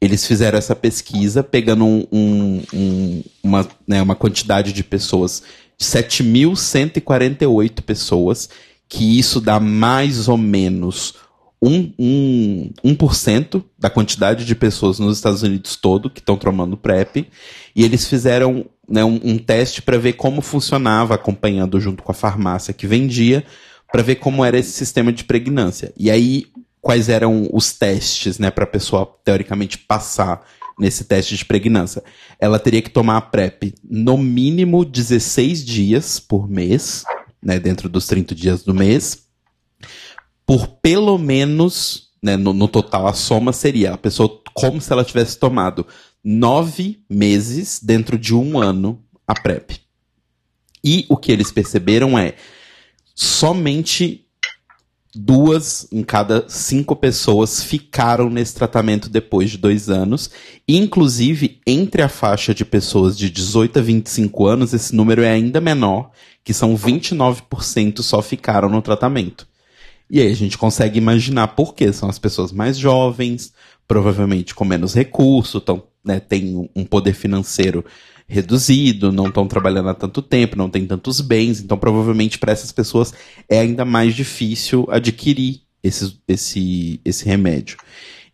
[0.00, 5.42] Eles fizeram essa pesquisa pegando um- um- um- uma, né, uma quantidade de pessoas,
[5.76, 8.48] 7.148 pessoas,
[8.88, 11.14] que isso dá mais ou menos
[11.60, 17.26] um, um, 1% da quantidade de pessoas nos Estados Unidos todo que estão tomando PrEP.
[17.74, 22.14] E eles fizeram né, um, um teste para ver como funcionava, acompanhando junto com a
[22.14, 23.44] farmácia que vendia,
[23.90, 25.92] para ver como era esse sistema de pregnância.
[25.96, 26.46] E aí,
[26.80, 30.46] quais eram os testes, né, para a pessoa teoricamente passar
[30.78, 32.02] nesse teste de pregnância?
[32.38, 37.04] Ela teria que tomar a PrEP no mínimo 16 dias por mês,
[37.42, 39.26] né, dentro dos 30 dias do mês,
[40.46, 45.04] por pelo menos, né, no, no total, a soma seria a pessoa como se ela
[45.04, 45.86] tivesse tomado
[46.22, 49.78] nove meses dentro de um ano a PrEP.
[50.82, 52.34] E o que eles perceberam é
[53.20, 54.24] somente
[55.12, 60.30] duas em cada cinco pessoas ficaram nesse tratamento depois de dois anos.
[60.68, 65.60] Inclusive, entre a faixa de pessoas de 18 a 25 anos, esse número é ainda
[65.60, 66.12] menor,
[66.44, 69.48] que são 29% só ficaram no tratamento.
[70.08, 71.92] E aí a gente consegue imaginar por quê.
[71.92, 73.52] São as pessoas mais jovens,
[73.88, 77.84] provavelmente com menos recurso, tão, né, um- um poder financeiro
[78.28, 82.70] reduzido, não estão trabalhando há tanto tempo, não têm tantos bens, então provavelmente para essas
[82.70, 83.14] pessoas
[83.48, 87.78] é ainda mais difícil adquirir esse, esse, esse remédio.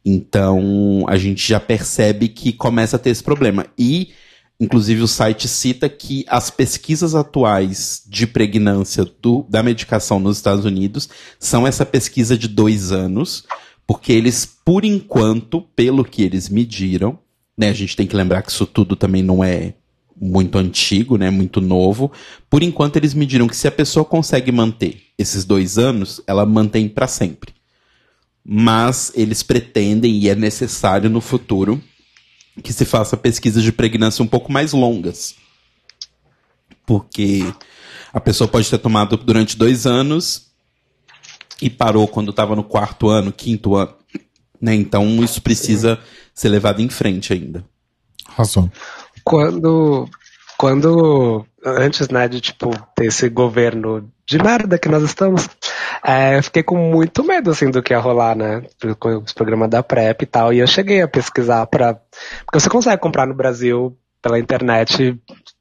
[0.05, 3.67] Então a gente já percebe que começa a ter esse problema.
[3.79, 4.11] E,
[4.59, 10.65] inclusive, o site cita que as pesquisas atuais de pregnância do, da medicação nos Estados
[10.65, 11.09] Unidos
[11.39, 13.45] são essa pesquisa de dois anos,
[13.87, 17.19] porque eles, por enquanto, pelo que eles mediram,
[17.57, 19.75] né, a gente tem que lembrar que isso tudo também não é
[20.21, 22.13] muito antigo, né, muito novo.
[22.49, 26.89] Por enquanto, eles mediram que se a pessoa consegue manter esses dois anos, ela mantém
[26.89, 27.53] para sempre.
[28.45, 31.83] Mas eles pretendem e é necessário no futuro
[32.63, 35.35] que se faça pesquisas de pregnância um pouco mais longas.
[36.87, 37.43] Porque
[38.13, 40.53] a pessoa pode ter tomado durante dois anos
[41.61, 43.95] e parou quando estava no quarto ano, quinto ano.
[44.61, 44.75] Né?
[44.75, 45.99] Então isso precisa
[46.33, 47.65] ser levado em frente ainda.
[48.27, 48.71] Razão.
[49.25, 50.09] Quando,
[50.59, 55.49] quando antes, né, de tipo ter esse governo de merda que nós estamos,
[56.05, 58.63] é, eu fiquei com muito medo assim do que ia rolar, né,
[58.99, 60.53] com os programas da PrEP e tal.
[60.53, 61.95] E eu cheguei a pesquisar para,
[62.45, 65.19] porque você consegue comprar no Brasil pela internet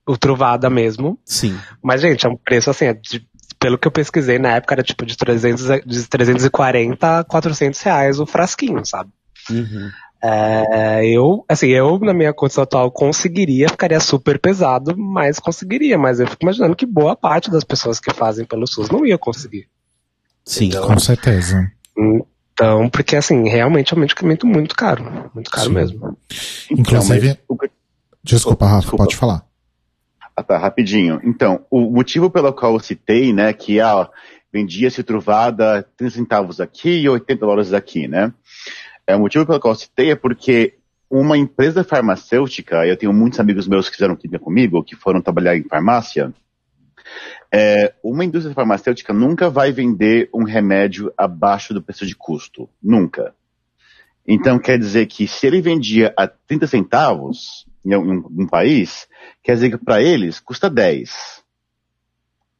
[0.08, 1.18] o Truvada mesmo.
[1.26, 1.58] Sim.
[1.82, 3.26] Mas gente, é um preço assim, é de-
[3.60, 7.82] pelo que eu pesquisei na época era tipo de 300, a- de 340 a 400
[7.82, 9.10] reais o frasquinho, sabe?
[9.50, 9.90] Uhum.
[10.24, 15.98] É, eu, assim, eu na minha condição atual conseguiria, ficaria super pesado, mas conseguiria.
[15.98, 19.18] Mas eu fico imaginando que boa parte das pessoas que fazem pelo SUS não ia
[19.18, 19.68] conseguir.
[20.46, 20.72] Sim.
[20.72, 21.70] Com certeza.
[21.98, 25.30] Então, porque assim, realmente é um medicamento muito caro.
[25.34, 25.74] Muito caro Sim.
[25.74, 26.18] mesmo.
[26.72, 27.30] Inclusive.
[27.30, 27.72] Então, mas
[28.24, 29.04] Desculpa, Rafa, Desculpa.
[29.04, 29.46] pode falar.
[30.36, 31.20] Ah, tá, rapidinho.
[31.24, 34.10] Então, o motivo pelo qual eu citei, né, que ah,
[34.52, 38.34] vendia-se truvada 30 centavos aqui e 80 dólares aqui, né?
[39.06, 40.78] É, o motivo pelo qual eu citei é porque
[41.10, 45.56] uma empresa farmacêutica, eu tenho muitos amigos meus que fizeram química comigo, que foram trabalhar
[45.56, 46.34] em farmácia,
[47.54, 52.68] é, uma indústria farmacêutica nunca vai vender um remédio abaixo do preço de custo.
[52.82, 53.36] Nunca.
[54.26, 59.08] Então quer dizer que se ele vendia a 30 centavos em um, um país,
[59.44, 61.44] quer dizer que para eles custa 10.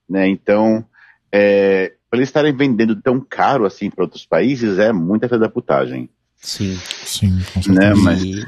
[0.08, 0.28] Né?
[0.28, 0.86] Então,
[1.32, 5.50] é, para eles estarem vendendo tão caro assim para outros países, é muita filha da
[5.50, 6.10] putagem.
[6.44, 6.78] Sim.
[7.06, 7.72] Sim, com certeza.
[7.72, 8.44] Né, mas- E,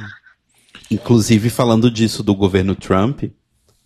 [0.92, 3.24] inclusive, falando disso do governo Trump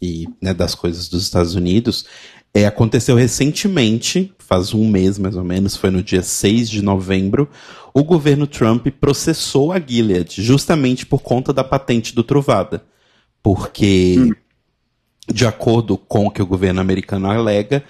[0.01, 2.05] e né, das coisas dos Estados Unidos,
[2.53, 7.47] é, aconteceu recentemente, faz um mês mais ou menos, foi no dia 6 de novembro,
[7.93, 12.83] o governo Trump processou a Gilead justamente por conta da patente do Truvada.
[13.41, 14.17] Porque,
[15.31, 17.83] de acordo com o que o governo americano alega,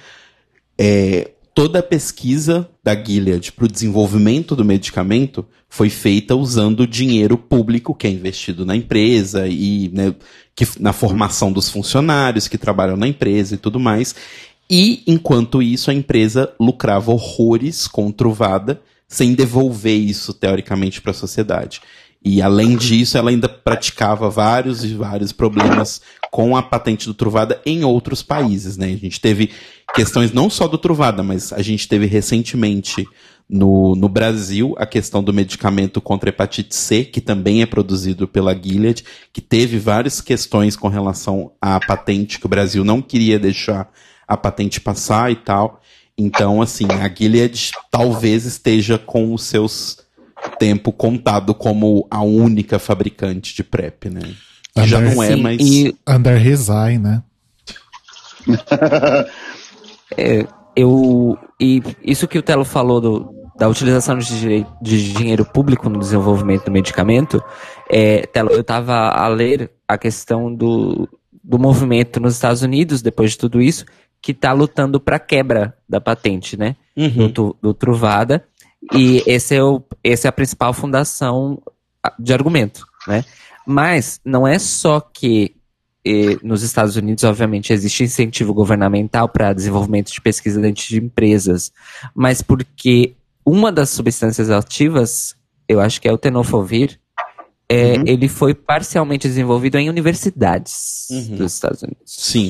[0.78, 7.38] é, toda a pesquisa da Gilead para o desenvolvimento do medicamento foi feita usando dinheiro
[7.38, 10.16] público que é investido na empresa e né,
[10.56, 14.16] que, na formação dos funcionários que trabalham na empresa e tudo mais.
[14.70, 21.14] E, enquanto isso, a empresa lucrava horrores com Truvada, sem devolver isso, teoricamente, para a
[21.14, 21.82] sociedade.
[22.24, 27.62] E, além disso, ela ainda praticava vários e vários problemas com a patente do Truvada
[27.66, 28.78] em outros países.
[28.78, 28.88] Né?
[28.88, 29.52] A gente teve
[29.94, 33.06] questões não só do Truvada, mas a gente teve recentemente
[33.50, 38.54] no, no Brasil a questão do medicamento contra hepatite C, que também é produzido pela
[38.54, 39.04] Gilead,
[39.34, 43.90] que teve várias questões com relação à patente, que o Brasil não queria deixar
[44.28, 45.82] a patente passar e tal.
[46.18, 49.98] Então, assim, a Gilead talvez esteja com os seus
[50.60, 54.22] tempo contado como a única fabricante de PrEP, né?
[54.76, 55.60] Que já Under- não é, Sim, mas.
[55.62, 57.24] e Under his eye, né?
[60.76, 66.00] eu e isso que o Telo falou do, da utilização de, de dinheiro público no
[66.00, 67.44] desenvolvimento do medicamento,
[67.90, 71.08] é, Telo, eu estava a ler a questão do,
[71.44, 73.86] do movimento nos Estados Unidos depois de tudo isso
[74.22, 76.76] que está lutando para quebra da patente, né?
[76.96, 77.32] do, Uhum.
[77.32, 78.44] tu- do Truvada.
[78.94, 81.62] E esse é, o, esse é a principal fundação
[82.18, 83.24] de argumento, né?
[83.66, 85.56] Mas não é só que
[86.10, 91.72] eh, nos Estados Unidos, obviamente, existe incentivo governamental para desenvolvimento de pesquisa dentro de empresas,
[92.16, 93.14] mas porque
[93.46, 95.36] uma das substâncias ativas,
[95.68, 97.00] eu acho que é o tenofovir,
[97.72, 98.04] é, Uhum.
[98.08, 101.36] ele foi parcialmente desenvolvido em universidades Uhum.
[101.38, 102.02] dos Estados Unidos.
[102.06, 102.48] Sim.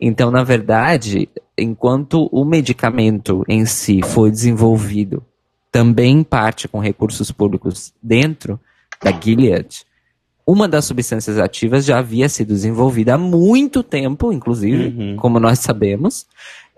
[0.00, 5.22] Então, na verdade, enquanto o medicamento em si foi desenvolvido
[5.70, 8.58] também em parte com recursos públicos dentro
[9.02, 9.84] da Gilead,
[10.46, 15.16] uma das substâncias ativas já havia sido desenvolvida há muito tempo, inclusive, Uhum.
[15.16, 16.26] como nós sabemos,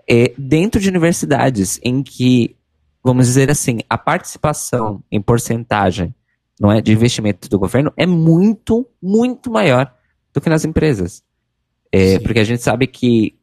[0.09, 2.55] é, dentro de universidades em que,
[3.03, 6.13] vamos dizer assim, a participação em porcentagem
[6.59, 9.93] não é, de investimento do governo é muito, muito maior
[10.33, 11.21] do que nas empresas.
[11.91, 13.36] É, porque a gente sabe que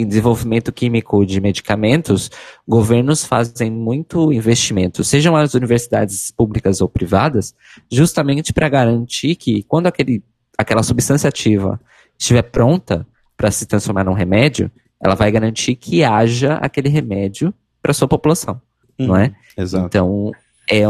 [0.00, 2.30] em desenvolvimento químico de medicamentos,
[2.66, 7.54] governos fazem muito investimento, sejam as universidades públicas ou privadas,
[7.90, 10.22] justamente para garantir que quando aquele,
[10.56, 11.80] aquela substância ativa
[12.18, 13.06] estiver pronta
[13.36, 14.70] para se transformar num remédio,
[15.02, 18.60] ela vai garantir que haja aquele remédio para sua população,
[18.98, 19.34] não é?
[19.56, 19.86] Exato.
[19.86, 20.32] Então,
[20.70, 20.82] é,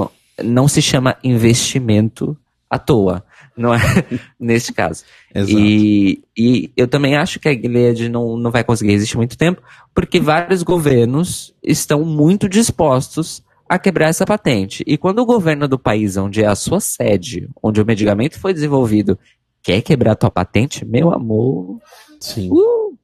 [0.42, 2.36] não se chama investimento
[2.68, 3.24] à toa,
[3.60, 3.78] não é?
[4.40, 5.04] Neste caso.
[5.34, 5.58] Exato.
[5.58, 9.62] E, e eu também acho que a Gilead não, não vai conseguir resistir muito tempo,
[9.94, 14.82] porque vários governos estão muito dispostos a quebrar essa patente.
[14.86, 18.52] E quando o governo do país onde é a sua sede, onde o medicamento foi
[18.52, 19.16] desenvolvido,
[19.62, 21.78] quer quebrar a tua patente, meu amor.
[22.18, 22.50] Sim.
[22.50, 22.98] uh,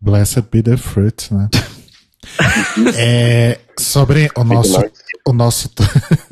[0.00, 1.48] Blessed be the fruit, né?
[2.98, 4.78] é, sobre o nosso,
[5.26, 5.82] o nosso, tu-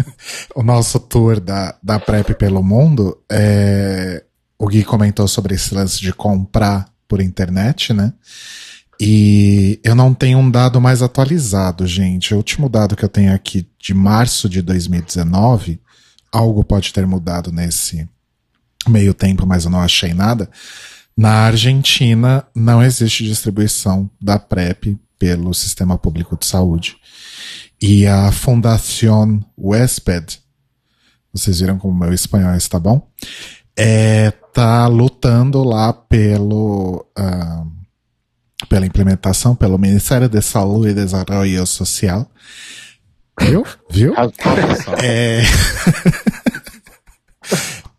[0.54, 4.24] o nosso tour da, da PrEP pelo mundo, é,
[4.58, 8.12] o Gui comentou sobre esse lance de comprar por internet, né?
[9.00, 12.32] E eu não tenho um dado mais atualizado, gente.
[12.32, 15.80] O último dado que eu tenho aqui de março de 2019,
[16.32, 18.08] algo pode ter mudado nesse
[18.88, 20.48] meio tempo, mas eu não achei nada.
[21.16, 26.96] Na Argentina, não existe distribuição da PrEP pelo Sistema Público de Saúde.
[27.80, 30.38] E a Fundación Huésped,
[31.32, 33.10] vocês viram como meu espanhol está bom?
[33.76, 37.64] É, tá lutando lá pelo, ah,
[38.68, 42.30] pela implementação, pelo Ministério de Saúde e Desenvolvimento Social.
[43.40, 43.66] Viu?
[43.90, 44.14] Viu?
[45.02, 45.42] É...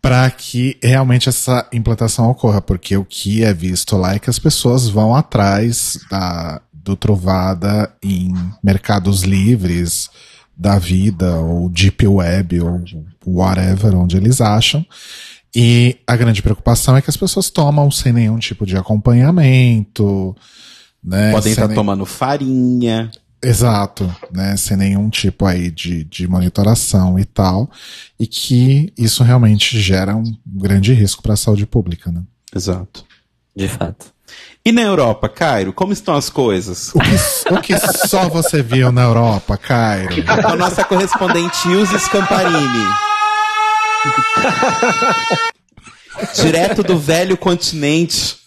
[0.00, 4.38] para que realmente essa implantação ocorra, porque o que é visto lá é que as
[4.38, 8.32] pessoas vão atrás da, do Trovada em
[8.62, 10.08] mercados livres
[10.56, 12.82] da vida, ou Deep Web, ou
[13.26, 14.86] whatever, onde eles acham.
[15.54, 20.34] E a grande preocupação é que as pessoas tomam sem nenhum tipo de acompanhamento.
[21.02, 23.10] Né, Podem estar nem- tomando farinha.
[23.42, 24.56] Exato, né?
[24.56, 27.70] Sem nenhum tipo aí de, de monitoração e tal.
[28.18, 32.22] E que isso realmente gera um grande risco para a saúde pública, né?
[32.54, 33.04] Exato.
[33.54, 34.06] de fato.
[34.64, 36.92] E na Europa, Cairo, como estão as coisas?
[36.94, 40.12] O que, o que só você viu na Europa, Cairo?
[40.44, 42.86] A nossa correspondente Ilse Scamparini.
[46.34, 48.38] Direto do velho continente.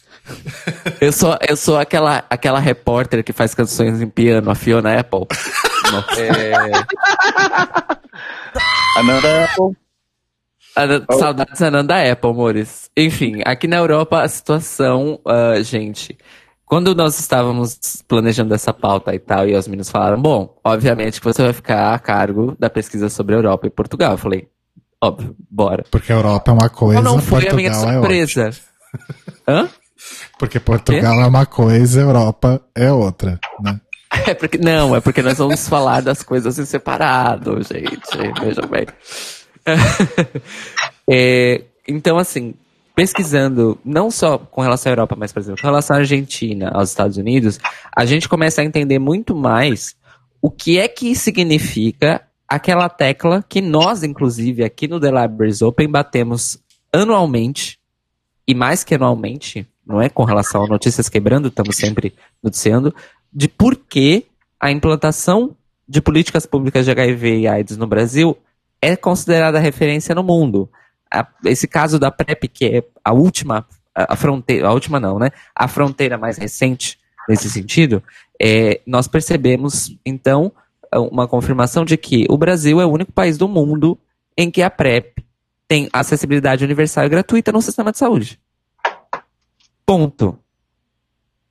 [1.00, 5.26] Eu sou, eu sou aquela, aquela repórter que faz canções em piano, a Fiona Apple.
[6.18, 6.54] É,
[8.98, 9.50] Ananda,
[10.84, 12.90] Ana- Saudades Ananda Apple, amores.
[12.96, 16.18] Enfim, aqui na Europa a situação, ah, gente.
[16.66, 21.26] Quando nós estávamos planejando essa pauta e tal, e os meninos falaram, bom, obviamente que
[21.26, 24.12] você vai ficar a cargo da pesquisa sobre a Europa e Portugal.
[24.12, 24.48] Eu falei,
[25.02, 25.84] óbvio, bora.
[25.90, 28.52] Porque a Europa é uma coisa, Não, não foi Portugal a minha é surpresa.
[29.48, 29.68] Hã?
[30.38, 33.82] Porque Portugal é uma coisa, Europa é outra, né?
[34.28, 38.42] É porque, não, é porque nós vamos falar das coisas em separado, gente.
[38.42, 38.86] Veja bem.
[41.12, 42.54] É, então, assim,
[42.96, 46.90] pesquisando, não só com relação à Europa, mas, por exemplo, com relação à Argentina, aos
[46.90, 47.58] Estados Unidos,
[47.96, 49.96] a gente começa a entender muito mais
[50.40, 55.88] o que é que significa aquela tecla que nós, inclusive, aqui no The Libraries Open,
[55.90, 56.60] batemos
[56.94, 57.80] anualmente,
[58.48, 60.10] e mais que anualmente, não é?
[60.10, 62.14] Com relação a notícias quebrando, estamos sempre
[62.44, 62.94] noticiando,
[63.32, 64.26] de por que
[64.60, 65.56] a implantação
[65.88, 68.38] de políticas públicas de HIV e AIDS no Brasil
[68.82, 70.70] é considerada referência no mundo.
[71.12, 73.66] A- esse caso da PrEP, que é a última,
[73.96, 75.32] a a fronteira, a última não, né?
[75.56, 76.98] A fronteira mais recente
[77.28, 78.02] nesse sentido,
[78.42, 80.52] é, nós percebemos, então,
[81.12, 83.98] uma confirmação de que o Brasil é o único país do mundo
[84.38, 85.24] em que a PrEP
[85.68, 88.40] tem acessibilidade universal e gratuita no sistema de saúde.
[89.86, 90.40] Ponto.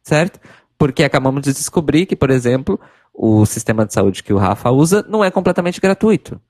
[0.02, 0.40] Certo?
[0.76, 2.80] Porque acabamos de descobrir que, por exemplo,
[3.12, 6.40] o sistema de saúde que o Rafa usa não é completamente gratuito.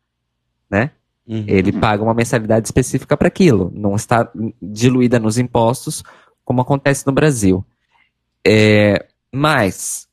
[0.70, 0.90] Né?
[1.26, 1.44] Uhum.
[1.46, 3.70] Ele paga uma mensalidade específica para aquilo.
[3.74, 4.30] Não está
[4.60, 6.02] diluída nos impostos,
[6.44, 7.64] como acontece no Brasil.
[8.46, 10.08] É, mas,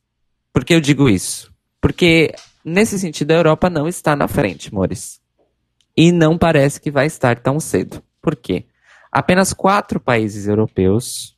[0.52, 1.52] por que eu digo isso?
[1.80, 2.34] Porque,
[2.64, 5.20] nesse sentido, a Europa não está na frente, Mores.
[5.96, 8.02] E não parece que vai estar tão cedo.
[8.20, 8.66] Por quê?
[9.10, 11.34] Apenas quatro países europeus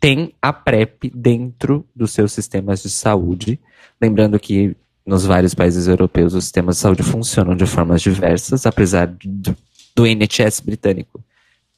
[0.00, 3.60] têm a PrEP dentro dos seus sistemas de saúde.
[4.00, 4.74] Lembrando que
[5.08, 9.56] nos vários países europeus os sistemas de saúde funcionam de formas diversas, apesar do,
[9.96, 11.24] do NHS britânico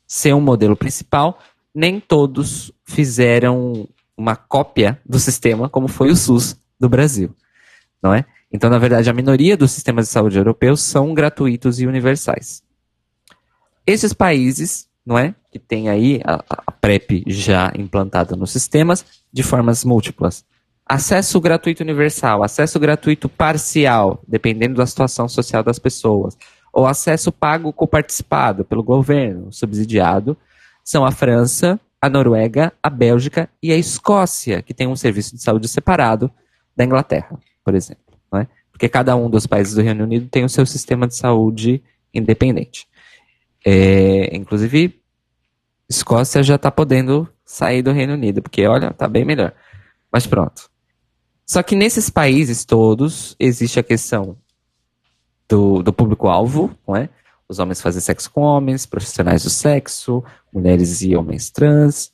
[0.05, 1.39] ser um modelo principal,
[1.73, 7.33] nem todos fizeram uma cópia do sistema como foi o SUS do Brasil,
[8.03, 8.25] não é?
[8.53, 12.65] Então, na verdade, a minoria dos sistemas de saúde europeus são gratuitos e universais.
[13.87, 19.45] Esses países, não é, que tem aí a, a PrEP já implantada nos sistemas de
[19.45, 20.45] formas múltiplas.
[20.91, 26.37] Acesso gratuito universal, acesso gratuito parcial, dependendo da situação social das pessoas,
[26.73, 30.37] ou acesso pago coparticipado pelo governo, subsidiado,
[30.83, 35.41] são a França, a Noruega, a Bélgica e a Escócia, que tem um serviço de
[35.41, 36.29] saúde separado
[36.77, 38.19] da Inglaterra, por exemplo.
[38.33, 38.49] Não é?
[38.73, 41.81] Porque cada um dos países do Reino Unido tem o seu sistema de saúde
[42.13, 42.89] independente.
[43.65, 45.01] É, inclusive,
[45.89, 49.53] Escócia já está podendo sair do Reino Unido, porque olha, tá bem melhor.
[50.13, 50.69] Mas pronto.
[51.51, 54.37] Só que nesses países todos existe a questão
[55.49, 57.09] do, do público-alvo, não é?
[57.49, 60.23] Os homens fazem sexo com homens, profissionais do sexo,
[60.55, 62.13] mulheres e homens trans.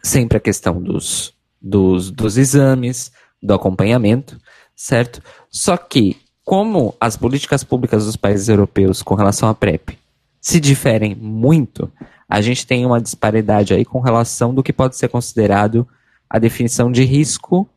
[0.00, 3.10] Sempre a questão dos, dos, dos exames,
[3.42, 4.40] do acompanhamento,
[4.76, 5.20] certo?
[5.50, 9.98] Só que, como as políticas públicas dos países europeus com relação à PrEP
[10.40, 11.90] se diferem muito,
[12.28, 15.84] a gente tem uma disparidade aí com relação do que pode ser considerado
[16.28, 17.68] a definição de risco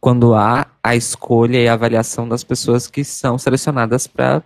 [0.00, 4.42] quando há a escolha e a avaliação das pessoas que são selecionadas para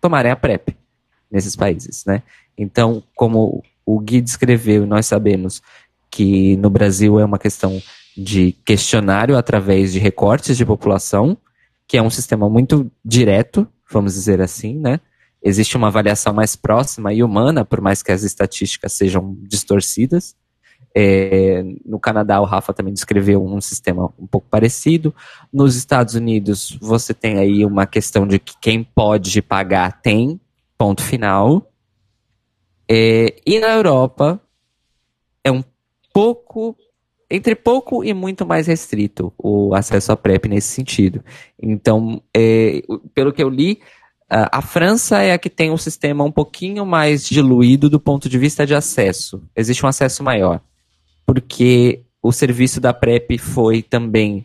[0.00, 0.76] tomarem a PrEP
[1.30, 2.22] nesses países, né?
[2.56, 5.62] Então, como o Gui descreveu nós sabemos
[6.10, 7.80] que no Brasil é uma questão
[8.16, 11.38] de questionário através de recortes de população,
[11.86, 15.00] que é um sistema muito direto, vamos dizer assim, né?
[15.42, 20.36] Existe uma avaliação mais próxima e humana, por mais que as estatísticas sejam distorcidas.
[20.94, 25.14] É, no Canadá, o Rafa também descreveu um sistema um pouco parecido.
[25.52, 30.40] Nos Estados Unidos, você tem aí uma questão de que quem pode pagar tem,
[30.76, 31.70] ponto final.
[32.88, 34.40] É, e na Europa,
[35.44, 35.62] é um
[36.12, 36.76] pouco,
[37.30, 41.24] entre pouco e muito mais restrito o acesso à PrEP nesse sentido.
[41.60, 42.82] Então, é,
[43.14, 43.80] pelo que eu li,
[44.28, 48.38] a França é a que tem um sistema um pouquinho mais diluído do ponto de
[48.38, 49.42] vista de acesso.
[49.56, 50.60] Existe um acesso maior
[51.30, 54.44] porque o serviço da PrEP foi também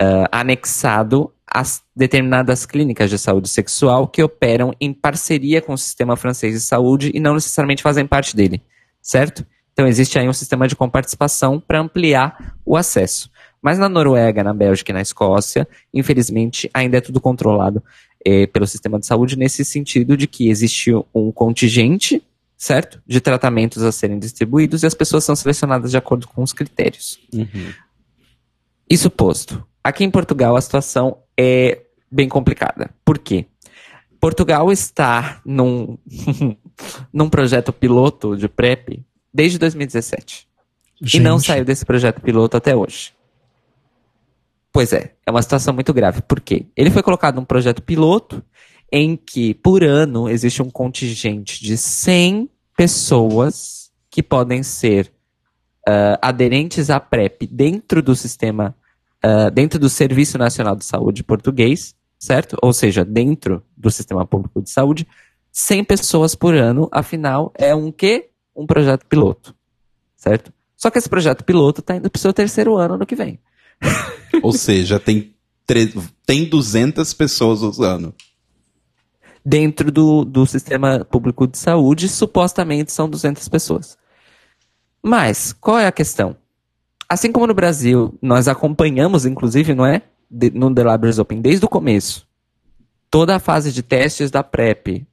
[0.00, 6.14] ah, anexado às determinadas clínicas de saúde sexual que operam em parceria com o sistema
[6.14, 8.62] francês de saúde e não necessariamente fazem parte dele,
[9.02, 9.44] certo?
[9.72, 13.28] Então existe aí um sistema de comparticipação para ampliar o acesso.
[13.60, 17.82] Mas na Noruega, na Bélgica e na Escócia, infelizmente, ainda é tudo controlado
[18.24, 22.22] eh, pelo sistema de saúde nesse sentido de que existe um contingente
[22.60, 23.02] certo?
[23.06, 27.18] De tratamentos a serem distribuídos e as pessoas são selecionadas de acordo com os critérios.
[27.32, 27.72] Uhum.
[28.88, 29.66] Isso posto.
[29.82, 31.80] Aqui em Portugal a situação é
[32.12, 32.90] bem complicada.
[33.02, 33.46] Por quê?
[34.20, 35.96] Portugal está num,
[37.10, 40.46] num projeto piloto de PrEP desde 2017.
[41.14, 43.14] E não Gente, saiu desse projeto piloto até hoje.
[44.70, 46.20] Pois é, é uma situação muito grave.
[46.20, 46.66] Por quê?
[46.76, 48.44] Ele foi colocado num projeto piloto
[48.92, 55.12] em que, por ano, existe um contingente de 100 pessoas que podem ser
[55.86, 58.74] ah, aderentes à PrEP dentro do sistema,
[59.22, 62.56] ah, dentro do Serviço Nacional de Saúde português, certo?
[62.60, 65.06] Ou seja, dentro do sistema público de saúde,
[65.52, 68.30] 100 pessoas por ano, afinal, é um quê?
[68.54, 69.54] Um projeto piloto,
[70.16, 70.52] certo?
[70.76, 73.38] Só que esse projeto piloto está indo para o seu terceiro ano no que vem.
[74.42, 75.34] Ou seja, tem,
[76.26, 78.14] tem 200 pessoas usando.
[79.44, 83.96] Dentro do, do sistema público de saúde, supostamente são 200 pessoas.
[85.02, 86.36] Mas, qual é a questão?
[87.08, 90.02] Assim como no Brasil, nós acompanhamos, inclusive, não é?
[90.30, 92.26] de- no The Libraries Open desde o começo,
[93.10, 95.04] toda a fase de testes da PrEP,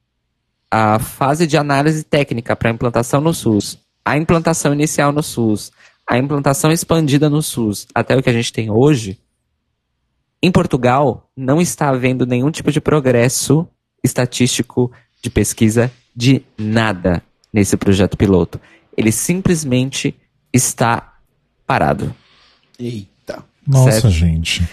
[0.70, 5.72] a fase de análise técnica para implantação no SUS, a implantação inicial no SUS,
[6.08, 9.18] a implantação expandida no SUS, até o que a gente tem hoje,
[10.40, 13.68] em Portugal não está havendo nenhum tipo de progresso
[14.02, 14.90] estatístico
[15.22, 17.22] de pesquisa de nada
[17.52, 18.60] nesse projeto piloto.
[18.96, 20.14] Ele simplesmente
[20.52, 21.14] está
[21.66, 22.14] parado.
[22.78, 23.44] Eita.
[23.66, 24.10] Nossa, Certo.
[24.10, 24.68] gente.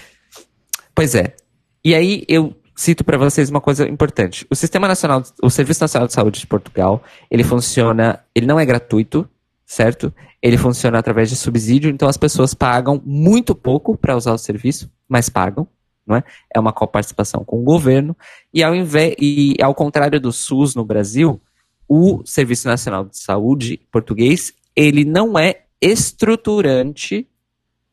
[0.93, 1.35] Pois é.
[1.83, 4.45] E aí eu cito para vocês uma coisa importante.
[4.49, 8.65] O Sistema Nacional, o Serviço Nacional de Saúde de Portugal, ele funciona, ele não é
[8.65, 9.27] gratuito,
[9.65, 10.13] certo?
[10.41, 14.91] Ele funciona através de subsídio, então as pessoas pagam muito pouco para usar o serviço,
[15.07, 15.67] mas pagam,
[16.05, 16.23] não é?
[16.53, 18.15] É uma coparticipação com o governo
[18.53, 21.41] e ao invés e ao contrário do SUS no Brasil,
[21.87, 27.27] o Serviço Nacional de Saúde português, ele não é estruturante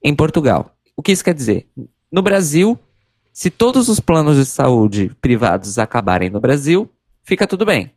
[0.02, 0.74] em Portugal.
[0.96, 1.68] O que isso quer dizer?
[2.10, 2.78] No Brasil,
[3.32, 6.90] se todos os planos de saúde privados acabarem no Brasil,
[7.22, 7.90] fica tudo bem.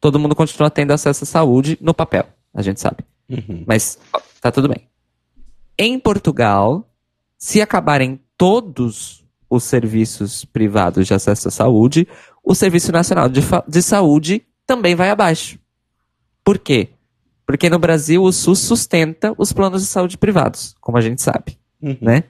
[0.00, 3.04] Todo mundo continua tendo acesso à saúde no papel, a gente sabe.
[3.28, 3.64] Uhum.
[3.66, 4.88] Mas ó, tá tudo bem.
[5.78, 6.88] Em Portugal,
[7.38, 12.08] se acabarem todos os serviços privados de acesso à saúde,
[12.42, 15.58] o Serviço Nacional de, de Saúde também vai abaixo.
[16.42, 16.88] Por quê?
[17.44, 21.58] Porque no Brasil o SUS sustenta os planos de saúde privados, como a gente sabe
[21.82, 21.98] Uhum.
[22.00, 22.24] né?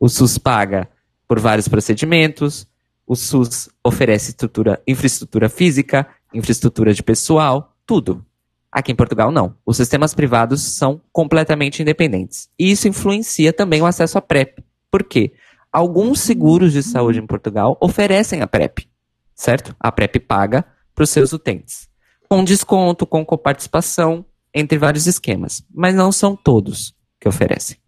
[0.00, 0.88] O SUS paga
[1.28, 2.66] por vários procedimentos,
[3.06, 8.24] o SUS oferece estrutura, infraestrutura física, infraestrutura de pessoal, tudo.
[8.70, 9.54] Aqui em Portugal, não.
[9.64, 12.48] Os sistemas privados são completamente independentes.
[12.58, 14.58] E isso influencia também o acesso à PrEP.
[14.90, 15.32] Por quê?
[15.72, 18.86] Alguns seguros de saúde em Portugal oferecem a PrEP,
[19.34, 19.74] certo?
[19.80, 21.88] A PrEP paga para os seus utentes.
[22.28, 24.24] Com desconto, com coparticipação,
[24.54, 25.64] entre vários esquemas.
[25.72, 27.78] Mas não são todos que oferecem.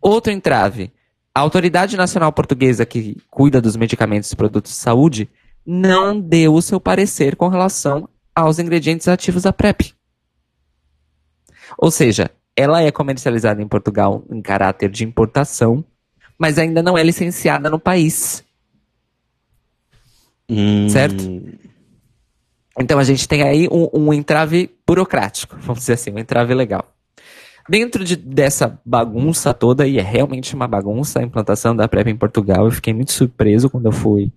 [0.00, 0.92] Outro entrave.
[1.34, 5.30] A Autoridade Nacional Portuguesa que cuida dos medicamentos e produtos de saúde
[5.64, 9.94] não deu o seu parecer com relação aos ingredientes ativos da PrEP.
[11.78, 15.84] Ou seja, ela é comercializada em Portugal em caráter de importação,
[16.40, 18.42] mas ainda não é licenciada no país.
[20.48, 21.22] Hum, Certo?
[22.78, 26.90] Então a gente tem aí um, um entrave burocrático, vamos dizer assim, um entrave legal.
[27.68, 32.16] Dentro de- dessa bagunça toda, e é realmente uma bagunça a implantação da PrEP em
[32.16, 34.32] Portugal, eu fiquei muito surpreso quando eu fui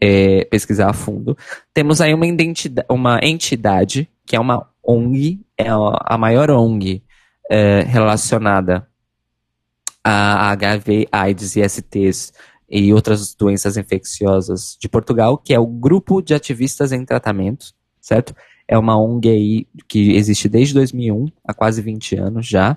[0.00, 1.38] é, pesquisar a fundo.
[1.72, 2.26] Temos aí uma,
[2.88, 7.00] uma entidade, que é uma ONG, é a a maior ONG
[7.48, 8.86] é, relacionada
[10.04, 12.32] a HIV, AIDS e STs
[12.68, 18.34] e outras doenças infecciosas de Portugal, que é o Grupo de Ativistas em Tratamento, certo?
[18.68, 22.76] É uma ONG aí que existe desde 2001, há quase 20 anos já,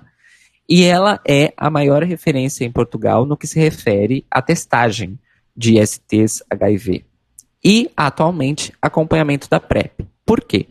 [0.68, 5.18] e ela é a maior referência em Portugal no que se refere à testagem
[5.56, 7.04] de STs HIV.
[7.64, 10.06] E, atualmente, acompanhamento da PrEP.
[10.24, 10.68] Por quê?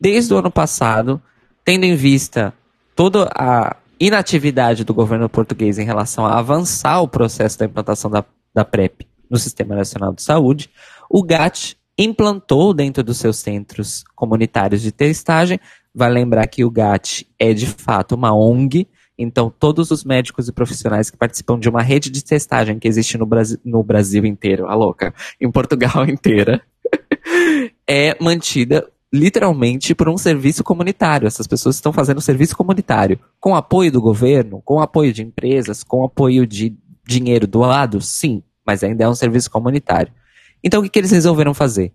[0.00, 1.20] Desde o ano passado,
[1.64, 2.54] tendo em vista
[2.94, 8.24] toda a inatividade do governo português em relação a avançar o processo da implantação da,
[8.54, 10.70] da PrEP no Sistema Nacional de Saúde,
[11.10, 15.58] o GAT implantou dentro dos seus centros comunitários de testagem.
[15.94, 18.86] Vai lembrar que o GAT é de fato uma ONG,
[19.18, 23.18] então todos os médicos e profissionais que participam de uma rede de testagem que existe
[23.18, 26.62] no Brasil, no Brasil inteiro, a louca, em Portugal inteira,
[27.86, 31.26] é mantida literalmente por um serviço comunitário.
[31.26, 36.04] Essas pessoas estão fazendo serviço comunitário com apoio do governo, com apoio de empresas, com
[36.04, 36.76] apoio de
[37.06, 40.12] dinheiro doado, sim, mas ainda é um serviço comunitário.
[40.62, 41.92] Então o que, que eles resolveram fazer?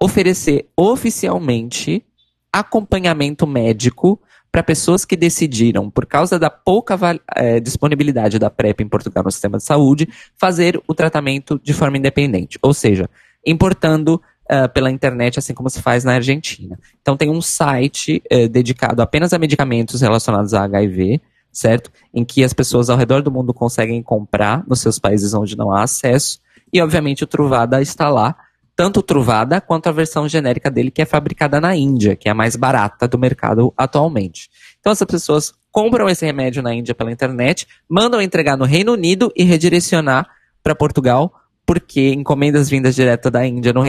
[0.00, 2.04] Oferecer oficialmente
[2.52, 4.20] acompanhamento médico
[4.50, 6.98] para pessoas que decidiram, por causa da pouca
[7.36, 11.98] eh, disponibilidade da PrEP em Portugal no sistema de saúde, fazer o tratamento de forma
[11.98, 12.58] independente.
[12.60, 13.08] Ou seja,
[13.46, 14.20] importando
[14.52, 16.76] ah, pela internet, assim como se faz na Argentina.
[17.00, 21.20] Então tem um site eh, dedicado apenas a medicamentos relacionados a HIV,
[21.52, 21.92] certo?
[22.12, 25.70] Em que as pessoas ao redor do mundo conseguem comprar nos seus países onde não
[25.70, 26.40] há acesso.
[26.72, 28.34] E obviamente o Truvada está lá,
[28.74, 32.32] tanto o Truvada quanto a versão genérica dele que é fabricada na Índia, que é
[32.32, 34.50] a mais barata do mercado atualmente.
[34.80, 39.32] Então essas pessoas compram esse remédio na Índia pela internet, mandam entregar no Reino Unido
[39.36, 40.26] e redirecionar
[40.60, 41.32] para Portugal,
[41.70, 43.84] porque encomendas vindas direto da Índia no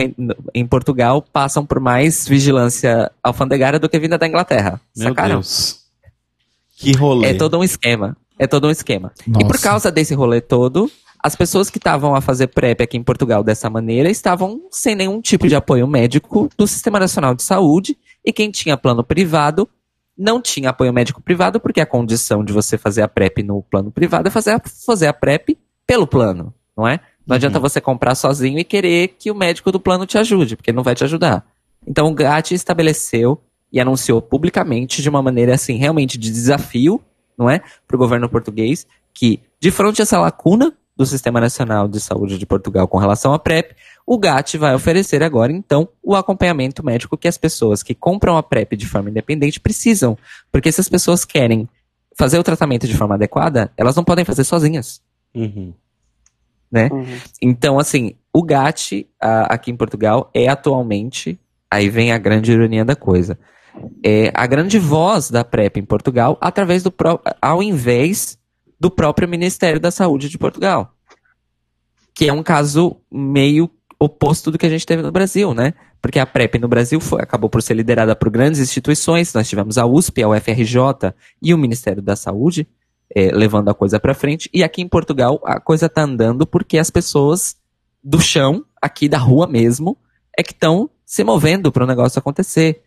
[0.54, 4.80] em Portugal passam por mais vigilância alfandegária do que vinda da Inglaterra.
[4.96, 5.34] Meu Sacaram?
[5.34, 5.80] Deus.
[6.76, 7.30] Que rolê.
[7.30, 8.16] É todo um esquema.
[8.38, 9.12] É todo um esquema.
[9.26, 9.58] E por Nossa.
[9.58, 10.88] causa desse rolê todo,
[11.18, 15.20] as pessoas que estavam a fazer PrEP aqui em Portugal dessa maneira estavam sem nenhum
[15.20, 19.68] tipo de apoio médico do Sistema Nacional de Saúde e quem tinha plano privado
[20.16, 23.90] não tinha apoio médico privado porque a condição de você fazer a PrEP no plano
[23.90, 27.00] privado é fazer a, fazer a PrEP pelo plano, não é?
[27.26, 30.70] Não adianta você comprar sozinho e querer que o médico do plano te ajude, porque
[30.70, 31.46] ele não vai te ajudar.
[31.86, 33.40] Então o GAT estabeleceu
[33.72, 37.00] e anunciou publicamente de uma maneira assim, realmente de desafio,
[37.38, 37.62] não é?
[37.86, 42.38] Para o governo português, que de frente a essa lacuna do Sistema Nacional de Saúde
[42.38, 43.74] de Portugal com relação à PrEP,
[44.06, 48.42] o GAT vai oferecer agora, então, o acompanhamento médico que as pessoas que compram a
[48.42, 50.18] PrEP de forma independente precisam.
[50.50, 51.68] Porque se as pessoas querem
[52.16, 55.00] fazer o tratamento de forma adequada, elas não podem fazer sozinhas
[55.34, 55.72] Uhum.
[56.72, 56.88] Né?
[57.40, 61.38] Então, assim, o GAT a- aqui em Portugal é atualmente,
[61.70, 63.38] aí vem a grande ironia da coisa,
[64.04, 66.92] é a grande voz da PrEP em Portugal através do
[67.40, 68.38] ao invés
[68.80, 70.94] do próprio Ministério da Saúde de Portugal.
[72.14, 75.74] Que é um caso meio oposto do que a gente teve no Brasil, né?
[76.00, 79.32] Porque a PrEP no Brasil foi, acabou por ser liderada por grandes instituições.
[79.32, 82.66] Nós tivemos a USP, a UFRJ e o Ministério da Saúde
[83.14, 84.48] eh, levando a coisa pra frente.
[84.52, 87.56] E aqui em Portugal a coisa tá andando porque as pessoas
[88.02, 89.96] do chão, aqui da rua mesmo,
[90.36, 92.82] é que estão se movendo para o negócio acontecer.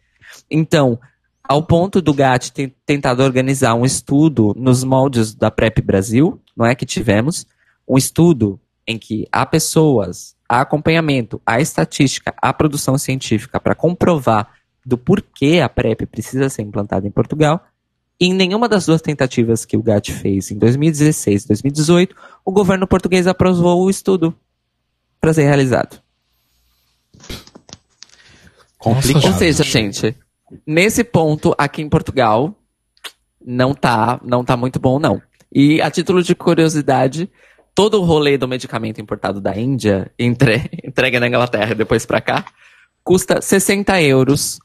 [0.49, 0.99] Então,
[1.43, 6.65] ao ponto do GAT ter tentado organizar um estudo nos moldes da PrEP Brasil, não
[6.65, 7.45] é que tivemos,
[7.87, 14.49] um estudo em que há pessoas, há acompanhamento, há estatística, há produção científica para comprovar
[14.85, 17.63] do porquê a PrEP precisa ser implantada em Portugal.
[18.19, 22.15] Em nenhuma das duas tentativas que o GAT fez em 2016 e 2018,
[22.45, 24.33] o governo português aprovou o estudo
[25.19, 26.01] para ser realizado.
[28.77, 29.25] Complicado.
[29.25, 30.15] Ou seja, gente,
[30.65, 32.55] nesse ponto aqui em Portugal
[33.43, 35.21] não tá, não tá muito bom não.
[35.51, 37.29] E a título de curiosidade,
[37.73, 42.21] todo o rolê do medicamento importado da Índia, entre, entregue na Inglaterra e depois pra
[42.21, 42.45] cá,
[43.03, 44.59] custa 60 euros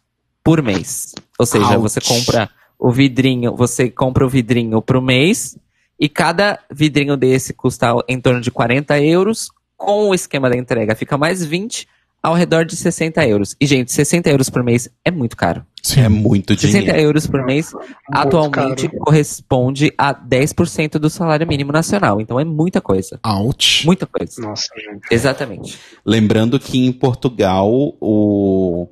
[0.45, 1.15] por mês.
[1.39, 1.79] Ou seja, Ouch.
[1.79, 2.49] você compra
[2.81, 5.59] o vidrinho, você compra o vidrinho pro mês
[5.99, 9.51] e cada vidrinho desse custa em torno de 40 euros.
[9.77, 11.87] Com o esquema da entrega fica mais 20,
[12.23, 13.57] ao redor de 60 euros.
[13.61, 15.65] E, gente, 60 euros por mês é muito caro.
[15.83, 16.01] Sim.
[16.01, 17.01] É muito 60 dinheiro.
[17.01, 17.73] euros por mês
[18.13, 19.01] atualmente caro.
[19.01, 22.21] corresponde a 10% do salário mínimo nacional.
[22.21, 23.19] Então é muita coisa.
[23.25, 23.87] Ouch.
[23.87, 24.41] Muita coisa.
[24.41, 25.07] Nossa, gente.
[25.11, 25.79] Exatamente.
[26.05, 27.71] Lembrando que em Portugal
[28.01, 28.89] o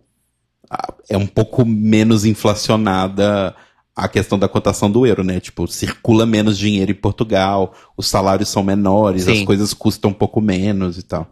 [1.08, 3.54] é um pouco menos inflacionada
[3.98, 5.40] a questão da cotação do euro, né?
[5.40, 9.40] Tipo, circula menos dinheiro em Portugal, os salários são menores, Sim.
[9.40, 11.26] as coisas custam um pouco menos e tal.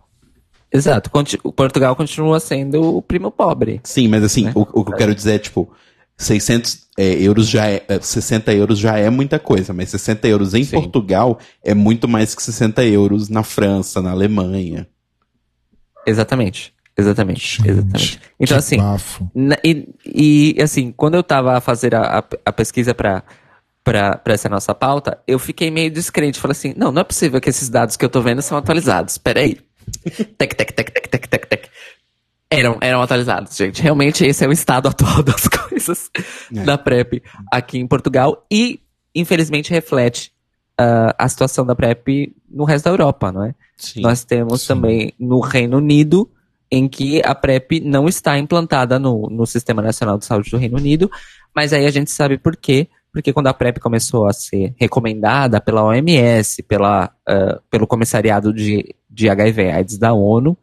[0.72, 1.08] Exato.
[1.44, 3.80] O Portugal continua sendo o primo pobre.
[3.84, 4.52] Sim, mas assim, Né?
[4.52, 5.70] o, o que eu quero dizer é, tipo,
[6.16, 10.52] 600 é, euros já é, é, 60 euros já é muita coisa, mas 60 euros
[10.52, 10.74] em Sim.
[10.80, 14.88] Portugal é muito mais que 60 euros na França, na Alemanha.
[16.04, 16.74] Exatamente.
[16.96, 17.58] Exatamente.
[17.58, 18.20] Gente, Exatamente.
[18.40, 18.76] Então, assim.
[19.34, 23.22] Na- e, e, assim, quando eu tava a fazer a, a, a pesquisa pra,
[23.84, 26.40] pra essa nossa pauta, eu fiquei meio descrente.
[26.40, 29.18] Falei assim, não, não é possível que esses dados que eu tô vendo são atualizados.
[29.18, 29.58] Peraí.
[30.38, 31.68] tec, tec, tec, tec, tec, tec, tec.
[32.50, 33.82] Eram, eram atualizados, gente.
[33.82, 36.10] Realmente esse é o estado atual das coisas
[36.54, 36.62] É.
[36.64, 38.46] da PrEP aqui em Portugal.
[38.50, 38.80] E,
[39.14, 40.32] infelizmente, reflete
[40.78, 43.54] ah, a situação da PrEP no resto da Europa, não é?
[43.76, 44.00] Sim.
[44.00, 44.68] Nós temos Sim.
[44.68, 46.30] também no Reino Unido,
[46.76, 50.76] em que a PrEP não está implantada no, no Sistema Nacional de Saúde do Reino
[50.76, 51.10] Unido,
[51.54, 52.88] mas aí a gente sabe por quê.
[53.12, 58.94] Porque quando a PrEP começou a ser recomendada pela OMS, pela, ah, pelo Comissariado de,
[59.08, 60.54] de HIV AIDS da ONU,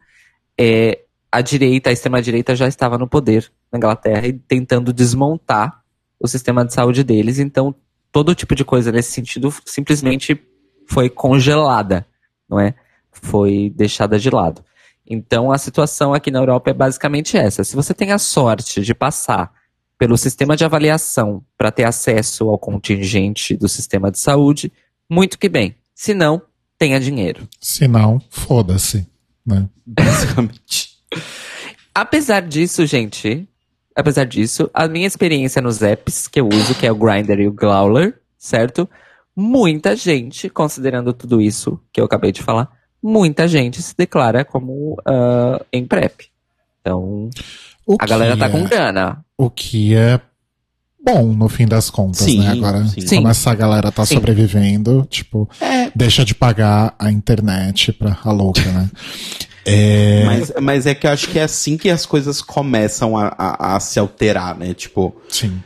[0.56, 1.00] é,
[1.32, 5.82] a direita, a extrema-direita já estava no poder na Inglaterra e tentando desmontar
[6.20, 7.40] o sistema de saúde deles.
[7.40, 7.74] Então,
[8.12, 10.40] todo tipo de coisa nesse sentido simplesmente
[10.88, 12.06] foi congelada,
[12.48, 12.76] não é?
[13.12, 14.64] Foi deixada de lado.
[15.06, 17.64] Então, a situação aqui na Europa é basicamente essa.
[17.64, 19.52] Se você tem a sorte de passar
[19.98, 24.72] pelo sistema de avaliação para ter acesso ao contingente do sistema de saúde,
[25.10, 25.76] muito que bem.
[25.94, 26.42] Se não,
[26.78, 27.48] tenha dinheiro.
[27.60, 29.08] Se não, foda-se.
[29.46, 29.68] Né?
[29.86, 30.94] Basicamente.
[31.94, 33.48] Apesar disso, gente,
[33.96, 37.48] apesar disso, a minha experiência nos apps que eu uso, que é o Grindr e
[37.48, 38.90] o Growler, certo?
[39.36, 42.72] Muita gente, considerando tudo isso que eu acabei de falar,
[43.04, 46.28] muita gente se declara como ah, em PrEP.
[46.82, 47.30] Então,
[47.86, 49.24] O a galera que tá é- com grana.
[49.38, 50.20] O que é
[51.04, 52.52] bom no fim das contas, Sim, né?
[52.52, 53.06] Agora, sim.
[53.18, 54.16] Como essa galera tá Sim.
[54.16, 55.50] sobrevivendo, tipo,
[55.94, 58.90] deixa de pagar a internet pra a louca, né?
[59.66, 63.34] É, Mas, mas é que eu acho que é assim que as coisas começam a,
[63.38, 64.74] a, a se alterar, né?
[64.74, 65.64] Tipo, sim.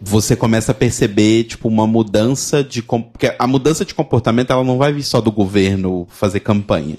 [0.00, 2.82] Você começa a perceber, tipo, uma mudança de...
[2.82, 6.96] Porque a mudança de comportamento, ela não vai vir só do governo fazer campanha.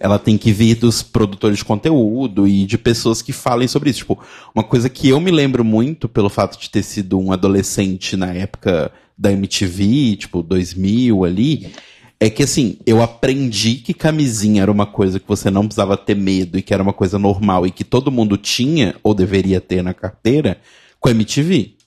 [0.00, 3.98] Ela tem que vir dos produtores de conteúdo e de pessoas que falem sobre isso.
[3.98, 4.18] Tipo,
[4.54, 8.32] uma coisa que eu me lembro muito, pelo fato de ter sido um adolescente na
[8.32, 11.72] época da MTV, tipo, 2000 ali,
[12.20, 16.16] É que assim, eu aprendi que camisinha era uma coisa que você não precisava ter
[16.16, 19.82] medo e que era uma coisa normal e que todo mundo tinha ou deveria ter
[19.82, 20.58] na carteira
[20.98, 21.77] com a MTV.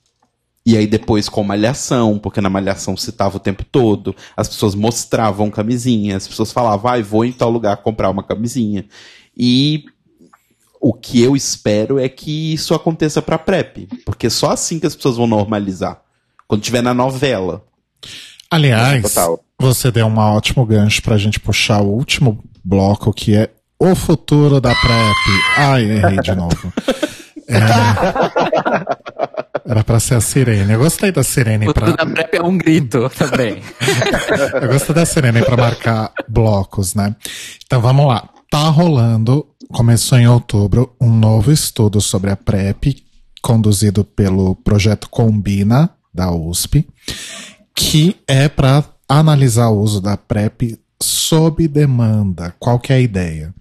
[0.66, 5.50] E aí depois com Malhação, porque na Malhação citava o tempo todo, as pessoas mostravam
[5.50, 8.86] camisinha, as pessoas falavam, vai, vou em tal lugar comprar uma camisinha.
[9.36, 9.86] E
[10.80, 14.96] o que eu espero é que isso aconteça pra PrEP, porque só assim que as
[14.96, 16.02] pessoas vão normalizar.
[16.48, 17.64] Quando tiver na novela.
[18.50, 19.40] Aliás, Total.
[19.58, 24.62] você deu um ótimo gancho pra gente puxar o último bloco, que é o futuro
[24.62, 25.42] da PrEP.
[25.58, 26.74] Ai, errei de novo.
[27.48, 27.60] É,
[29.66, 30.74] Era pra ser a Sirene.
[30.74, 31.92] Eu gostei da Sirene O pra.
[31.92, 33.62] da PrEP é um grito também.
[34.62, 37.16] Eu gostei da Sirene pra marcar blocos, né?
[37.66, 38.28] Então vamos lá.
[38.50, 43.04] Tá rolando, começou em outubro, um novo estudo sobre a PrEP,
[43.42, 46.86] conduzido pelo projeto Combina, da USP,
[47.74, 52.54] que é para analisar o uso da PrEP sob demanda.
[52.60, 53.54] Qual que é a ideia?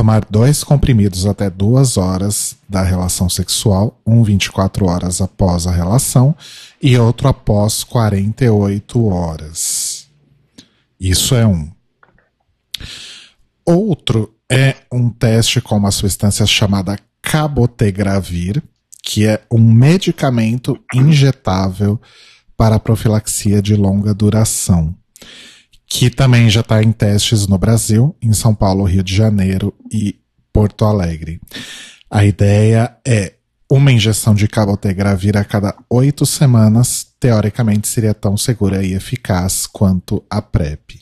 [0.00, 6.34] Tomar dois comprimidos até duas horas da relação sexual, um 24 horas após a relação
[6.80, 10.06] e outro após 48 horas.
[10.98, 11.70] Isso é um.
[13.62, 18.62] Outro é um teste com uma substância chamada cabotegravir,
[19.02, 22.00] que é um medicamento injetável
[22.56, 24.96] para profilaxia de longa duração,
[25.90, 30.14] que também já está em testes no Brasil, em São Paulo, Rio de Janeiro e
[30.52, 31.40] Porto Alegre.
[32.08, 33.34] A ideia é
[33.68, 40.22] uma injeção de cabotegravir a cada oito semanas, teoricamente seria tão segura e eficaz quanto
[40.30, 41.00] a PrEP.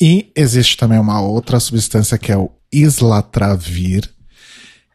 [0.00, 4.10] E existe também uma outra substância que é o islatravir,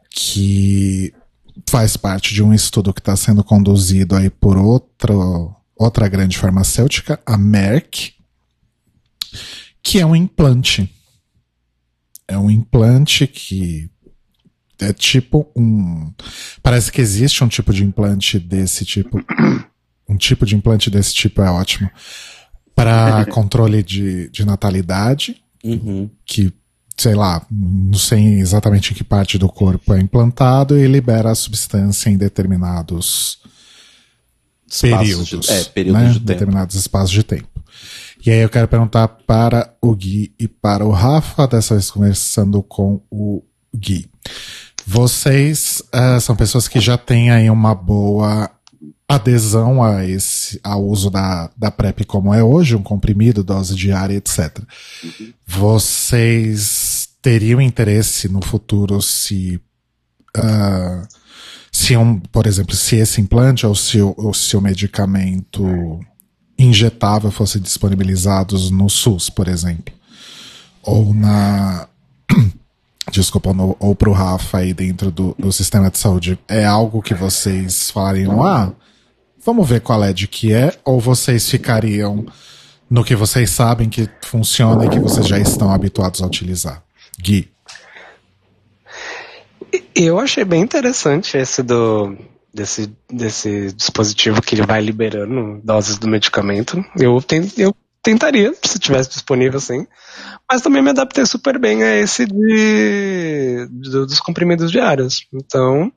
[0.10, 1.14] que
[1.69, 7.19] faz parte de um estudo que está sendo conduzido aí por outro, outra grande farmacêutica,
[7.26, 8.19] a Merck,
[9.82, 10.90] que é um implante.
[12.28, 13.90] É um implante que
[14.80, 16.14] é tipo um.
[16.62, 19.20] Parece que existe um tipo de implante desse tipo.
[20.08, 21.90] Um tipo de implante desse tipo é ótimo.
[22.76, 26.10] Para controle de, de natalidade, Uhum.
[26.26, 26.54] que,
[26.96, 31.36] sei lá, não sei exatamente em que parte do corpo é implantado e libera a
[31.36, 33.40] substância em determinados
[34.66, 35.28] Espaços períodos.
[35.48, 36.08] de- é, períodos né?
[36.08, 36.26] de tempo.
[36.26, 37.49] Determinados espaços de tempo.
[38.30, 42.61] E aí eu quero perguntar para o Gui e para o Rafa, dessa vez conversando
[42.61, 43.43] com o
[43.76, 44.07] Gui.
[44.85, 48.51] Vocês ah, são pessoas que já têm aí uma boa
[49.07, 54.14] adesão a esse, ao uso da, da PrEP como é hoje, um comprimido, dose diária,
[54.14, 54.60] etc.
[55.47, 59.60] Vocês teriam interesse no futuro se
[60.38, 61.01] ah,
[61.72, 65.99] se um, por exemplo, se esse implante ou se ou se o medicamento
[66.60, 69.94] injetável fosse disponibilizados no SUS, por exemplo,
[70.84, 71.88] ou na
[73.11, 77.15] desculpa, no, ou pro Rafa aí dentro do, do sistema de saúde, é algo que
[77.15, 78.72] vocês falariam, ah,
[79.44, 82.26] vamos ver qual é de que é, ou vocês ficariam
[82.90, 86.84] no que vocês sabem que funciona e que vocês já estão habituados a utilizar?
[87.19, 87.49] Gui.
[89.94, 92.18] Eu achei bem interessante esse do
[92.54, 96.84] desse, desse dispositivo que ele vai liberando doses do medicamento.
[97.00, 99.86] Eu, ten, eu tentaria, se tivesse disponível, sim.
[100.50, 105.28] Mas também me adaptei super bem a esse de, do- dos comprimidos diários.
[105.34, 105.92] Então,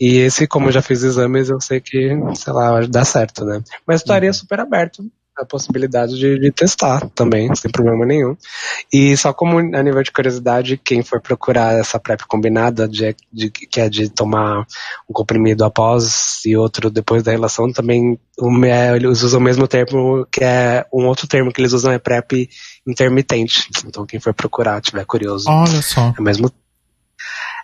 [0.00, 3.62] e esse, como eu já fiz exames, eu sei que, sei lá, dá certo, né?
[3.86, 5.04] Mas estaria super aberto
[5.40, 8.36] a possibilidade de, de testar também, sem problema nenhum.
[8.92, 13.50] E só como a nível de curiosidade, quem for procurar essa PrEP combinada, de, de-
[13.50, 14.66] que é de tomar
[15.08, 19.66] um comprimido após e outro depois da relação, também o me- eles usam o mesmo
[19.66, 22.48] termo, que é um outro termo que eles usam é PrEP
[22.86, 23.68] intermitente.
[23.86, 26.12] Então quem for procurar, tiver curioso, Olha só.
[26.16, 26.50] é o mesmo.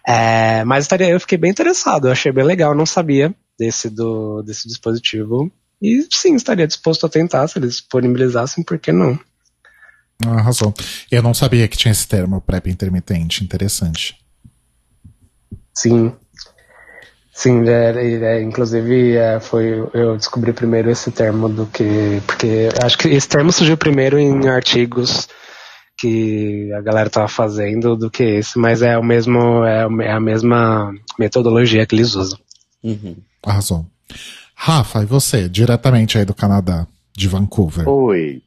[0.06, 4.68] É, mas eu fiquei bem interessado, eu achei bem legal, não sabia desse, do, desse
[4.68, 5.50] dispositivo.
[5.80, 9.18] E sim, estaria disposto a tentar, se eles disponibilizassem, por que não?
[10.24, 10.72] Arrasou.
[11.10, 13.44] Eu não sabia que tinha esse termo PrEP intermitente.
[13.44, 14.16] Interessante.
[15.74, 16.12] Sim.
[17.34, 22.96] Sim, é, é, inclusive é, foi eu descobri primeiro esse termo do que porque acho
[22.96, 25.28] que esse termo surgiu primeiro em artigos
[25.98, 30.20] que a galera tava fazendo do que esse, mas é o mesmo é é a
[30.20, 32.38] mesma metodologia que eles usam.
[32.82, 33.16] Uhum.
[33.44, 33.84] Arrasou.
[34.58, 35.48] Rafa, e você?
[35.48, 37.86] Diretamente aí do Canadá, de Vancouver.
[37.86, 38.42] Oi,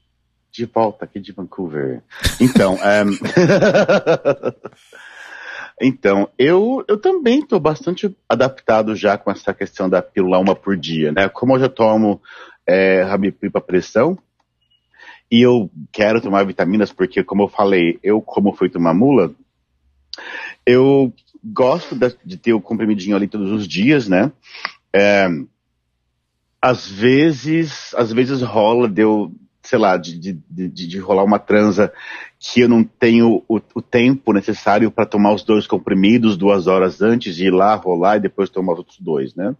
[0.51, 2.01] de volta aqui de Vancouver.
[2.41, 3.11] Então, ehm,
[5.79, 10.75] então eu, eu também estou bastante adaptado já com essa questão da pílula uma por
[10.75, 11.29] dia, né?
[11.29, 12.19] Como eu já tomo
[12.67, 14.17] é, Rabipri para pressão,
[15.31, 19.31] e eu quero tomar vitaminas porque, como eu falei, eu como fui tomar mula,
[20.65, 21.13] eu
[21.43, 24.31] gosto de, de ter o comprimidinho ali todos os dias, né?
[24.91, 25.29] É,
[26.61, 29.33] às vezes, às vezes rola de eu,
[29.63, 31.91] sei lá, de, de, de, de rolar uma transa
[32.37, 37.01] que eu não tenho o, o tempo necessário para tomar os dois comprimidos duas horas
[37.01, 39.55] antes de ir lá rolar e depois tomar os outros dois, né?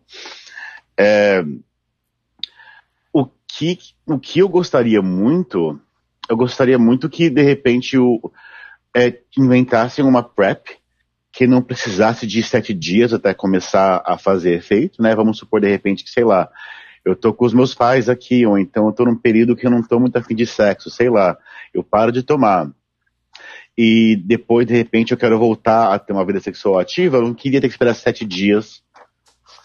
[0.98, 1.44] É,
[3.14, 5.80] o que, o que eu gostaria muito,
[6.30, 8.32] eu gostaria muito que de repente o,
[8.96, 10.80] é, inventassem uma PrEP
[11.32, 15.16] que não precisasse de sete dias até começar a fazer efeito, né?
[15.16, 16.50] Vamos supor de repente que, sei lá,
[17.10, 19.72] eu tô com os meus pais aqui, ou então eu tô num período que eu
[19.72, 21.38] não tô muito afim de sexo, sei lá,
[21.74, 22.70] eu paro de tomar.
[23.78, 27.34] E depois, de repente, eu quero voltar a ter uma vida sexual ativa, eu não
[27.34, 28.84] queria ter que esperar sete dias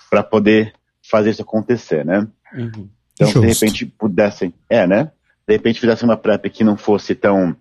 [0.09, 0.73] para poder
[1.03, 2.27] fazer isso acontecer, né?
[2.55, 2.89] Uhum.
[3.13, 3.65] Então, se de Justo.
[3.65, 5.11] repente pudessem, é, né?
[5.47, 7.53] De repente fizessem uma PrEP que não fosse tão,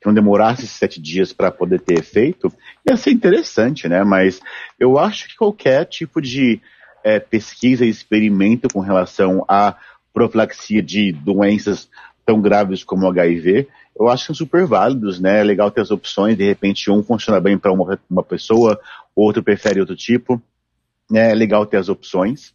[0.00, 2.52] que não demorasse sete dias para poder ter efeito,
[2.88, 4.02] ia ser interessante, né?
[4.04, 4.40] Mas
[4.78, 6.60] eu acho que qualquer tipo de
[7.04, 9.76] é, pesquisa e experimento com relação à
[10.12, 11.88] profilaxia de doenças
[12.24, 13.68] tão graves como o HIV,
[13.98, 15.40] eu acho que são super válidos, né?
[15.40, 18.80] É legal ter as opções, de repente um funciona bem para uma, uma pessoa,
[19.14, 20.40] outro prefere outro tipo,
[21.10, 21.30] né?
[21.30, 22.54] É legal ter as opções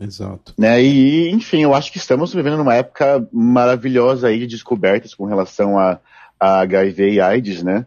[0.00, 0.54] Exato.
[0.58, 0.82] né?
[0.82, 5.78] E, enfim, eu acho que estamos vivendo numa época maravilhosa aí de descobertas com relação
[5.78, 5.98] a,
[6.38, 7.86] a HIV e AIDS, né?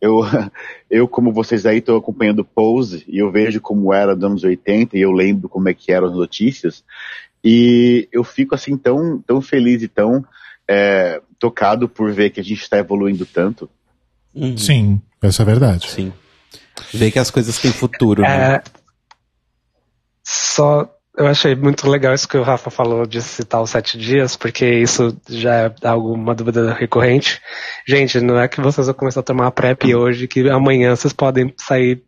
[0.00, 0.20] Eu,
[0.90, 4.44] eu, como vocês aí, estou acompanhando o Pose e eu vejo como era nos anos
[4.44, 6.84] 80 e eu lembro como é que eram as notícias
[7.42, 10.24] e eu fico assim tão, tão feliz e tão
[10.68, 13.68] é, tocado por ver que a gente está evoluindo tanto.
[14.34, 14.56] Uhum.
[14.56, 15.90] Sim, essa é a verdade.
[15.90, 16.12] Sim.
[16.92, 18.56] Ver que as coisas têm futuro, né?
[18.56, 18.62] É,
[20.22, 24.36] só eu achei muito legal isso que o Rafa falou de citar os sete dias,
[24.36, 27.40] porque isso já é algo, uma dúvida recorrente.
[27.86, 31.12] Gente, não é que vocês vão começar a tomar a PrEP hoje, que amanhã vocês
[31.12, 32.02] podem sair,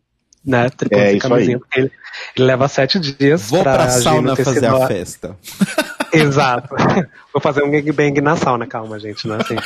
[0.45, 1.91] né, tricotando É, camisinha, porque ele,
[2.37, 5.37] ele leva sete dias Vou pra, agir sauna fazer a festa.
[6.13, 6.75] Exato.
[7.33, 9.57] Vou fazer um gangbang na sauna, calma, gente, não é assim.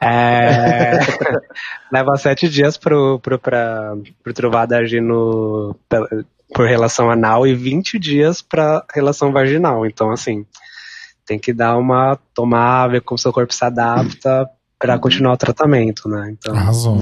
[0.00, 0.98] É...
[1.90, 5.76] Leva sete dias pro, pro, pra, pro trovado agir no,
[6.54, 9.84] por relação anal e 20 dias pra relação vaginal.
[9.84, 10.46] Então, assim,
[11.26, 12.18] tem que dar uma.
[12.32, 14.48] tomar, ver como seu corpo se adapta
[14.78, 16.30] pra continuar o tratamento, né?
[16.30, 17.00] Então, Arrasou.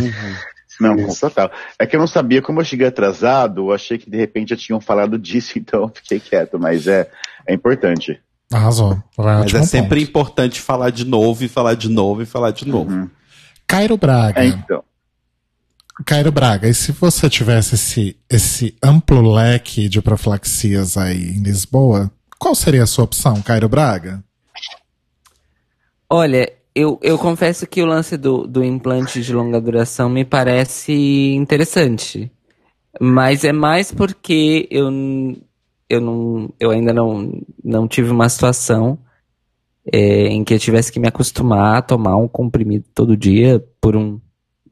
[0.80, 1.50] Não, com total.
[1.78, 4.56] É que eu não sabia como eu cheguei atrasado, eu achei que de repente já
[4.56, 7.08] tinham falado disso, então eu fiquei quieto, mas é,
[7.46, 8.18] é importante.
[8.50, 9.02] Arrasou.
[9.16, 10.10] Mas é sempre ponto.
[10.10, 12.90] importante falar de novo e falar de novo e falar de novo.
[12.90, 13.10] Uhum.
[13.66, 14.42] Cairo Braga.
[14.42, 14.82] É, então.
[16.04, 22.10] Cairo Braga, e se você tivesse esse, esse amplo leque de profilaxias aí em Lisboa,
[22.38, 24.22] qual seria a sua opção, Cairo Braga?
[26.10, 30.92] Olha, eu, eu confesso que o lance do, do implante de longa duração me parece
[31.34, 32.30] interessante.
[33.00, 34.90] Mas é mais porque eu,
[35.88, 38.98] eu, não, eu ainda não, não tive uma situação
[39.90, 43.96] é, em que eu tivesse que me acostumar a tomar um comprimido todo dia por
[43.96, 44.20] um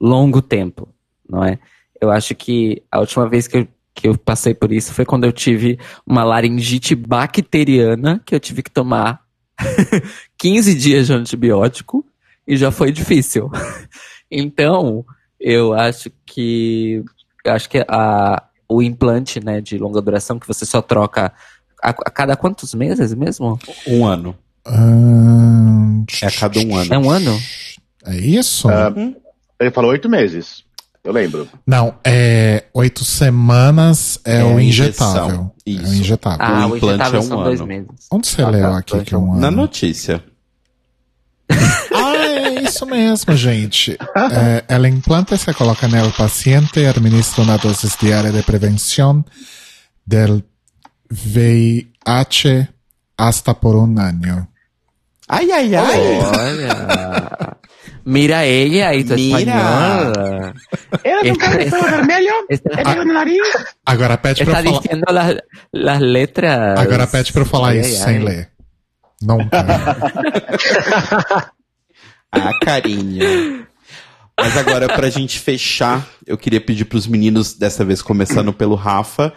[0.01, 0.89] longo tempo,
[1.31, 1.59] não é?
[2.01, 5.25] Eu acho que a última vez que eu, que eu passei por isso foi quando
[5.25, 9.21] eu tive uma laringite bacteriana que eu tive que tomar
[10.39, 12.05] 15 dias de antibiótico
[12.47, 13.51] e já foi difícil.
[14.33, 15.05] Então,
[15.41, 17.03] eu acho que
[17.45, 21.33] eu acho que a, o implante, né, de longa duração que você só troca
[21.83, 23.59] a, a cada quantos meses mesmo?
[23.89, 24.39] Um ano.
[24.65, 26.95] Ahn, É a cada um ano.
[26.95, 27.37] É um ano?
[28.05, 28.69] É isso?
[28.69, 28.93] Ah,
[29.59, 30.63] Ele falou oito meses,
[31.05, 31.49] eu lembro.
[31.67, 35.25] Não, é oito semanas é, É o injetável.
[35.25, 35.53] injeção.
[35.67, 35.95] É o Isso.
[35.95, 36.39] injetável.
[36.47, 37.67] Ah, O o implante injetável é um são dois ano.
[37.69, 37.89] meses.
[38.11, 38.79] Onde você Ah, leu tá.
[38.79, 39.41] aqui que é um ano?
[39.41, 40.23] Na notícia.
[41.93, 43.97] Ah, é isso mesmo, gente.
[44.33, 49.25] Eh, el implante se coloca el paciente administra una dosis diaria de prevención
[50.07, 50.45] del
[51.11, 52.71] VIH
[53.17, 54.50] hasta por un año.
[55.33, 56.01] Ai, ai, ai.
[56.19, 57.57] Olha.
[58.05, 59.39] Mira ella aí, tu Mira.
[59.41, 60.55] espanhola.
[61.05, 63.39] Era um cara de pelo vermelho, Está, no nariz.
[63.87, 65.37] Agora pede pra está eu falar, diciendo las,
[65.73, 66.79] las letras.
[66.81, 68.25] agora pede pra eu falar Ai, isso ai, sem ai.
[68.25, 68.49] ler.
[69.23, 69.65] Nunca.
[72.33, 73.67] Ah, carinho.
[74.39, 79.33] Mas agora, pra gente fechar, eu queria pedir pros meninos, dessa vez começando pelo Rafa,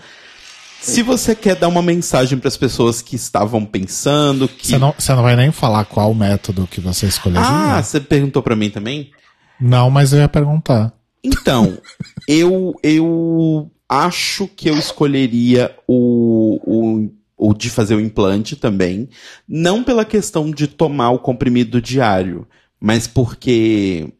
[0.84, 4.68] se você quer dar uma mensagem pras pessoas que estavam pensando que.
[4.68, 7.47] Você não, você não vai nem falar qual método que você escolheria?
[7.47, 9.11] Ah, você perguntou pra mim também?
[9.60, 10.93] Não, mas eu ia perguntar.
[11.23, 11.77] Então,
[12.27, 19.07] eu, eu acho que eu escolheria o, o, ou de fazer o implante também.
[19.47, 22.45] Não pela questão de tomar o comprimido diário,
[22.80, 24.11] mas porque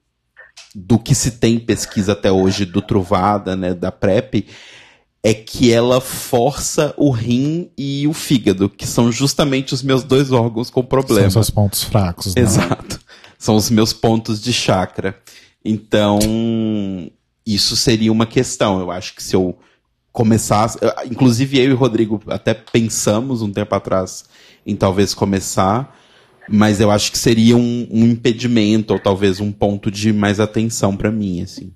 [0.73, 4.48] do que se tem pesquisa até hoje do Truvada, né, da PrEP,
[5.24, 10.32] é que ela força o rim e o fígado, que são justamente os meus dois
[10.32, 11.30] órgãos com São problema.
[11.30, 12.41] seus pontos fracos, né?
[12.41, 13.00] Exato.
[13.40, 15.18] São os meus pontos de chakra.
[15.64, 16.20] Então,
[17.45, 18.82] isso seria uma questão.
[18.82, 19.58] Eu acho que se eu
[20.12, 20.78] começasse.
[21.10, 24.26] Inclusive, eu e o Rodrigo até pensamos um tempo atrás
[24.66, 25.98] em talvez começar,
[26.48, 30.95] mas eu acho que seria um, um impedimento, ou talvez um ponto de mais atenção
[30.95, 31.74] pra mim, assim.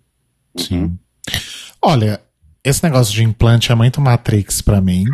[0.58, 0.98] Sim.
[1.82, 2.22] Olha,
[2.68, 5.06] esse negócio de implante é muito Matrix pra mim.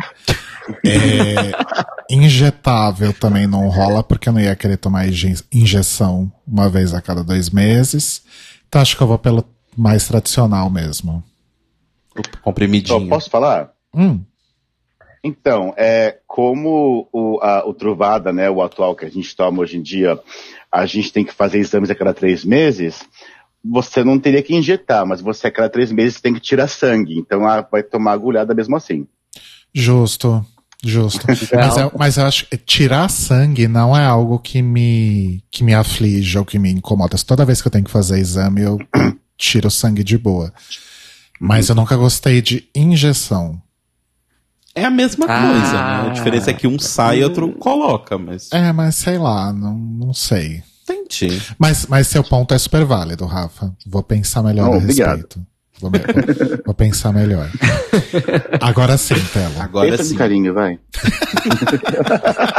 [0.84, 1.52] É,
[2.10, 7.00] injetável também não rola, porque eu não ia querer tomar inje- injeção uma vez a
[7.00, 8.22] cada dois meses.
[8.68, 9.44] Então acho que eu vou pelo
[9.76, 11.22] mais tradicional mesmo.
[12.16, 12.96] O comprimidinho.
[12.96, 13.72] Então, posso falar?
[13.94, 14.20] Hum,
[15.22, 19.78] Então, é, como o, a, o Truvada, né, o atual que a gente toma hoje
[19.78, 20.18] em dia,
[20.70, 23.02] a gente tem que fazer exames a cada três meses,
[23.64, 27.18] você não teria que injetar, mas você a cada três meses tem que tirar sangue.
[27.18, 29.06] Então ah, vai tomar agulhada mesmo assim.
[29.74, 30.44] justo,
[30.82, 31.26] justo.
[31.54, 35.74] mas, eu, mas eu acho que tirar sangue não é algo que me, que me
[35.74, 37.16] aflige ou que me incomoda.
[37.26, 38.78] Toda vez que eu tenho que fazer exame, eu
[39.36, 40.52] tiro sangue de boa.
[41.40, 43.60] Mas eu nunca gostei de injeção.
[44.74, 45.40] É a mesma Ah.
[45.48, 46.10] coisa, né?
[46.10, 48.50] A diferença é que um sai e outro coloca, mas.
[48.52, 50.62] É, mas sei lá, não, não sei.
[50.88, 51.42] Entendi.
[51.58, 53.74] Mas, mas seu ponto é super válido, Rafa.
[53.86, 55.16] Vou pensar melhor Oh, a obrigado.
[55.16, 55.46] respeito.
[55.80, 57.50] Vou, me- vou- vou pensar melhor.
[58.60, 59.64] Agora sim, Tela.
[59.64, 60.12] Agora Pensa sim.
[60.12, 60.78] de carinho, vai.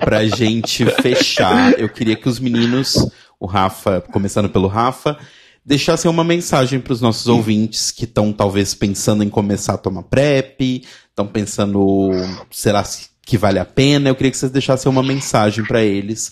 [0.00, 2.94] pra gente fechar, eu queria que os meninos,
[3.38, 5.16] o Rafa, começando pelo Rafa,
[5.64, 10.02] deixassem uma mensagem para os nossos ouvintes que estão talvez pensando em começar a tomar
[10.02, 12.10] PrEP, estão pensando,
[12.50, 14.08] será se- que vale a pena?
[14.10, 16.28] Eu queria que vocês deixassem uma mensagem para eles,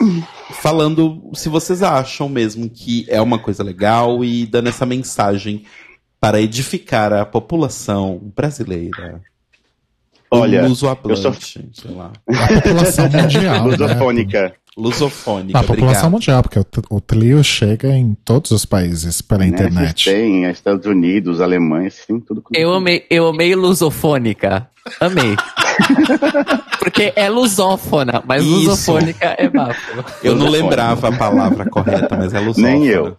[0.60, 5.64] falando se vocês acham mesmo que é uma coisa legal e dando essa mensagem
[6.20, 9.20] para edificar a população brasileira.
[10.30, 10.96] Olha, eu sou
[11.72, 12.12] sei lá.
[12.28, 13.64] A população mundial.
[13.64, 13.76] né?
[13.76, 14.54] lusofônica.
[14.76, 16.12] Lusofônica, A população obrigado.
[16.12, 16.64] mundial, porque o,
[16.96, 19.48] o Tlio chega em todos os países pela Né?
[19.48, 20.04] internet.
[20.04, 22.42] Vocês têm Estados Unidos, Alemanha, têm tudo.
[22.54, 24.68] Eu amei, eu amei lusofônica.
[25.00, 25.34] Amei.
[26.78, 28.55] Porque é lusófona, mas Isso.
[28.55, 30.05] lusofônica é bafo.
[30.23, 32.69] Eu não lembrava a palavra correta, mas é lusófona.
[32.69, 33.16] Nem eu.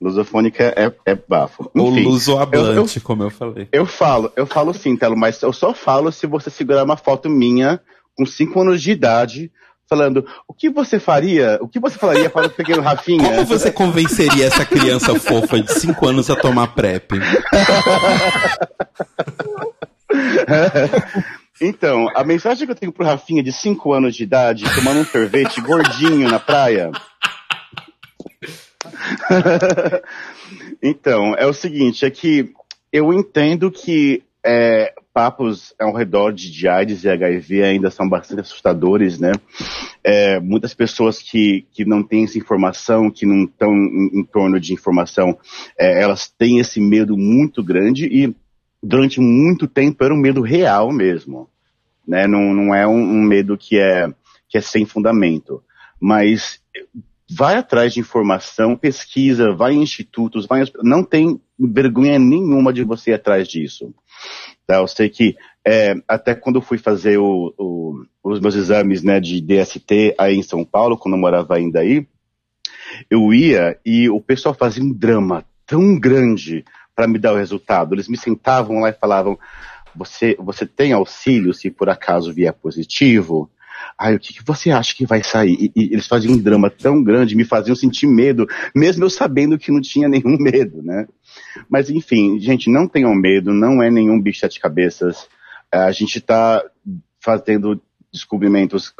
[0.00, 1.70] Lusofônica é, é bafo.
[1.74, 3.68] Ou Enfim, lusoablante, como eu falei.
[3.70, 7.28] Eu falo, eu falo sim, Telo, mas eu só falo se você segurar uma foto
[7.28, 7.80] minha
[8.16, 9.52] com 5 anos de idade,
[9.88, 13.28] falando o que você faria, o que você falaria para o pequeno Rafinha?
[13.28, 17.12] Como você convenceria essa criança fofa de 5 anos a tomar PrEP?
[21.60, 25.04] Então, a mensagem que eu tenho pro Rafinha de 5 anos de idade, tomando um
[25.04, 26.90] sorvete gordinho na praia.
[30.82, 32.50] então, é o seguinte, é que
[32.90, 39.18] eu entendo que é, papos ao redor de, AIDS e HIV ainda são bastante assustadores,
[39.18, 39.32] né?
[40.02, 44.58] É, muitas pessoas que, que não têm essa informação, que não estão em, em torno
[44.58, 45.38] de informação,
[45.78, 48.34] é, elas têm esse medo muito grande e
[48.82, 51.48] durante muito tempo era um medo real mesmo,
[52.06, 52.26] né?
[52.26, 54.12] Não, não é um, um medo que é,
[54.48, 55.62] que é sem fundamento,
[56.00, 56.60] mas
[57.30, 63.10] vai atrás de informação, pesquisa, vai em institutos, vai, não tem vergonha nenhuma de você
[63.10, 63.94] ir atrás disso.
[64.66, 64.76] Tá?
[64.76, 69.20] Eu sei que é, até quando eu fui fazer o- o- os meus exames né,
[69.20, 72.06] de DST aí em São Paulo, quando eu morava ainda aí,
[73.08, 77.94] eu ia e o pessoal fazia um drama tão grande para me dar o resultado.
[77.94, 79.38] Eles me sentavam lá e falavam:
[79.94, 83.50] você, você tem auxílio se por acaso vier positivo?
[83.98, 85.56] Ai, o que, que você acha que vai sair?
[85.58, 89.58] E, e eles faziam um drama tão grande, me faziam sentir medo, mesmo eu sabendo
[89.58, 91.06] que não tinha nenhum medo, né?
[91.68, 95.28] Mas enfim, gente, não tenham medo, não é nenhum bicho de cabeças.
[95.72, 96.62] A gente está
[97.20, 97.80] fazendo
[98.12, 98.92] descobrimentos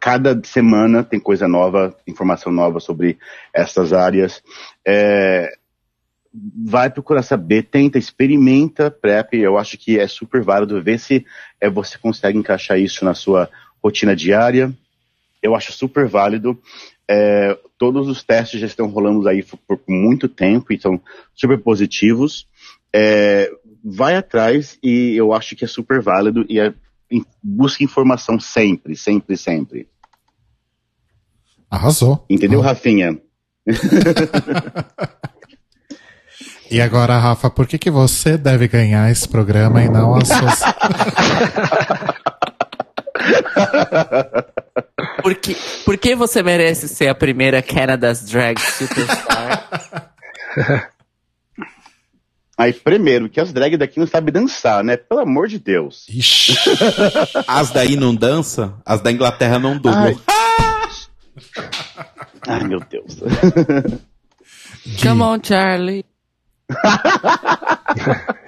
[0.00, 3.18] cada semana tem coisa nova, informação nova sobre
[3.52, 4.42] essas áreas.
[4.86, 5.52] É,
[6.64, 9.34] vai procurar saber, tenta, experimenta PrEP.
[9.34, 11.24] Eu acho que é super válido ver se
[11.60, 13.48] é, você consegue encaixar isso na sua
[13.82, 14.72] rotina diária.
[15.42, 16.60] Eu acho super válido.
[17.08, 21.00] É, todos os testes já estão rolando aí por, muito tempo e são
[21.34, 22.46] super positivos.
[22.92, 23.50] É,
[23.84, 26.74] vai atrás e eu acho que é super válido e é,
[27.42, 29.88] busque informação sempre, sempre, sempre.
[31.70, 32.24] Arrasou.
[32.28, 33.20] Entendeu, Rafinha?
[36.70, 40.60] E agora, Rafa, por que, que você deve ganhar esse programa e não as suas.
[45.22, 49.68] Por que, por que você merece ser a primeira Canada's Drag Superstar?
[52.56, 54.96] Aí, primeiro, que as drag daqui não sabem dançar, né?
[54.96, 56.06] Pelo amor de Deus.
[56.08, 56.56] Ixi.
[57.46, 60.18] As daí não dança, as da Inglaterra não dublam.
[62.48, 63.18] Ai, meu Deus.
[65.02, 66.02] Come on, Charlie.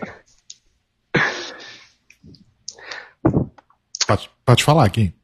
[4.08, 5.14] Pode, pode falar, Gui.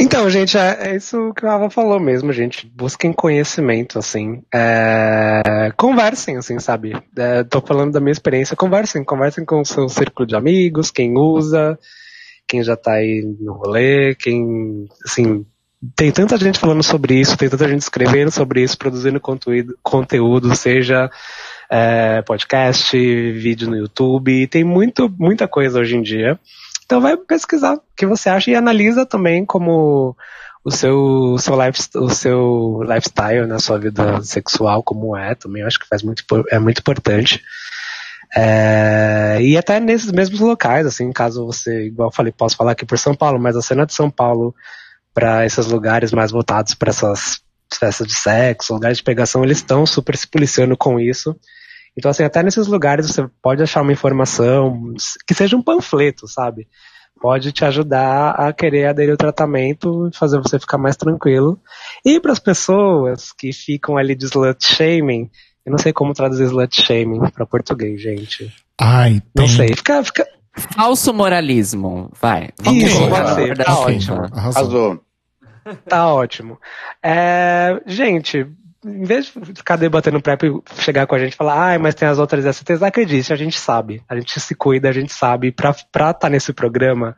[0.00, 2.66] Então, gente, é, é isso que o Ava falou mesmo, gente.
[2.66, 4.42] Busquem conhecimento, assim.
[4.52, 7.00] É, conversem, assim, sabe?
[7.16, 8.56] É, tô falando da minha experiência.
[8.56, 11.78] Conversem, conversem com o seu círculo de amigos, quem usa,
[12.48, 15.46] quem já tá aí no rolê, quem, assim,
[15.96, 19.20] tem tanta gente falando sobre isso, tem tanta gente escrevendo sobre isso, produzindo
[19.82, 21.10] conteúdo, seja
[21.70, 26.38] é, podcast, vídeo no YouTube, tem muito, muita coisa hoje em dia.
[26.84, 30.16] Então vai pesquisar o que você acha e analisa também como
[30.64, 35.68] o seu, seu, life, o seu lifestyle na sua vida sexual, como é também, eu
[35.68, 37.42] acho que faz muito, é muito importante.
[38.36, 42.84] É, e até nesses mesmos locais, assim, caso você, igual eu falei, posso falar aqui
[42.84, 44.54] por São Paulo, mas a cena de São Paulo,
[45.14, 47.40] para esses lugares mais voltados para essas
[47.72, 51.36] festas de sexo, lugares de pegação, eles estão super se policiando com isso.
[51.96, 54.94] Então, assim, até nesses lugares você pode achar uma informação
[55.26, 56.68] que seja um panfleto, sabe?
[57.20, 61.60] Pode te ajudar a querer aderir ao tratamento e fazer você ficar mais tranquilo.
[62.04, 65.28] E para as pessoas que ficam ali de slut shaming,
[65.66, 68.50] eu não sei como traduzir slut shaming para português, gente.
[68.80, 69.56] Ai, Não tem.
[69.56, 69.68] sei.
[69.76, 72.10] Fica, fica, Falso moralismo.
[72.20, 72.50] Vai.
[72.60, 74.16] Vamos Isso, pode ser, tá ótimo.
[74.32, 74.38] Arrasou.
[74.38, 75.04] Arrasou.
[75.86, 76.58] Tá ótimo.
[77.02, 78.46] É, gente,
[78.84, 81.94] em vez de ficar debatendo PrEP e chegar com a gente e falar, ai, mas
[81.94, 84.02] tem as outras STs, acredite, a gente sabe.
[84.08, 85.52] A gente se cuida, a gente sabe.
[85.52, 87.14] Pra estar pra tá nesse programa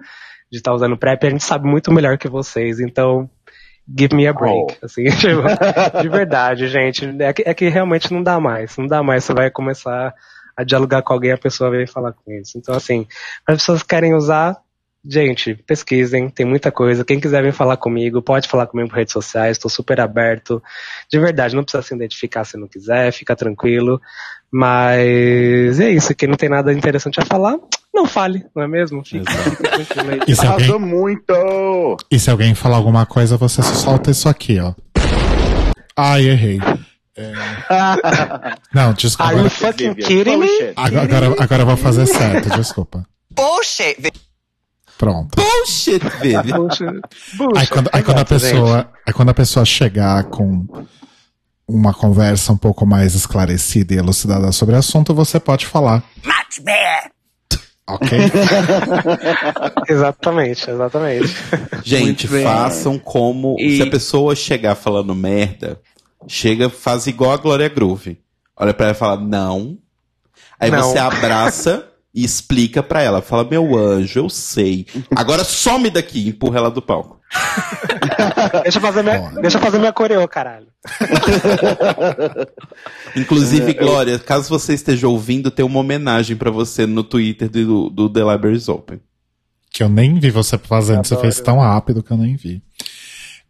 [0.51, 2.81] de estar usando PrEP, a gente sabe muito melhor que vocês.
[2.81, 3.31] Então,
[3.97, 4.77] give me a break.
[4.83, 5.43] Assim, tipo,
[6.03, 7.07] de verdade, gente.
[7.21, 8.77] É que, é que realmente não dá mais.
[8.77, 9.25] Não dá mais.
[9.25, 10.13] Você vai começar
[10.57, 12.59] a dialogar com alguém, a pessoa vem falar com isso.
[12.59, 13.07] Então, assim,
[13.47, 14.61] as pessoas que querem usar,
[15.05, 17.05] Gente, pesquisem, tem muita coisa.
[17.05, 20.63] Quem quiser vir falar comigo, pode falar comigo por redes sociais, estou super aberto.
[21.11, 24.01] De verdade, não precisa se identificar se não quiser, fica tranquilo.
[24.51, 27.57] Mas é isso, quem não tem nada interessante a falar,
[27.93, 29.03] não fale, não é mesmo?
[29.03, 30.21] Tranquilo aí.
[30.29, 31.97] E se, Arrasou alguém, muito!
[32.09, 34.73] e se alguém falar alguma coisa, você só solta isso aqui, ó.
[35.97, 36.61] Ai, errei.
[37.17, 37.33] É...
[38.75, 39.31] Não, desculpa.
[39.33, 40.49] Are you fucking kidding me?
[40.77, 43.05] agora, agora, agora eu vou fazer certo, desculpa.
[43.31, 44.13] Bullshit.
[44.99, 45.37] Pronto.
[45.37, 46.53] Bullshit, baby.
[46.53, 47.01] Bullshit.
[47.57, 50.67] Aí quando, aí quando a pessoa, aí quando a pessoa chegar com
[51.69, 56.61] uma conversa um pouco mais esclarecida e elucidada sobre o assunto, você pode falar, Much
[56.65, 57.11] better.
[57.89, 58.19] ok?
[59.89, 61.35] Exatamente, exatamente.
[61.83, 63.57] Gente, façam como.
[63.59, 65.81] E- Se a pessoa chegar falando merda,
[66.29, 68.19] chega, faz igual a Glória Groove.
[68.57, 69.79] Olha pra ela e fala, não.
[70.61, 70.83] Aí Não.
[70.83, 73.23] você abraça e explica pra ela.
[73.23, 74.87] Fala, meu anjo, eu sei.
[75.17, 77.21] Agora some daqui e empurra ela do palco.
[78.63, 79.41] Deixa eu fazer minha, Olha.
[79.41, 80.67] deixa eu fazer minha coreo, caralho.
[83.17, 88.09] Inclusive, Glória, caso você esteja ouvindo, tem uma homenagem pra você no Twitter do, do
[88.11, 89.01] The Libraries Open.
[89.71, 92.63] que eu nem vi você fazendo, você fez tão rápido que eu nem vi.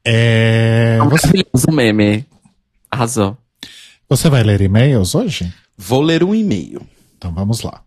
[0.05, 2.27] É, você, Maravilhoso meme.
[2.93, 3.39] Arrasou.
[4.07, 5.51] você vai ler e-mails hoje?
[5.79, 6.87] Vou ler um e-mail.
[7.17, 7.83] Então vamos lá.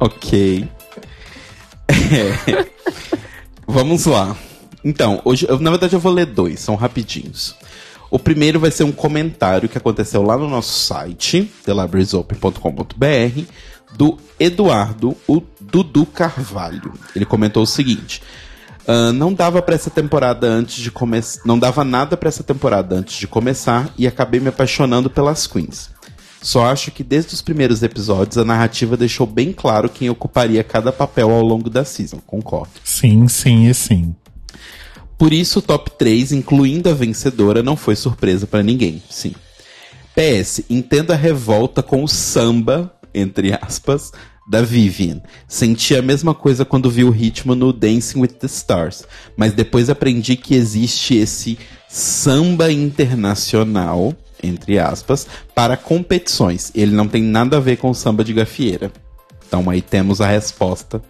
[0.00, 0.68] Ok.
[1.88, 2.66] É.
[3.66, 4.36] Vamos lá.
[4.84, 7.54] Então, hoje, eu- na verdade, eu vou ler dois, são rapidinhos.
[8.10, 13.42] O primeiro vai ser um comentário que aconteceu lá no nosso site, thelibrariesopen.com.br,
[13.96, 16.92] do Eduardo, o Dudu Carvalho.
[17.14, 18.22] Ele comentou o seguinte:
[18.88, 22.96] "Ah, não dava para essa temporada antes de começar, não dava nada para essa temporada
[22.96, 25.90] antes de começar e acabei me apaixonando pelas queens.
[26.42, 30.90] Só acho que desde os primeiros episódios a narrativa deixou bem claro quem ocuparia cada
[30.90, 32.72] papel ao longo da season, concordo.
[32.82, 34.14] Sim, sim e sim.
[35.18, 39.34] Por isso, o top 3, incluindo a vencedora, não foi surpresa pra ninguém, sim.
[40.14, 44.12] PS, entendo a revolta com o samba, entre aspas,
[44.48, 45.20] Da Vivian.
[45.46, 49.04] Senti a mesma coisa quando vi o ritmo no Dancing with the Stars.
[49.36, 56.70] Mas depois aprendi que existe esse samba internacional, entre aspas, para competições.
[56.74, 58.90] Ele não tem nada a ver com o samba de gafieira.
[59.46, 61.02] Então aí temos a resposta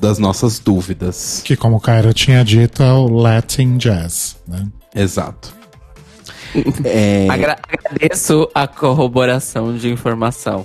[0.00, 1.40] das nossas dúvidas.
[1.44, 4.66] Que, como o Cairo tinha dito, é o Latin Jazz, né?
[4.94, 5.54] Exato.
[6.84, 10.64] É, Agra- agradeço a corroboração de informação.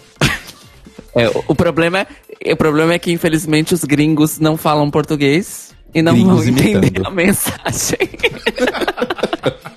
[1.15, 2.05] É, o, o problema
[2.39, 6.53] é, o problema é que, infelizmente, os gringos não falam português e não Gringos vão
[6.53, 7.07] entender imitando.
[7.07, 7.97] a mensagem.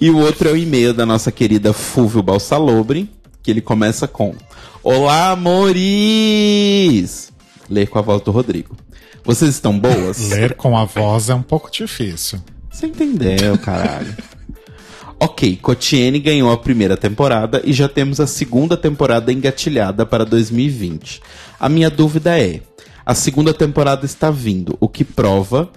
[0.00, 3.10] E o outro é o e-mail da nossa querida Fúvio Balsalobre,
[3.42, 4.34] que ele começa com
[4.82, 7.30] Olá, amores!
[7.68, 8.74] Ler com a voz do Rodrigo.
[9.22, 10.18] Vocês estão boas?
[10.32, 12.40] Ler com a voz é um pouco difícil.
[12.70, 14.16] Você entendeu, caralho.
[15.20, 21.20] ok, Cotiene ganhou a primeira temporada e já temos a segunda temporada engatilhada para 2020.
[21.60, 22.62] A minha dúvida é:
[23.04, 25.68] a segunda temporada está vindo, o que prova,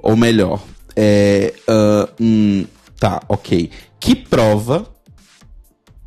[0.00, 0.60] ou melhor,
[0.96, 1.54] é.
[1.68, 2.64] ah, hum,
[2.98, 3.70] tá, ok.
[4.00, 4.86] Que prova.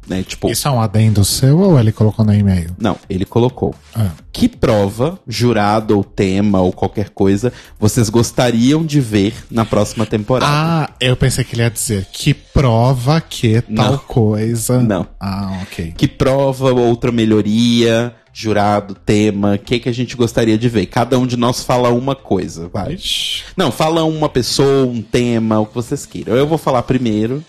[0.07, 2.75] Né, tipo, Isso é um adendo seu ou ele colocou no e-mail?
[2.79, 3.73] não, ele colocou.
[3.95, 4.09] Ah.
[4.33, 10.51] Que prova, jurado ou tema ou qualquer coisa, vocês gostariam de ver na próxima temporada?
[10.51, 13.97] Ah, eu pensei que ele ia dizer que prova que tal Não.
[13.99, 14.81] coisa.
[14.81, 15.05] Não.
[15.19, 15.93] Ah, ok.
[15.95, 20.85] Que prova, outra melhoria, jurado, tema, o que, que a gente gostaria de ver?
[20.85, 22.93] Cada um de nós fala uma coisa, vai.
[22.93, 23.43] Ixi.
[23.57, 26.35] Não, fala uma pessoa, um tema, o que vocês queiram.
[26.35, 27.43] Eu vou falar primeiro,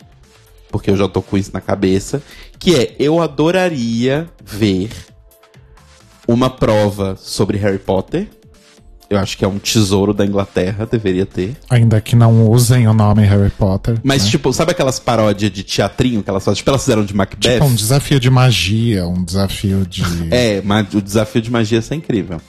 [0.70, 2.22] porque eu já tô com isso na cabeça,
[2.58, 4.90] que é, eu adoraria ver
[6.26, 8.28] uma prova sobre Harry Potter.
[9.12, 11.54] Eu acho que é um tesouro da Inglaterra, deveria ter.
[11.68, 13.98] Ainda que não usem o nome Harry Potter.
[14.02, 14.30] Mas, né?
[14.30, 16.56] tipo, sabe aquelas paródias de teatrinho que elas fazem?
[16.56, 17.52] Tipo, elas fizeram de Macbeth?
[17.52, 20.02] Tipo, um desafio de magia, um desafio de.
[20.32, 22.40] É, mas o desafio de magia ia ser incrível.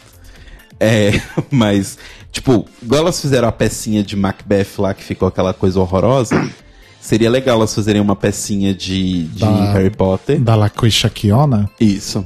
[0.79, 1.19] É,
[1.51, 1.97] mas,
[2.31, 6.49] tipo, igual elas fizeram a pecinha de Macbeth lá, que ficou aquela coisa horrorosa,
[7.01, 10.39] seria legal elas fazerem uma pecinha de, de Da- Harry Potter.
[10.39, 11.69] Da Laquisha Kiona.
[11.77, 12.25] Isso.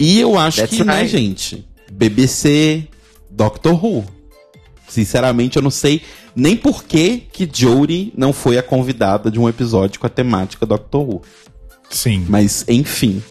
[0.00, 1.12] E eu acho That's que, né, right.
[1.12, 1.66] gente?
[1.92, 2.88] BBC,
[3.34, 4.04] Doctor Who.
[4.88, 6.02] Sinceramente, eu não sei
[6.36, 10.64] nem por que que Jodie não foi a convidada de um episódio com a temática
[10.64, 11.22] Doctor Who.
[11.90, 12.26] Sim.
[12.28, 13.22] Mas, enfim,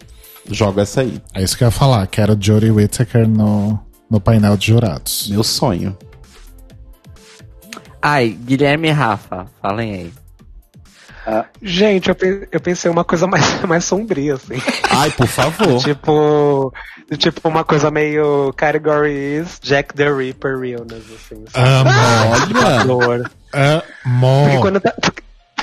[0.50, 1.20] joga essa aí.
[1.32, 2.06] É isso que eu ia falar.
[2.06, 3.78] Quero Jodie Whittaker no,
[4.10, 5.28] no painel de jurados.
[5.28, 5.96] Meu sonho.
[8.02, 10.12] Ai, Guilherme e Rafa, falem aí.
[11.62, 14.60] Gente, eu, pe- eu pensei uma coisa mais, mais sombria, assim.
[14.90, 15.78] Ai, por favor.
[15.82, 16.72] tipo.
[17.18, 21.44] Tipo, uma coisa meio categories Jack the Ripper realness, assim.
[21.54, 22.98] Amo.
[23.08, 23.24] Olha!
[23.24, 24.60] Porque Amo.
[24.60, 24.94] quando, eu ta-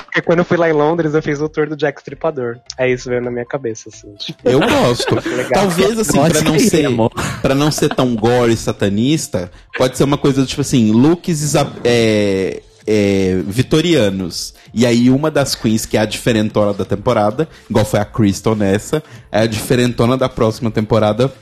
[0.04, 2.58] porque quando eu fui lá em Londres, eu fiz o tour do Jack Stripador.
[2.78, 4.14] É isso veio na minha cabeça, assim.
[4.18, 5.16] Tipo, Eu gosto.
[5.52, 6.86] Talvez, assim, pra não, ser,
[7.40, 12.62] pra não ser tão gore satanista, pode ser uma coisa do tipo assim, looks é,
[12.86, 14.54] é, vitorianos.
[14.74, 18.54] E aí uma das queens, que é a diferentona da temporada, igual foi a Crystal
[18.54, 21.32] nessa, é a diferentona da próxima temporada,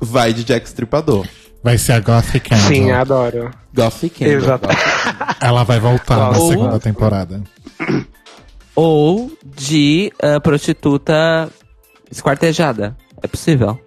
[0.00, 1.26] vai de Jack Stripador.
[1.62, 2.68] Vai ser a Gothic Angel.
[2.68, 3.50] sim, adoro.
[3.74, 4.36] Gothic Candle.
[4.36, 4.68] Exato.
[5.40, 7.42] Ela vai voltar na Ou- segunda temporada.
[8.76, 11.48] Ou de ah, prostituta
[12.10, 12.96] esquartejada.
[13.22, 13.80] É possível.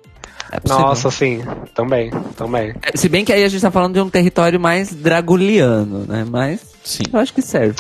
[0.52, 0.84] É possível.
[0.86, 1.41] Nossa, sim.
[1.76, 2.73] Também, também.
[2.81, 6.26] É, Se bem que aí a gente tá falando de um território mais draguliano, né?
[6.27, 7.03] Mas Sim.
[7.11, 7.76] eu acho que serve.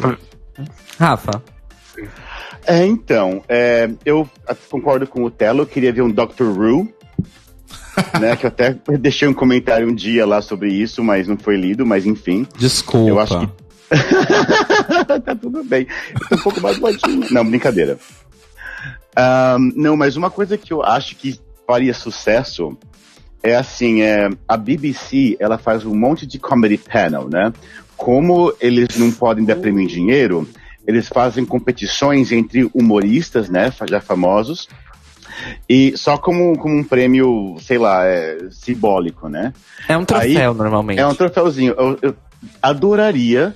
[0.99, 1.41] Rafa.
[2.65, 4.29] É, então, é, eu
[4.69, 6.43] concordo com o Telo, eu queria ver um Dr.
[6.43, 6.93] Rue,
[8.19, 11.55] né, que eu até deixei um comentário um dia lá sobre isso, mas não foi
[11.57, 12.45] lido, mas enfim.
[12.57, 13.09] Desculpa.
[13.09, 13.69] Eu acho que-
[15.25, 15.87] tá tudo bem.
[16.21, 17.25] Eu tô um pouco mais baixinho.
[17.31, 17.97] Não, brincadeira.
[19.15, 22.77] Ahn, não, mas uma coisa que eu acho que faria sucesso
[23.41, 27.51] é assim, é, a BBC, ela faz um monte de comedy panel, né?
[27.99, 30.47] Como eles não podem dar prêmio em dinheiro,
[30.87, 34.69] eles fazem competições entre humoristas, né, já famosos,
[35.67, 39.53] e só como, como um prêmio, sei lá, é, simbólico, né?
[39.87, 40.97] É um troféu, normalmente.
[40.99, 41.75] É um troféuzinho.
[41.77, 42.15] Eu, eu
[42.61, 43.53] adoraria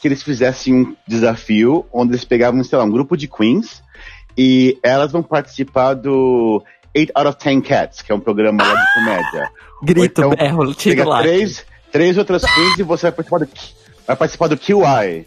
[0.00, 3.82] que eles fizessem um desafio onde eles pegavam, sei lá, um grupo de queens
[4.36, 6.62] e elas vão participar do
[6.94, 9.50] 8 out of 10 Cats, que é um programa lá de comédia.
[9.82, 11.22] Grito, então, berro, tiro lá.
[11.22, 13.48] três, três outras queens e você vai participar do,
[14.06, 15.26] vai participar do QI.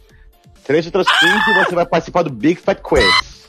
[0.66, 3.40] Três outras queens e você vai participar do Big Fat Quiz.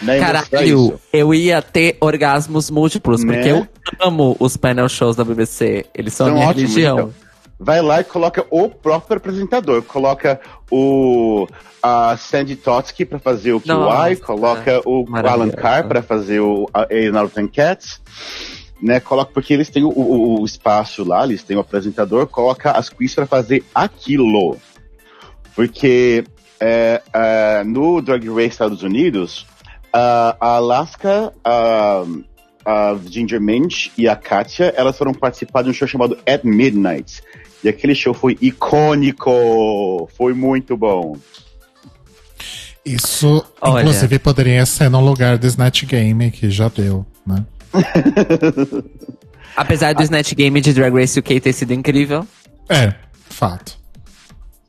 [0.00, 3.34] Né, Caralho, eu ia ter orgasmos múltiplos, Né?
[3.34, 3.68] porque eu
[4.00, 5.86] amo os panel shows da BBC.
[5.94, 6.98] Eles são São minha ótimos, religião.
[6.98, 7.14] então.
[7.60, 9.82] vai lá e coloca o próprio apresentador.
[9.82, 10.40] Coloca
[10.70, 11.46] o
[11.80, 15.50] a Sandy Totsky para fazer o QI, Nossa, coloca o Alan.
[15.50, 18.00] Carr para fazer o a Northern Cats.
[18.82, 22.72] Né, coloca porque eles têm o, o- o espaço lá, eles têm o apresentador, coloca
[22.72, 24.56] as quiz para fazer aquilo.
[25.54, 26.24] Porque
[26.58, 29.46] é, é, no Drag Race Estados Unidos,
[29.92, 32.02] a a Alaska, a,
[32.66, 37.22] a Ginger Minch e a Katia, elas foram participar de um show chamado At Midnight.
[37.62, 40.08] E aquele show foi icônico!
[40.16, 41.16] Foi muito bom.
[42.84, 43.82] Isso, Olha.
[43.82, 47.44] inclusive, poderia ser no lugar do Snatch Game, que já deu, né?
[49.56, 52.26] Apesar do Snatch Game de Drag Race UK ter sido incrível.
[52.68, 52.94] É,
[53.28, 53.76] fato.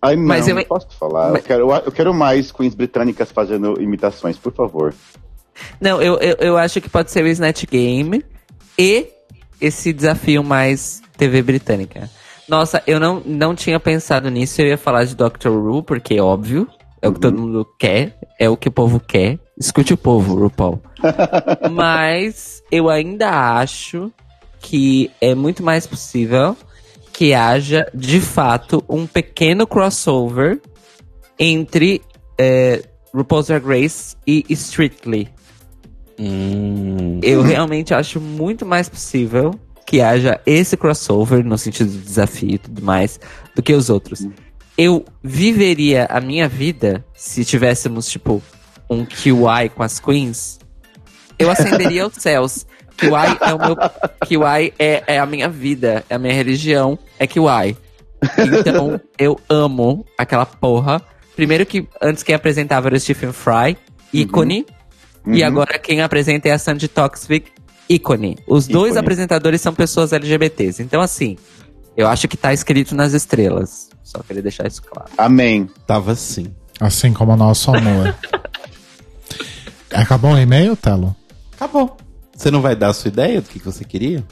[0.01, 1.31] Ai, não, Mas eu- não posso falar.
[1.31, 4.93] mas- Eu, quero, eu quero mais queens britânicas fazendo imitações, por favor.
[5.79, 8.23] Não, eu, eu, eu acho que pode ser o Snatch Game
[8.77, 9.07] e
[9.61, 12.09] esse desafio mais TV britânica.
[12.49, 14.61] Nossa, eu não, não tinha pensado nisso.
[14.61, 16.67] Eu ia falar de Doctor Who, porque é óbvio.
[17.01, 18.17] É o que todo mundo quer.
[18.37, 19.39] É o que o povo quer.
[19.57, 20.81] Escute o povo, RuPaul.
[21.71, 24.11] Mas eu ainda acho
[24.59, 26.55] que é muito mais possível
[27.11, 30.59] que haja, de fato, um pequeno crossover
[31.37, 32.01] entre
[32.37, 35.29] é, RuPaul's Drag Race e Strictly.
[36.19, 39.53] Hum, Eu realmente acho muito mais possível
[39.85, 43.19] que haja esse crossover, no sentido de desafio e tudo mais,
[43.55, 44.27] do que os outros.
[44.75, 48.41] Eu viveria a minha vida se tivéssemos, tipo,
[48.89, 50.59] um QI com as queens.
[51.39, 52.65] Eu ascenderia aos céus.
[52.97, 53.09] QI
[53.41, 53.75] é o meu.
[54.27, 57.75] QI é, é a minha vida, é a minha religião, é QI.
[58.59, 61.01] Então, eu amo aquela porra.
[61.35, 63.75] Primeiro que antes quem apresentava era o Stephen Fry,
[64.13, 64.65] ícone.
[65.25, 65.47] E Uhum.
[65.47, 67.45] agora quem apresenta é a Sandy Toxic,
[67.89, 68.37] ícone.
[68.45, 68.99] Os dois Ícone.
[68.99, 70.83] apresentadores são pessoas LGBTs.
[70.83, 71.37] Então, assim,
[71.97, 73.89] eu acho que tá escrito nas estrelas.
[74.03, 75.09] Só queria deixar isso claro.
[75.17, 75.69] Amém.
[75.87, 76.53] tava assim.
[76.79, 78.13] Assim como o nosso amor.
[79.93, 81.15] Acabou o e-mail, Telo?
[81.53, 81.97] Acabou.
[82.35, 84.23] Você não vai dar a sua ideia do que que você queria?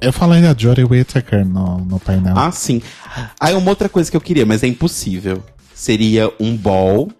[0.00, 2.36] Eu falei da Jodie Whittaker no, no painel.
[2.36, 2.82] Ah, sim.
[3.40, 5.42] Aí uma outra coisa que eu queria, mas é impossível.
[5.74, 7.10] Seria um ball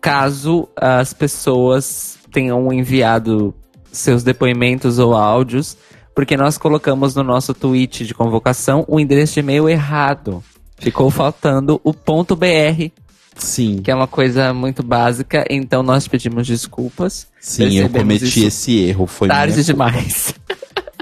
[0.00, 3.54] caso as pessoas tenham enviado
[3.92, 5.76] seus depoimentos ou áudios,
[6.14, 10.42] porque nós colocamos no nosso tweet de convocação o endereço de e-mail errado.
[10.78, 12.90] Ficou faltando o ponto .br,
[13.36, 17.28] Sim, que é uma coisa muito básica, então nós pedimos desculpas.
[17.40, 19.06] sim, eu cometi esse erro.
[19.06, 20.34] Foi Tarde demais.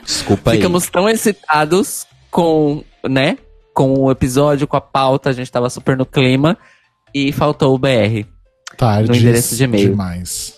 [0.05, 0.59] Desculpa aí.
[0.59, 3.39] Ficamos tão excitados com, né,
[3.75, 6.57] com o episódio, com a pauta, a gente tava super no clima
[7.15, 8.27] e faltou o BR.
[8.77, 9.91] Tardes no endereço de e-mail.
[9.91, 10.55] demais.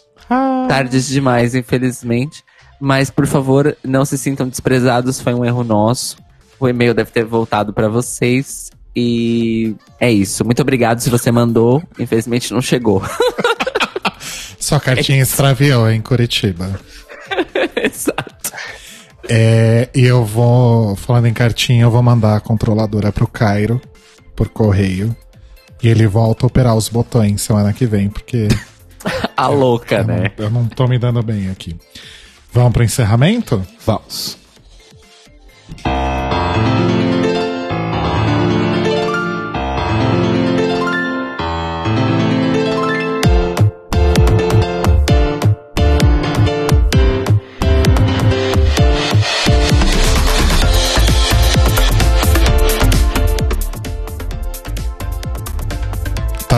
[0.68, 2.44] Tardes demais, infelizmente.
[2.80, 6.16] Mas, por favor, não se sintam desprezados, foi um erro nosso.
[6.58, 8.70] O e-mail deve ter voltado pra vocês.
[8.94, 10.44] E é isso.
[10.44, 11.82] Muito obrigado se você mandou.
[11.98, 13.02] Infelizmente não chegou.
[14.58, 16.78] Sua cartinha extraviou em Curitiba.
[17.76, 18.52] Exato.
[19.28, 23.80] É, e eu vou, falando em cartinha, eu vou mandar a controladora pro Cairo,
[24.34, 25.14] por correio.
[25.82, 28.48] E ele volta a operar os botões semana que vem, porque
[29.36, 30.32] A louca, eu, né?
[30.36, 31.76] não, eu não tô me dando bem aqui.
[32.52, 33.64] Vamos pro encerramento?
[33.84, 34.38] Vamos.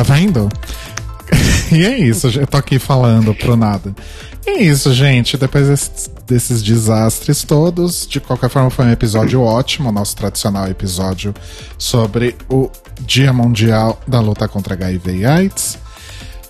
[0.02, 0.48] Tá indo?
[1.70, 3.94] e é isso, eu tô aqui falando pro nada.
[4.44, 5.36] E é isso, gente.
[5.36, 11.32] Depois desses, desses desastres todos, de qualquer forma, foi um episódio ótimo, nosso tradicional episódio
[11.78, 15.78] sobre o Dia Mundial da Luta contra HIV e AIDS,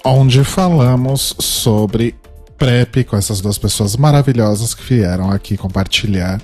[0.02, 2.14] onde falamos sobre
[2.56, 6.40] PrEP com essas duas pessoas maravilhosas que vieram aqui compartilhar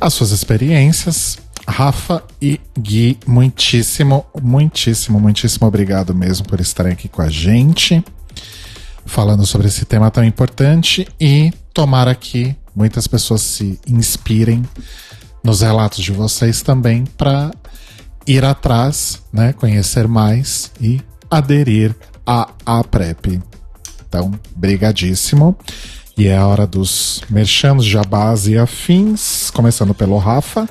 [0.00, 1.38] as suas experiências.
[1.66, 8.04] Rafa e Gui, muitíssimo, muitíssimo, muitíssimo obrigado mesmo por estarem aqui com a gente,
[9.06, 14.62] falando sobre esse tema tão importante e tomara que muitas pessoas se inspirem
[15.42, 17.50] nos relatos de vocês também para
[18.26, 21.94] ir atrás, né, conhecer mais e aderir
[22.26, 23.40] à a PrEP.
[24.08, 25.56] Então, brigadíssimo.
[26.16, 30.68] E é a hora dos merchanos, jabás e afins, começando pelo Rafa.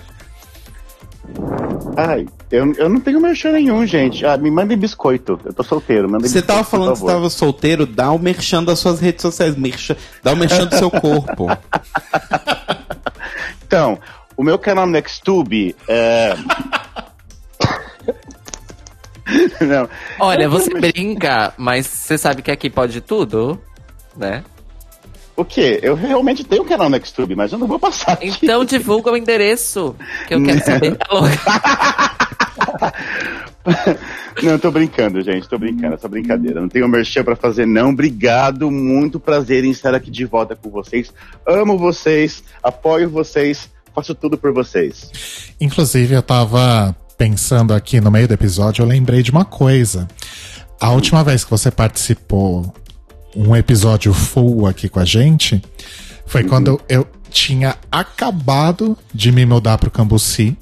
[1.96, 4.26] Ai, eu, eu não tenho merchan nenhum, gente.
[4.26, 5.40] Ah, me mandem biscoito.
[5.44, 6.10] Eu tô solteiro.
[6.10, 9.22] Mandem Você biscoito, tava falando que você tava solteiro, dá o merchan das suas redes
[9.22, 11.48] sociais, merchan, dá o merchan do seu corpo.
[13.66, 13.98] Então,
[14.38, 16.36] o meu canal Nextube é.
[19.66, 19.90] não.
[20.20, 23.60] Olha, você brinca, mas você sabe que aqui pode tudo,
[24.16, 24.44] né?
[25.36, 25.80] O quê?
[25.82, 28.14] Eu realmente tenho um canal Nextube, mas eu não vou passar.
[28.14, 28.32] aqui.
[28.44, 29.96] Então divulga o endereço,
[30.28, 30.98] que eu quero saber.
[31.10, 31.24] Alô?
[34.42, 35.48] Não, tô brincando, gente.
[35.48, 36.60] Tô brincando, essa brincadeira.
[36.60, 37.90] Não tenho merchan pra fazer, não.
[37.92, 41.14] Obrigado, muito prazer em estar aqui de volta com vocês.
[41.48, 45.10] Amo vocês, apoio vocês, faço tudo por vocês.
[45.62, 50.08] Inclusive, eu tava pensando aqui no meio do episódio, eu lembrei de uma coisa.
[50.80, 52.74] A última vez que você participou
[53.36, 55.62] um episódio full aqui com a gente
[56.26, 60.58] foi quando eu tinha acabado de me mudar pro Cambuci.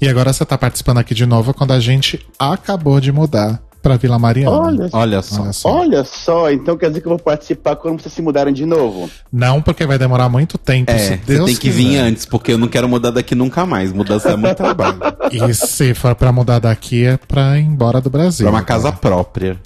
[0.00, 3.96] E agora você tá participando aqui de novo quando a gente acabou de mudar pra
[3.96, 4.50] Vila Mariana.
[4.56, 5.42] Olha, Olha só.
[5.42, 5.68] Olha só.
[5.70, 9.08] olha só, então quer dizer que eu vou participar quando vocês se mudarem de novo.
[9.32, 10.90] Não, porque vai demorar muito tempo.
[10.90, 11.76] É, se você Deus tem que quiser.
[11.78, 13.92] vir antes, porque eu não quero mudar daqui nunca mais.
[13.92, 14.98] Mudança é muito trabalho.
[15.30, 18.44] E se for pra mudar daqui, é pra ir embora do Brasil.
[18.46, 19.56] Pra uma casa própria.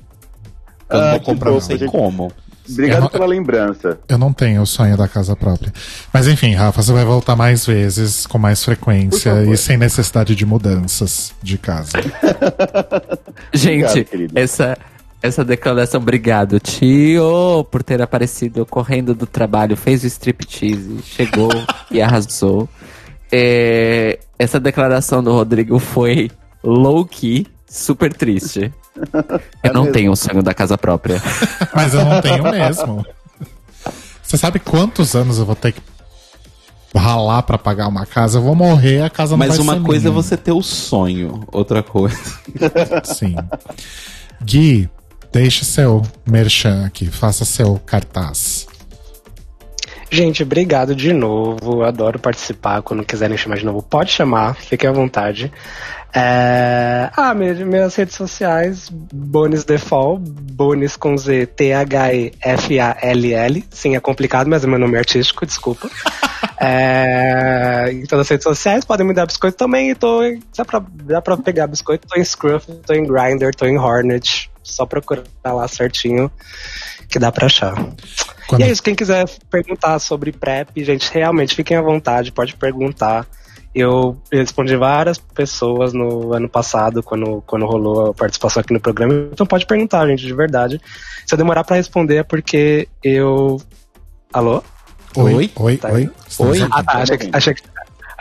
[0.91, 1.91] Eu não Ah, comprar, bom, não sei gente.
[1.91, 2.33] como.
[2.69, 3.99] Obrigado não- pela lembrança.
[4.09, 5.73] Eu não tenho o sonho da casa própria.
[6.12, 10.47] Mas enfim, Rafa, você vai voltar mais vezes, com mais frequência e sem necessidade de
[10.47, 11.93] mudanças de casa.
[13.52, 14.78] Gente, Obrigado, essa,
[15.23, 21.51] essa declaração, obrigado, tio, por ter aparecido correndo do trabalho, fez o striptease, chegou
[21.91, 22.69] e arrasou.
[23.33, 26.31] É, essa declaração do Rodrigo foi
[26.62, 28.73] low-key, super triste.
[29.62, 29.93] Eu não mesmo.
[29.94, 31.20] tenho o sonho da casa própria.
[31.75, 33.05] Mas eu não tenho mesmo.
[34.23, 35.81] Você sabe quantos anos eu vou ter que
[36.94, 38.39] ralar pra pagar uma casa?
[38.39, 40.23] Eu vou morrer, a casa não Mas vai uma ser coisa é minha.
[40.23, 42.19] você ter o sonho, outra coisa.
[43.05, 43.36] Sim.
[44.43, 44.89] Gui,
[45.33, 48.67] deixe seu merchan aqui, faça seu cartaz.
[50.11, 51.85] Gente, obrigado de novo.
[51.85, 52.83] Adoro participar.
[52.83, 54.57] Quando quiserem chamar de novo, pode chamar.
[54.57, 55.53] Fiquem à vontade.
[56.13, 57.09] É...
[57.17, 62.35] Ah, minhas, redes sociais, Bonis Default, Bonis com Z, T-H-E-F-A-L-L.
[63.71, 65.89] Sim, é complicado, mas é meu nome artístico, desculpa.
[66.63, 69.95] É, Em todas as redes sociais, podem me dar biscoito também.
[69.95, 70.21] Tô,
[70.55, 74.51] dá, pra, dá pra pegar biscoito, tô em Scruff, tô em Grindr, tô em Hornet.
[74.63, 76.31] Só procurar lá certinho
[77.09, 77.75] que dá pra achar.
[78.51, 82.57] Quando- E é isso, quem quiser perguntar sobre PrEP, gente, realmente fiquem à vontade, pode
[82.57, 83.25] perguntar.
[83.73, 89.15] Eu respondi várias pessoas no ano passado, quando, quando rolou a participação aqui no programa.
[89.33, 90.81] Então pode perguntar, gente, de verdade.
[91.25, 93.61] Se eu demorar pra responder é porque eu.
[94.33, 94.61] Alô?
[95.17, 95.51] Oi, Oi?
[95.55, 96.11] oi, Tá oi.
[96.41, 96.59] Oi?
[96.73, 97.62] Ah, tá, achei que, achei, que,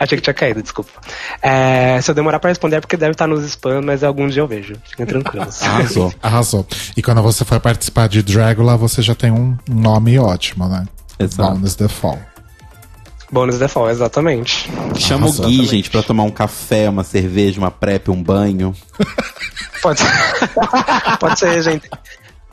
[0.04, 0.90] achei que tinha caído, desculpa.
[1.42, 4.42] É, se eu demorar pra responder é porque deve estar nos spam, mas algum dia
[4.42, 4.74] eu vejo.
[4.88, 5.62] Fiquem tranquilos.
[5.62, 6.14] Arrasou.
[6.22, 6.66] Arrasou.
[6.96, 10.86] E quando você for participar de Dragula, você já tem um nome ótimo, né?
[11.18, 11.52] Exato.
[11.52, 12.18] Bonus the Fall.
[13.32, 14.68] Bônus default, exatamente.
[14.96, 15.32] Chama o.
[15.32, 18.74] Gui, gente, pra tomar um café, uma cerveja, uma prep, um banho.
[19.80, 20.10] Pode ser,
[21.20, 21.88] Pode ser gente.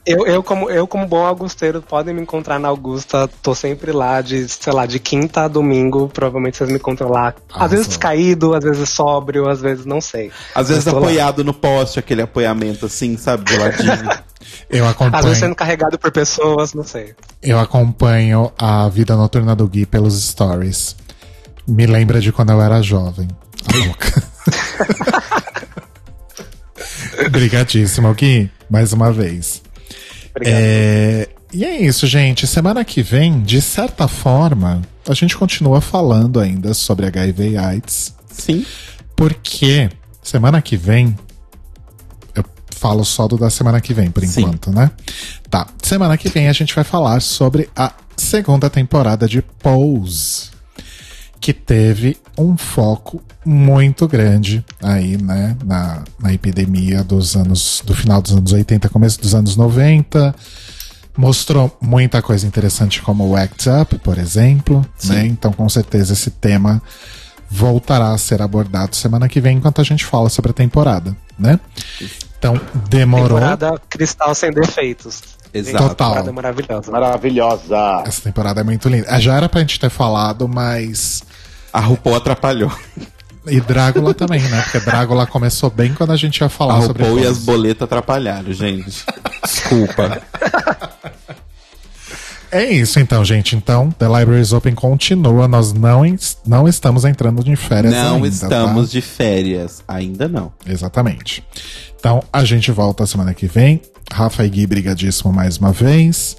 [0.07, 3.29] Eu, eu, como, eu, como bom augusteiro, podem me encontrar na Augusta.
[3.43, 6.07] Tô sempre lá de, sei lá, de quinta a domingo.
[6.07, 7.33] Provavelmente vocês me encontram lá.
[7.49, 7.65] Arrasou.
[7.65, 10.31] Às vezes caído, às vezes sóbrio, às vezes não sei.
[10.55, 10.99] Às vezes tô lá.
[10.99, 13.91] apoiado no poste, aquele apoiamento assim, sabe, do ladinho.
[14.69, 17.13] Eu Às vezes acompanho, sendo carregado por pessoas, não sei.
[17.41, 20.95] eu acompanho a vida noturna do Gui pelos stories.
[21.67, 23.27] Me lembra de quando eu era jovem.
[23.67, 24.23] A louca.
[27.27, 29.61] Obrigadíssimo, Gui, mais uma vez.
[30.37, 30.59] Obrigado.
[30.59, 32.47] É, e é isso, gente.
[32.47, 38.13] Semana que vem, de certa forma, a gente continua falando ainda sobre HIV e AIDS.
[38.29, 38.65] Sim.
[39.15, 39.89] Porque
[40.21, 41.17] semana que vem
[42.35, 44.41] eu falo só do da semana que vem, por Sim.
[44.41, 44.91] enquanto, né?
[45.49, 45.67] Tá.
[45.81, 50.56] Semana que vem a gente vai falar sobre a segunda temporada de Pose.
[51.39, 55.55] Que teve um foco muito grande aí, né?
[55.63, 57.81] Na, na epidemia dos anos.
[57.85, 60.35] do final dos anos 80, começo dos anos 90.
[61.17, 64.85] Mostrou muita coisa interessante, como o Act Up, por exemplo.
[65.05, 65.25] Né?
[65.25, 66.81] Então, com certeza, esse tema
[67.49, 71.59] voltará a ser abordado semana que vem, enquanto a gente fala sobre a temporada, né?
[72.37, 72.59] Então,
[72.89, 73.39] demorou.
[73.39, 75.21] Temporada Cristal sem defeitos.
[75.53, 75.89] Exato.
[75.89, 76.09] Total.
[76.09, 76.91] Temporada maravilhosa.
[76.91, 78.03] Maravilhosa.
[78.05, 79.07] Essa temporada é muito linda.
[79.09, 81.23] Ah, Já era pra gente ter falado, mas.
[81.71, 82.71] A RuPaul atrapalhou.
[83.45, 84.61] E Drácula também, né?
[84.61, 87.03] Porque Drácula começou bem quando a gente ia A falar sobre.
[87.03, 89.05] RuPaul e as boletas atrapalharam, gente.
[89.43, 90.21] Desculpa.
[92.51, 93.55] É isso então, gente.
[93.55, 95.47] Então, The Libraries Open continua.
[95.47, 96.03] Nós não,
[96.45, 98.91] não estamos entrando de férias não ainda, estamos tá?
[98.91, 99.83] de férias.
[99.87, 100.51] Ainda não.
[100.65, 101.43] Exatamente.
[101.99, 103.81] Então, a gente volta semana que vem.
[104.11, 106.37] Rafa e Gui brigadíssimo mais uma vez.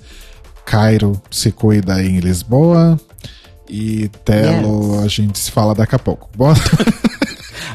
[0.65, 2.99] Cairo se cuida aí em Lisboa.
[3.69, 6.29] E Telo, a gente se fala daqui a pouco.
[6.37, 6.55] Boa...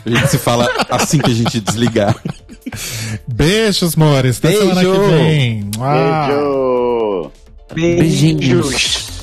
[0.05, 2.15] A gente se fala assim que a gente desligar.
[3.27, 4.37] Beijos, amores.
[4.37, 4.61] Até Beijo.
[4.61, 5.71] semana que vem.
[7.73, 7.97] Beijo.
[7.97, 9.22] Beijinhos.